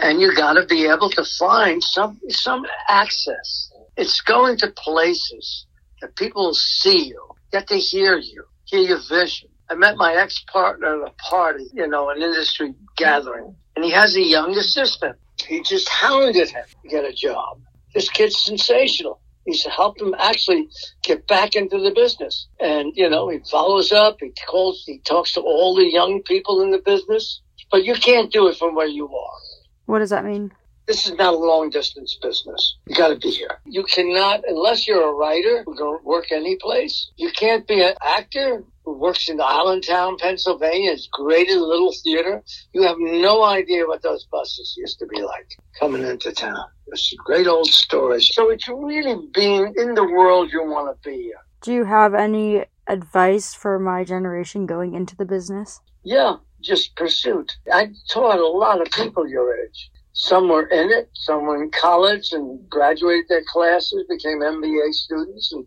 And 0.00 0.20
you 0.22 0.34
gotta 0.34 0.64
be 0.64 0.86
able 0.86 1.10
to 1.10 1.24
find 1.38 1.84
some, 1.84 2.18
some 2.30 2.64
access. 2.88 3.70
It's 3.98 4.22
going 4.22 4.56
to 4.58 4.72
places 4.74 5.66
that 6.00 6.16
people 6.16 6.54
see 6.54 7.08
you, 7.08 7.28
get 7.52 7.66
to 7.68 7.76
hear 7.76 8.16
you, 8.16 8.44
hear 8.64 8.80
your 8.80 9.00
vision. 9.06 9.50
I 9.70 9.74
met 9.74 9.96
my 9.96 10.14
ex-partner 10.14 11.04
at 11.04 11.10
a 11.10 11.12
party, 11.28 11.66
you 11.74 11.86
know, 11.88 12.08
an 12.08 12.22
industry 12.22 12.74
gathering, 12.96 13.54
and 13.78 13.84
he 13.84 13.92
has 13.92 14.16
a 14.16 14.20
young 14.20 14.56
assistant. 14.56 15.14
He 15.46 15.62
just 15.62 15.88
hounded 15.88 16.50
him 16.50 16.64
to 16.82 16.88
get 16.88 17.04
a 17.04 17.12
job. 17.12 17.60
This 17.94 18.10
kid's 18.10 18.36
sensational. 18.36 19.20
He's 19.46 19.64
helped 19.64 20.00
him 20.00 20.16
actually 20.18 20.68
get 21.04 21.28
back 21.28 21.54
into 21.54 21.78
the 21.78 21.92
business. 21.92 22.48
And, 22.58 22.92
you 22.96 23.08
know, 23.08 23.28
he 23.28 23.38
follows 23.48 23.92
up, 23.92 24.16
he 24.18 24.32
calls, 24.48 24.82
he 24.84 24.98
talks 24.98 25.34
to 25.34 25.42
all 25.42 25.76
the 25.76 25.88
young 25.88 26.22
people 26.24 26.60
in 26.60 26.72
the 26.72 26.82
business, 26.84 27.40
but 27.70 27.84
you 27.84 27.94
can't 27.94 28.32
do 28.32 28.48
it 28.48 28.56
from 28.56 28.74
where 28.74 28.88
you 28.88 29.06
are. 29.06 29.38
What 29.86 30.00
does 30.00 30.10
that 30.10 30.24
mean? 30.24 30.50
This 30.88 31.06
is 31.06 31.12
not 31.18 31.34
a 31.34 31.36
long 31.36 31.68
distance 31.68 32.18
business. 32.22 32.78
You 32.86 32.96
got 32.96 33.08
to 33.08 33.16
be 33.16 33.28
here. 33.28 33.60
You 33.66 33.84
cannot, 33.84 34.40
unless 34.48 34.88
you're 34.88 35.06
a 35.06 35.12
writer 35.12 35.62
who 35.66 35.76
don't 35.76 36.02
work 36.02 36.32
any 36.32 36.56
place, 36.56 37.10
you 37.16 37.30
can't 37.30 37.68
be 37.68 37.82
an 37.82 37.92
actor 38.02 38.64
who 38.86 38.98
works 38.98 39.28
in 39.28 39.38
Allentown, 39.38 40.16
Pennsylvania, 40.16 40.92
It's 40.92 41.06
great 41.12 41.50
in 41.50 41.60
little 41.60 41.92
theater. 41.92 42.42
You 42.72 42.84
have 42.84 42.96
no 42.98 43.44
idea 43.44 43.86
what 43.86 44.00
those 44.00 44.24
buses 44.32 44.74
used 44.78 44.98
to 45.00 45.06
be 45.06 45.20
like 45.20 45.58
coming 45.78 46.04
into 46.04 46.32
town. 46.32 46.64
It's 46.86 47.12
great 47.22 47.46
old 47.46 47.66
stories. 47.66 48.30
So 48.32 48.48
it's 48.48 48.66
really 48.66 49.28
being 49.34 49.74
in 49.76 49.92
the 49.92 50.04
world 50.04 50.50
you 50.50 50.64
want 50.64 50.96
to 50.96 51.06
be. 51.06 51.34
Do 51.60 51.74
you 51.74 51.84
have 51.84 52.14
any 52.14 52.64
advice 52.86 53.52
for 53.52 53.78
my 53.78 54.04
generation 54.04 54.64
going 54.64 54.94
into 54.94 55.14
the 55.14 55.26
business? 55.26 55.82
Yeah, 56.02 56.36
just 56.62 56.96
pursuit. 56.96 57.58
I 57.70 57.90
taught 58.08 58.38
a 58.38 58.48
lot 58.48 58.80
of 58.80 58.90
people 58.90 59.28
your 59.28 59.54
age. 59.54 59.90
Some 60.18 60.48
were 60.48 60.66
in 60.66 60.90
it, 60.90 61.08
some 61.14 61.46
were 61.46 61.62
in 61.62 61.70
college 61.70 62.32
and 62.32 62.68
graduated 62.68 63.26
their 63.28 63.44
classes, 63.46 64.04
became 64.08 64.40
MBA 64.40 64.92
students 64.92 65.52
and 65.52 65.64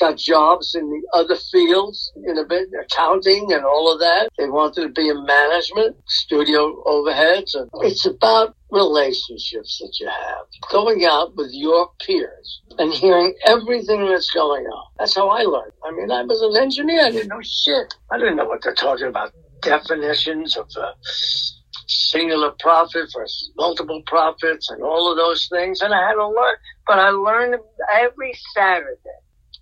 got 0.00 0.16
jobs 0.16 0.74
in 0.74 0.88
the 0.88 1.02
other 1.12 1.36
fields, 1.36 2.10
in 2.24 2.38
a 2.38 2.44
bit, 2.46 2.68
accounting 2.82 3.52
and 3.52 3.62
all 3.62 3.92
of 3.92 4.00
that. 4.00 4.30
They 4.38 4.48
wanted 4.48 4.82
to 4.84 4.88
be 4.88 5.10
in 5.10 5.22
management, 5.26 5.96
studio 6.08 6.82
overheads. 6.84 7.54
And 7.54 7.68
it's 7.82 8.06
about 8.06 8.56
relationships 8.70 9.78
that 9.82 9.94
you 10.00 10.06
have. 10.06 10.46
Going 10.70 11.04
out 11.04 11.36
with 11.36 11.50
your 11.52 11.90
peers 12.00 12.62
and 12.78 12.94
hearing 12.94 13.34
everything 13.44 14.06
that's 14.06 14.30
going 14.30 14.64
on. 14.64 14.86
That's 14.98 15.14
how 15.14 15.28
I 15.28 15.42
learned. 15.42 15.72
I 15.84 15.90
mean, 15.90 16.10
I 16.10 16.22
was 16.22 16.40
an 16.40 16.56
engineer. 16.56 17.04
I 17.04 17.10
didn't 17.10 17.28
know 17.28 17.42
shit. 17.42 17.94
I 18.10 18.16
didn't 18.16 18.36
know 18.36 18.46
what 18.46 18.62
they're 18.62 18.74
talking 18.74 19.08
about. 19.08 19.34
Definitions 19.60 20.56
of 20.56 20.70
uh, 20.74 20.92
singular 21.90 22.52
profit 22.60 23.10
versus 23.14 23.50
multiple 23.56 24.02
profits 24.06 24.70
and 24.70 24.82
all 24.82 25.10
of 25.10 25.16
those 25.16 25.48
things. 25.48 25.80
And 25.80 25.92
I 25.92 26.06
had 26.08 26.14
to 26.14 26.28
learn, 26.28 26.56
but 26.86 26.98
I 26.98 27.10
learned 27.10 27.56
every 27.92 28.32
Saturday. 28.54 28.96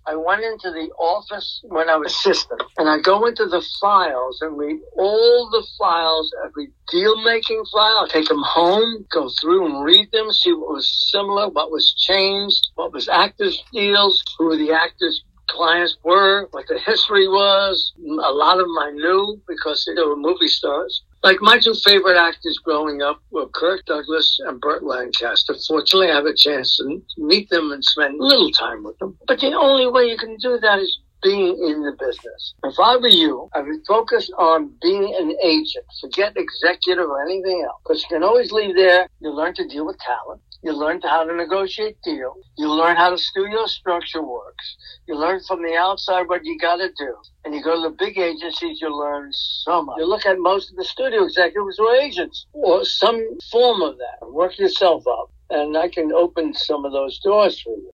I 0.05 0.15
went 0.15 0.43
into 0.43 0.71
the 0.71 0.89
office 0.97 1.61
when 1.63 1.89
I 1.89 1.97
was 1.97 2.11
assistant 2.13 2.63
and 2.77 2.89
I 2.89 2.99
go 2.99 3.27
into 3.27 3.45
the 3.45 3.63
files 3.79 4.41
and 4.41 4.57
read 4.57 4.79
all 4.97 5.49
the 5.51 5.65
files, 5.77 6.33
every 6.45 6.71
deal 6.89 7.21
making 7.23 7.63
file, 7.71 8.07
take 8.07 8.27
them 8.27 8.41
home, 8.43 9.05
go 9.11 9.29
through 9.39 9.65
and 9.65 9.83
read 9.83 10.11
them, 10.11 10.31
see 10.31 10.53
what 10.53 10.73
was 10.73 11.09
similar, 11.11 11.49
what 11.49 11.69
was 11.69 11.93
changed, 11.93 12.69
what 12.75 12.93
was 12.93 13.07
actors 13.07 13.61
deals, 13.71 14.23
who 14.37 14.57
the 14.57 14.71
actors 14.71 15.23
clients 15.47 15.97
were, 16.03 16.47
what 16.51 16.65
the 16.67 16.79
history 16.79 17.27
was. 17.27 17.93
A 17.99 18.31
lot 18.31 18.59
of 18.59 18.65
them 18.65 18.77
I 18.79 18.91
knew 18.91 19.41
because 19.47 19.85
they 19.85 20.01
were 20.01 20.15
movie 20.15 20.47
stars. 20.47 21.03
Like 21.21 21.41
my 21.41 21.59
two 21.59 21.73
favorite 21.83 22.17
actors 22.17 22.59
growing 22.63 23.01
up 23.01 23.21
were 23.31 23.47
Kirk 23.47 23.85
Douglas 23.85 24.39
and 24.45 24.59
Burt 24.61 24.83
Lancaster. 24.83 25.53
Fortunately, 25.67 26.09
I 26.09 26.15
have 26.15 26.25
a 26.25 26.33
chance 26.33 26.77
to 26.77 27.01
meet 27.17 27.49
them 27.49 27.71
and 27.71 27.83
spend 27.83 28.19
a 28.19 28.23
little 28.23 28.51
time 28.51 28.83
with 28.83 28.97
them. 28.99 29.17
But 29.27 29.39
the 29.39 29.53
only 29.53 29.87
way 29.87 30.05
you 30.05 30.17
can 30.17 30.37
do 30.37 30.57
that 30.61 30.79
is 30.79 30.99
being 31.21 31.57
in 31.67 31.83
the 31.83 31.91
business. 31.99 32.53
If 32.63 32.75
I 32.79 32.95
were 32.95 33.09
you, 33.09 33.49
I 33.53 33.61
would 33.61 33.85
focus 33.85 34.29
on 34.37 34.71
being 34.81 35.13
an 35.19 35.35
agent. 35.43 35.85
Forget 35.99 36.37
executive 36.37 37.09
or 37.09 37.21
anything 37.21 37.65
else. 37.67 37.81
Because 37.83 38.01
you 38.03 38.09
can 38.09 38.23
always 38.23 38.51
leave 38.53 38.75
there. 38.75 39.09
You 39.19 39.31
learn 39.31 39.53
to 39.55 39.67
deal 39.67 39.85
with 39.85 39.97
talent. 39.99 40.41
You 40.61 40.73
learn 40.73 40.99
how 41.01 41.23
to 41.23 41.33
negotiate 41.33 42.01
deals. 42.03 42.45
You 42.57 42.69
learn 42.71 42.97
how 42.97 43.11
the 43.11 43.17
studio 43.17 43.65
structure 43.65 44.21
works. 44.21 44.75
You 45.07 45.15
learn 45.15 45.39
from 45.47 45.63
the 45.63 45.75
outside 45.75 46.27
what 46.27 46.43
you 46.43 46.57
got 46.59 46.77
to 46.77 46.89
do. 46.97 47.15
And 47.45 47.55
you 47.55 47.63
go 47.63 47.75
to 47.75 47.89
the 47.89 47.95
big 47.97 48.17
agencies, 48.17 48.81
you 48.81 48.93
learn 48.93 49.31
so 49.31 49.83
much. 49.83 49.97
You 49.99 50.05
look 50.05 50.25
at 50.25 50.37
most 50.37 50.69
of 50.69 50.75
the 50.75 50.83
studio 50.83 51.23
executives 51.23 51.77
who 51.77 51.87
are 51.87 51.95
agents 51.95 52.45
or 52.51 52.83
some 52.83 53.25
form 53.49 53.81
of 53.81 53.97
that. 53.97 54.29
Work 54.29 54.59
yourself 54.59 55.05
up. 55.07 55.31
And 55.49 55.77
I 55.77 55.87
can 55.87 56.11
open 56.11 56.53
some 56.53 56.83
of 56.83 56.91
those 56.91 57.19
doors 57.19 57.61
for 57.61 57.75
you. 57.75 57.91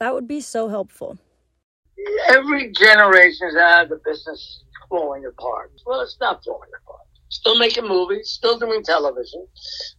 That 0.00 0.12
would 0.12 0.26
be 0.26 0.40
so 0.40 0.68
helpful. 0.68 1.18
Every 2.28 2.72
generation 2.72 3.48
has 3.48 3.56
had 3.56 3.88
the 3.90 4.00
business 4.04 4.64
falling 4.88 5.24
apart. 5.24 5.72
Well, 5.86 6.00
it's 6.00 6.16
not 6.20 6.44
falling 6.44 6.70
apart. 6.82 6.87
Still 7.30 7.58
making 7.58 7.86
movies, 7.86 8.30
still 8.30 8.58
doing 8.58 8.82
television, 8.82 9.46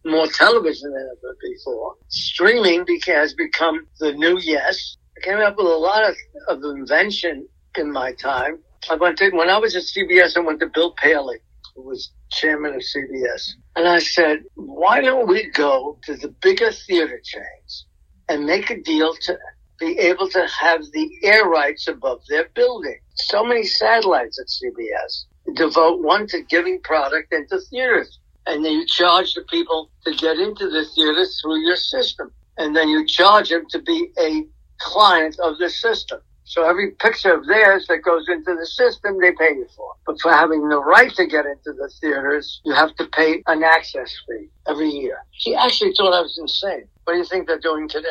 more 0.04 0.26
television 0.26 0.92
than 0.92 1.10
ever 1.12 1.36
before. 1.40 1.94
Streaming 2.08 2.84
has 3.06 3.34
become 3.34 3.86
the 4.00 4.12
new 4.12 4.38
yes. 4.38 4.96
I 5.16 5.20
came 5.24 5.38
up 5.38 5.56
with 5.56 5.66
a 5.66 5.70
lot 5.70 6.02
of, 6.08 6.16
of 6.48 6.64
invention 6.76 7.46
in 7.76 7.92
my 7.92 8.12
time. 8.14 8.58
I 8.90 8.96
went 8.96 9.18
to, 9.18 9.30
when 9.30 9.48
I 9.48 9.58
was 9.58 9.76
at 9.76 9.82
CBS, 9.82 10.36
I 10.36 10.40
went 10.40 10.60
to 10.60 10.66
Bill 10.66 10.92
Paley, 10.92 11.38
who 11.74 11.82
was 11.82 12.10
chairman 12.30 12.74
of 12.74 12.80
CBS. 12.80 13.50
And 13.76 13.86
I 13.86 14.00
said, 14.00 14.40
why 14.54 15.00
don't 15.00 15.28
we 15.28 15.50
go 15.50 15.98
to 16.04 16.16
the 16.16 16.28
bigger 16.28 16.72
theater 16.72 17.20
chains 17.22 17.86
and 18.28 18.44
make 18.44 18.70
a 18.70 18.80
deal 18.80 19.14
to 19.14 19.38
be 19.78 19.98
able 19.98 20.28
to 20.30 20.46
have 20.60 20.82
the 20.92 21.10
air 21.22 21.44
rights 21.44 21.86
above 21.86 22.22
their 22.28 22.48
building? 22.54 22.98
So 23.14 23.44
many 23.44 23.64
satellites 23.64 24.40
at 24.40 24.46
CBS 24.46 25.26
devote 25.54 26.02
one 26.02 26.26
to 26.28 26.42
giving 26.42 26.80
product 26.80 27.32
into 27.32 27.58
theaters. 27.58 28.18
And 28.46 28.64
then 28.64 28.72
you 28.72 28.86
charge 28.86 29.34
the 29.34 29.42
people 29.42 29.90
to 30.04 30.14
get 30.14 30.38
into 30.38 30.68
the 30.68 30.84
theater 30.84 31.24
through 31.40 31.60
your 31.60 31.76
system. 31.76 32.32
And 32.58 32.74
then 32.74 32.88
you 32.88 33.06
charge 33.06 33.50
them 33.50 33.66
to 33.70 33.80
be 33.80 34.10
a 34.18 34.46
client 34.78 35.38
of 35.40 35.58
the 35.58 35.70
system. 35.70 36.20
So 36.44 36.68
every 36.68 36.90
picture 36.92 37.32
of 37.32 37.46
theirs 37.46 37.86
that 37.88 37.98
goes 37.98 38.28
into 38.28 38.56
the 38.56 38.66
system, 38.66 39.20
they 39.20 39.30
pay 39.30 39.54
you 39.54 39.68
for. 39.76 39.94
But 40.04 40.20
for 40.20 40.32
having 40.32 40.68
the 40.68 40.82
right 40.82 41.14
to 41.14 41.26
get 41.26 41.46
into 41.46 41.72
the 41.72 41.88
theaters, 42.00 42.60
you 42.64 42.74
have 42.74 42.94
to 42.96 43.06
pay 43.06 43.40
an 43.46 43.62
access 43.62 44.12
fee 44.26 44.48
every 44.66 44.88
year. 44.88 45.24
She 45.30 45.54
actually 45.54 45.92
thought 45.94 46.12
I 46.12 46.22
was 46.22 46.36
insane. 46.38 46.88
What 47.04 47.12
do 47.12 47.18
you 47.20 47.24
think 47.24 47.46
they're 47.46 47.60
doing 47.60 47.88
today? 47.88 48.08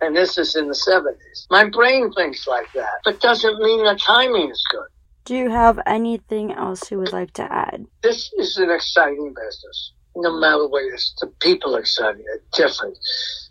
and 0.00 0.16
this 0.16 0.36
is 0.36 0.56
in 0.56 0.66
the 0.66 0.74
70s. 0.74 1.46
My 1.48 1.64
brain 1.64 2.12
thinks 2.12 2.46
like 2.46 2.72
that, 2.74 3.00
but 3.04 3.20
doesn't 3.20 3.60
mean 3.60 3.84
the 3.84 3.94
timing 3.94 4.50
is 4.50 4.64
good. 4.70 4.88
Do 5.26 5.34
you 5.34 5.50
have 5.50 5.80
anything 5.86 6.52
else 6.52 6.88
you 6.88 6.98
would 6.98 7.12
like 7.12 7.32
to 7.32 7.52
add? 7.52 7.88
This 8.04 8.32
is 8.38 8.58
an 8.58 8.70
exciting 8.70 9.34
business. 9.34 9.92
No 10.14 10.38
matter 10.38 10.68
what 10.68 10.84
it 10.84 10.94
is, 10.94 11.16
the 11.20 11.26
people 11.40 11.74
are 11.74 11.80
exciting. 11.80 12.24
They're 12.24 12.68
different. 12.68 12.96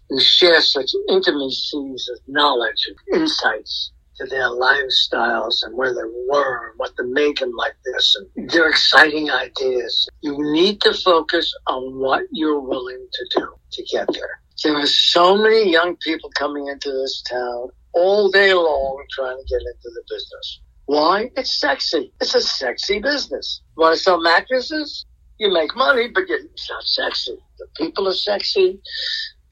You 0.10 0.22
share 0.22 0.62
such 0.62 0.92
intimacies 1.10 2.10
of 2.14 2.20
knowledge 2.30 2.88
and 2.88 3.22
insights 3.22 3.92
to 4.16 4.26
their 4.26 4.48
lifestyles 4.48 5.64
and 5.64 5.76
where 5.76 5.94
they 5.94 6.10
were 6.30 6.70
and 6.70 6.80
what 6.80 6.94
made 7.08 7.40
them 7.40 7.52
like 7.58 7.76
this 7.84 8.16
and 8.16 8.50
their 8.50 8.70
exciting 8.70 9.30
ideas. 9.30 10.08
You 10.22 10.38
need 10.54 10.80
to 10.80 10.94
focus 10.94 11.54
on 11.68 12.00
what 12.00 12.24
you're 12.32 12.62
willing 12.62 13.06
to 13.12 13.26
do 13.38 13.48
to 13.74 13.84
get 13.92 14.08
there. 14.14 14.40
There 14.64 14.78
are 14.78 14.88
so 14.88 15.36
many 15.36 15.70
young 15.70 15.98
people 15.98 16.30
coming 16.40 16.68
into 16.68 16.90
this 16.90 17.22
town 17.30 17.68
all 17.92 18.32
day 18.32 18.54
long 18.54 19.04
trying 19.12 19.36
to 19.36 19.44
get 19.44 19.60
into 19.60 19.90
the 19.94 20.04
business. 20.10 20.62
Why? 20.86 21.32
It's 21.36 21.60
sexy. 21.60 22.14
It's 22.22 22.36
a 22.36 22.42
sexy 22.42 23.00
business. 23.00 23.62
You 23.76 23.82
want 23.82 23.98
to 23.98 24.04
sell 24.04 24.22
mattresses? 24.22 25.06
You 25.40 25.52
make 25.52 25.76
money, 25.76 26.08
but 26.14 26.24
it's 26.28 26.70
not 26.70 26.84
sexy. 26.84 27.38
The 27.58 27.68
people 27.76 28.08
are 28.08 28.14
sexy. 28.14 28.80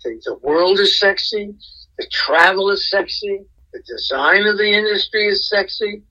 The, 0.04 0.22
the 0.26 0.36
world 0.36 0.80
is 0.80 1.00
sexy. 1.00 1.56
The 1.98 2.08
travel 2.12 2.70
is 2.70 2.90
sexy. 2.90 3.46
The 3.74 3.82
design 3.88 4.46
of 4.46 4.58
the 4.58 4.72
industry 4.72 5.28
is 5.28 5.50
sexy. 5.50 6.04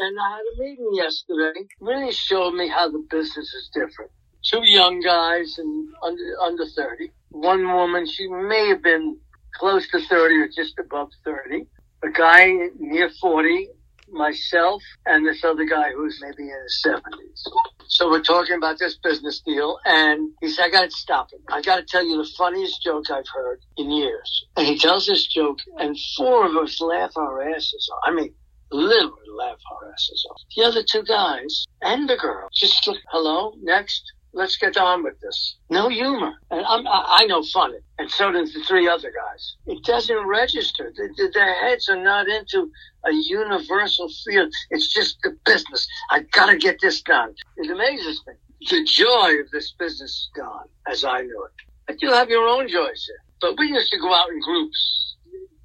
And 0.00 0.18
I 0.20 0.30
had 0.30 0.40
a 0.54 0.62
meeting 0.62 0.90
yesterday. 0.92 1.66
Really 1.80 2.12
showed 2.12 2.52
me 2.52 2.68
how 2.68 2.90
the 2.90 3.04
business 3.10 3.52
is 3.54 3.70
different. 3.74 4.10
Two 4.44 4.62
young 4.64 5.00
guys 5.00 5.58
and 5.58 5.88
under 6.02 6.40
under 6.40 6.66
thirty. 6.66 7.10
One 7.30 7.66
woman, 7.66 8.06
she 8.06 8.28
may 8.28 8.68
have 8.68 8.82
been 8.82 9.18
close 9.54 9.88
to 9.90 10.00
thirty 10.06 10.36
or 10.36 10.48
just 10.48 10.78
above 10.78 11.10
thirty. 11.24 11.66
A 12.04 12.10
guy 12.10 12.52
near 12.78 13.10
forty, 13.20 13.68
myself, 14.12 14.82
and 15.06 15.26
this 15.26 15.44
other 15.44 15.64
guy 15.64 15.92
who's 15.92 16.18
maybe 16.20 16.50
in 16.50 16.62
his 16.62 16.82
seventies. 16.82 17.44
So 17.88 18.10
we're 18.10 18.22
talking 18.22 18.56
about 18.56 18.78
this 18.78 18.98
business 19.02 19.40
deal, 19.40 19.78
and 19.84 20.30
he 20.40 20.48
said, 20.48 20.64
I 20.64 20.70
gotta 20.70 20.90
stop 20.90 21.28
it. 21.32 21.40
I 21.48 21.62
gotta 21.62 21.84
tell 21.84 22.04
you 22.04 22.16
the 22.16 22.28
funniest 22.36 22.82
joke 22.82 23.10
I've 23.10 23.28
heard 23.34 23.60
in 23.76 23.90
years. 23.90 24.46
And 24.56 24.66
he 24.66 24.78
tells 24.78 25.06
this 25.06 25.26
joke, 25.26 25.58
and 25.78 25.96
four 26.16 26.46
of 26.46 26.56
us 26.56 26.80
laugh 26.80 27.12
our 27.16 27.42
asses 27.50 27.90
off. 27.92 28.00
I 28.04 28.12
mean, 28.12 28.34
literally 28.70 29.28
laugh 29.38 29.58
our 29.72 29.92
asses 29.92 30.26
off. 30.30 30.40
The 30.56 30.64
other 30.64 30.82
two 30.82 31.02
guys 31.04 31.66
and 31.82 32.08
the 32.08 32.16
girl 32.16 32.48
just 32.52 32.86
look, 32.86 32.98
hello, 33.10 33.54
next. 33.62 34.02
Let's 34.32 34.56
get 34.56 34.76
on 34.76 35.02
with 35.02 35.18
this. 35.20 35.56
No 35.70 35.88
humor. 35.88 36.34
And 36.50 36.64
I'm, 36.66 36.86
I 36.86 37.24
know 37.26 37.42
funny. 37.42 37.78
And 37.98 38.10
so 38.10 38.30
does 38.30 38.52
the 38.52 38.60
three 38.60 38.88
other 38.88 39.10
guys. 39.10 39.56
It 39.66 39.82
doesn't 39.84 40.26
register. 40.26 40.92
Their 41.32 41.54
heads 41.68 41.88
are 41.88 42.02
not 42.02 42.28
into 42.28 42.70
a 43.04 43.12
universal 43.12 44.08
field. 44.24 44.52
It's 44.70 44.92
just 44.92 45.18
the 45.22 45.36
business. 45.44 45.88
I 46.10 46.20
gotta 46.32 46.56
get 46.58 46.78
this 46.80 47.02
done. 47.02 47.34
It 47.56 47.70
amazes 47.70 48.22
me. 48.26 48.34
The 48.68 48.84
joy 48.84 49.40
of 49.40 49.50
this 49.50 49.72
business 49.78 50.10
is 50.10 50.30
gone, 50.36 50.68
as 50.86 51.04
I 51.04 51.22
knew 51.22 51.44
it. 51.46 51.52
But 51.86 52.02
you 52.02 52.12
have 52.12 52.28
your 52.28 52.46
own 52.46 52.68
joys 52.68 53.04
here. 53.06 53.22
But 53.40 53.58
we 53.58 53.68
used 53.68 53.90
to 53.92 53.98
go 53.98 54.12
out 54.12 54.28
in 54.30 54.40
groups, 54.40 54.97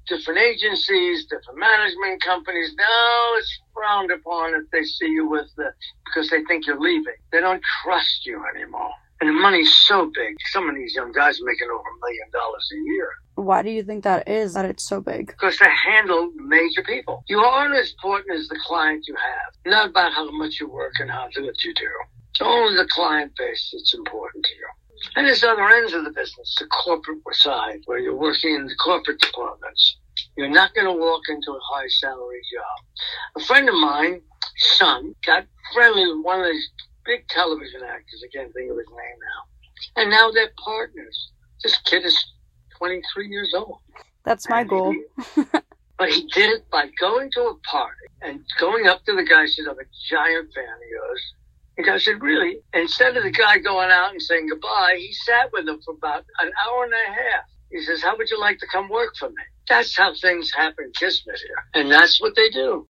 different 0.06 0.40
agencies, 0.40 1.26
different 1.26 1.58
management 1.58 2.22
companies. 2.22 2.74
Now 2.76 3.34
it's 3.36 3.60
frowned 3.72 4.10
upon 4.10 4.54
if 4.54 4.70
they 4.70 4.82
see 4.82 5.08
you 5.08 5.28
with 5.28 5.46
the, 5.56 5.72
because 6.04 6.30
they 6.30 6.42
think 6.44 6.66
you're 6.66 6.80
leaving. 6.80 7.14
They 7.32 7.40
don't 7.40 7.62
trust 7.82 8.26
you 8.26 8.42
anymore. 8.54 8.90
And 9.20 9.28
the 9.28 9.40
money's 9.40 9.72
so 9.86 10.10
big. 10.14 10.36
Some 10.50 10.68
of 10.68 10.74
these 10.74 10.94
young 10.94 11.12
guys 11.12 11.40
are 11.40 11.44
making 11.44 11.68
over 11.68 11.80
a 11.80 12.06
million 12.06 12.30
dollars 12.32 12.70
a 12.72 12.76
year. 12.92 13.10
Why 13.36 13.62
do 13.62 13.70
you 13.70 13.82
think 13.82 14.04
that 14.04 14.28
is, 14.28 14.54
that 14.54 14.64
it's 14.64 14.86
so 14.86 15.00
big? 15.00 15.28
Because 15.28 15.58
they 15.58 15.68
handle 15.68 16.30
major 16.36 16.82
people. 16.82 17.24
You 17.28 17.40
aren't 17.40 17.74
as 17.74 17.92
important 17.92 18.38
as 18.38 18.48
the 18.48 18.58
client 18.66 19.04
you 19.08 19.14
have. 19.14 19.72
Not 19.72 19.90
about 19.90 20.12
how 20.12 20.30
much 20.30 20.60
you 20.60 20.68
work 20.68 20.94
and 21.00 21.10
how 21.10 21.28
good 21.34 21.54
you 21.64 21.74
do. 21.74 21.90
It's 22.30 22.42
only 22.42 22.76
the 22.76 22.88
client 22.88 23.32
base 23.38 23.70
that's 23.72 23.94
important 23.94 24.44
to 24.44 24.54
you. 24.54 24.66
And 25.16 25.26
there's 25.26 25.44
other 25.44 25.68
ends 25.68 25.92
of 25.92 26.04
the 26.04 26.10
business, 26.10 26.56
the 26.58 26.66
corporate 26.66 27.18
side, 27.32 27.80
where 27.86 27.98
you're 27.98 28.16
working 28.16 28.54
in 28.54 28.66
the 28.66 28.74
corporate 28.76 29.20
departments. 29.20 29.96
You're 30.36 30.48
not 30.48 30.74
going 30.74 30.86
to 30.86 30.92
walk 30.92 31.22
into 31.28 31.52
a 31.52 31.60
high 31.72 31.88
salary 31.88 32.40
job. 32.52 33.42
A 33.42 33.46
friend 33.46 33.68
of 33.68 33.74
mine, 33.74 34.20
son, 34.78 35.14
got 35.26 35.44
friendly 35.72 36.06
with 36.06 36.24
one 36.24 36.40
of 36.40 36.46
these 36.46 36.68
big 37.04 37.26
television 37.28 37.82
actors. 37.82 38.22
I 38.24 38.28
can't 38.36 38.52
think 38.54 38.70
of 38.70 38.76
his 38.76 38.86
name 38.88 39.18
now. 39.20 40.02
And 40.02 40.10
now 40.10 40.30
they're 40.30 40.50
partners. 40.64 41.30
This 41.62 41.78
kid 41.84 42.04
is 42.04 42.16
23 42.78 43.28
years 43.28 43.52
old. 43.56 43.78
That's 44.24 44.48
my 44.48 44.60
And 44.60 44.68
goal. 44.70 44.92
he- 44.92 45.42
but 45.98 46.08
he 46.08 46.26
did 46.32 46.50
it 46.50 46.68
by 46.70 46.88
going 47.00 47.30
to 47.32 47.40
a 47.42 47.54
party 47.70 48.06
and 48.22 48.40
going 48.58 48.86
up 48.86 49.04
to 49.04 49.12
the 49.14 49.22
guy, 49.24 49.46
said, 49.46 49.66
I'm 49.68 49.78
a 49.78 49.84
giant 50.08 50.52
fan 50.54 50.64
of 50.64 50.88
yours. 50.90 51.34
Guy 51.82 51.98
said, 51.98 52.22
really? 52.22 52.58
Instead 52.72 53.16
of 53.16 53.24
the 53.24 53.30
guy 53.30 53.58
going 53.58 53.90
out 53.90 54.12
and 54.12 54.22
saying 54.22 54.48
goodbye, 54.48 54.96
he 54.98 55.12
sat 55.12 55.50
with 55.52 55.68
him 55.68 55.80
for 55.84 55.94
about 55.94 56.24
an 56.40 56.50
hour 56.64 56.84
and 56.84 56.92
a 56.92 57.12
half. 57.12 57.44
He 57.70 57.82
says, 57.82 58.02
how 58.02 58.16
would 58.16 58.30
you 58.30 58.38
like 58.38 58.58
to 58.58 58.66
come 58.72 58.88
work 58.88 59.16
for 59.18 59.28
me? 59.28 59.42
That's 59.68 59.96
how 59.96 60.14
things 60.14 60.52
happen 60.54 60.92
Kismet 60.94 61.40
here. 61.40 61.82
And 61.82 61.90
that's 61.90 62.20
what 62.20 62.36
they 62.36 62.48
do. 62.50 62.86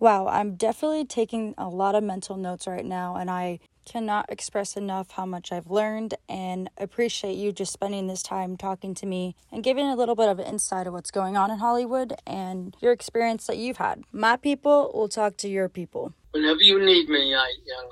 Wow, 0.00 0.26
I'm 0.26 0.56
definitely 0.56 1.04
taking 1.04 1.54
a 1.56 1.68
lot 1.68 1.94
of 1.94 2.02
mental 2.02 2.36
notes 2.36 2.66
right 2.66 2.84
now, 2.84 3.16
and 3.16 3.30
I 3.30 3.60
cannot 3.84 4.26
express 4.30 4.76
enough 4.76 5.12
how 5.12 5.26
much 5.26 5.52
I've 5.52 5.70
learned 5.70 6.14
and 6.28 6.70
appreciate 6.78 7.34
you 7.34 7.52
just 7.52 7.72
spending 7.72 8.06
this 8.06 8.22
time 8.22 8.56
talking 8.56 8.94
to 8.94 9.06
me 9.06 9.36
and 9.52 9.62
giving 9.62 9.86
a 9.86 9.94
little 9.94 10.14
bit 10.14 10.28
of 10.28 10.40
insight 10.40 10.86
of 10.86 10.92
what's 10.92 11.10
going 11.10 11.36
on 11.36 11.50
in 11.50 11.58
Hollywood 11.58 12.14
and 12.26 12.76
your 12.80 12.92
experience 12.92 13.46
that 13.46 13.58
you've 13.58 13.76
had. 13.76 14.04
My 14.12 14.36
people 14.36 14.90
will 14.94 15.08
talk 15.08 15.36
to 15.38 15.48
your 15.48 15.68
people. 15.68 16.12
Whenever 16.32 16.60
you 16.60 16.84
need 16.84 17.08
me, 17.08 17.30
young 17.30 17.46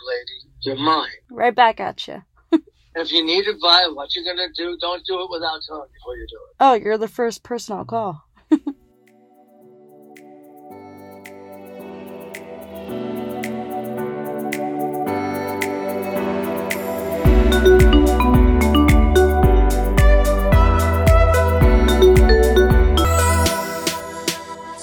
lady, 0.08 0.50
you're 0.62 0.76
mine. 0.76 1.08
Right 1.30 1.54
back 1.54 1.80
at 1.80 2.06
you. 2.08 2.22
If 2.94 3.10
you 3.10 3.24
need 3.24 3.46
advice, 3.46 3.86
what 3.94 4.14
you're 4.14 4.24
going 4.24 4.36
to 4.36 4.52
do, 4.54 4.76
don't 4.78 5.02
do 5.06 5.22
it 5.22 5.30
without 5.30 5.60
telling 5.66 5.84
me 5.84 5.88
before 5.94 6.14
you 6.14 6.26
do 6.28 6.36
it. 6.36 6.56
Oh, 6.60 6.74
you're 6.74 6.98
the 6.98 7.08
first 7.08 7.42
person 7.42 7.74
I'll 7.74 7.86
call. 7.86 8.26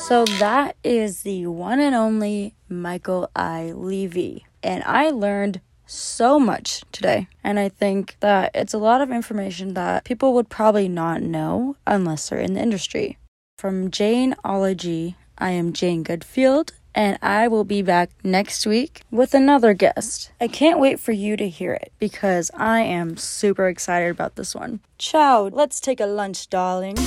So 0.09 0.25
that 0.39 0.75
is 0.83 1.21
the 1.21 1.45
one 1.45 1.79
and 1.79 1.93
only 1.93 2.55
Michael 2.67 3.29
I. 3.35 3.73
Levy. 3.75 4.47
And 4.63 4.83
I 4.83 5.11
learned 5.11 5.61
so 5.85 6.39
much 6.39 6.81
today. 6.91 7.27
And 7.43 7.59
I 7.59 7.69
think 7.69 8.17
that 8.19 8.49
it's 8.55 8.73
a 8.73 8.79
lot 8.79 9.01
of 9.01 9.11
information 9.11 9.75
that 9.75 10.05
people 10.05 10.33
would 10.33 10.49
probably 10.49 10.89
not 10.89 11.21
know 11.21 11.75
unless 11.85 12.27
they're 12.27 12.39
in 12.39 12.55
the 12.55 12.59
industry. 12.59 13.19
From 13.59 13.91
Janeology, 13.91 15.13
I 15.37 15.51
am 15.51 15.73
Jane 15.73 16.03
Goodfield, 16.03 16.71
and 16.95 17.19
I 17.21 17.47
will 17.47 17.63
be 17.63 17.83
back 17.83 18.09
next 18.23 18.65
week 18.65 19.03
with 19.11 19.35
another 19.35 19.75
guest. 19.75 20.31
I 20.41 20.47
can't 20.47 20.79
wait 20.79 20.99
for 20.99 21.11
you 21.11 21.37
to 21.37 21.47
hear 21.47 21.73
it 21.73 21.93
because 21.99 22.49
I 22.55 22.79
am 22.79 23.15
super 23.15 23.67
excited 23.67 24.09
about 24.09 24.37
this 24.37 24.55
one. 24.55 24.79
Ciao, 24.97 25.49
let's 25.53 25.79
take 25.79 25.99
a 25.99 26.07
lunch, 26.07 26.49
darling. 26.49 26.97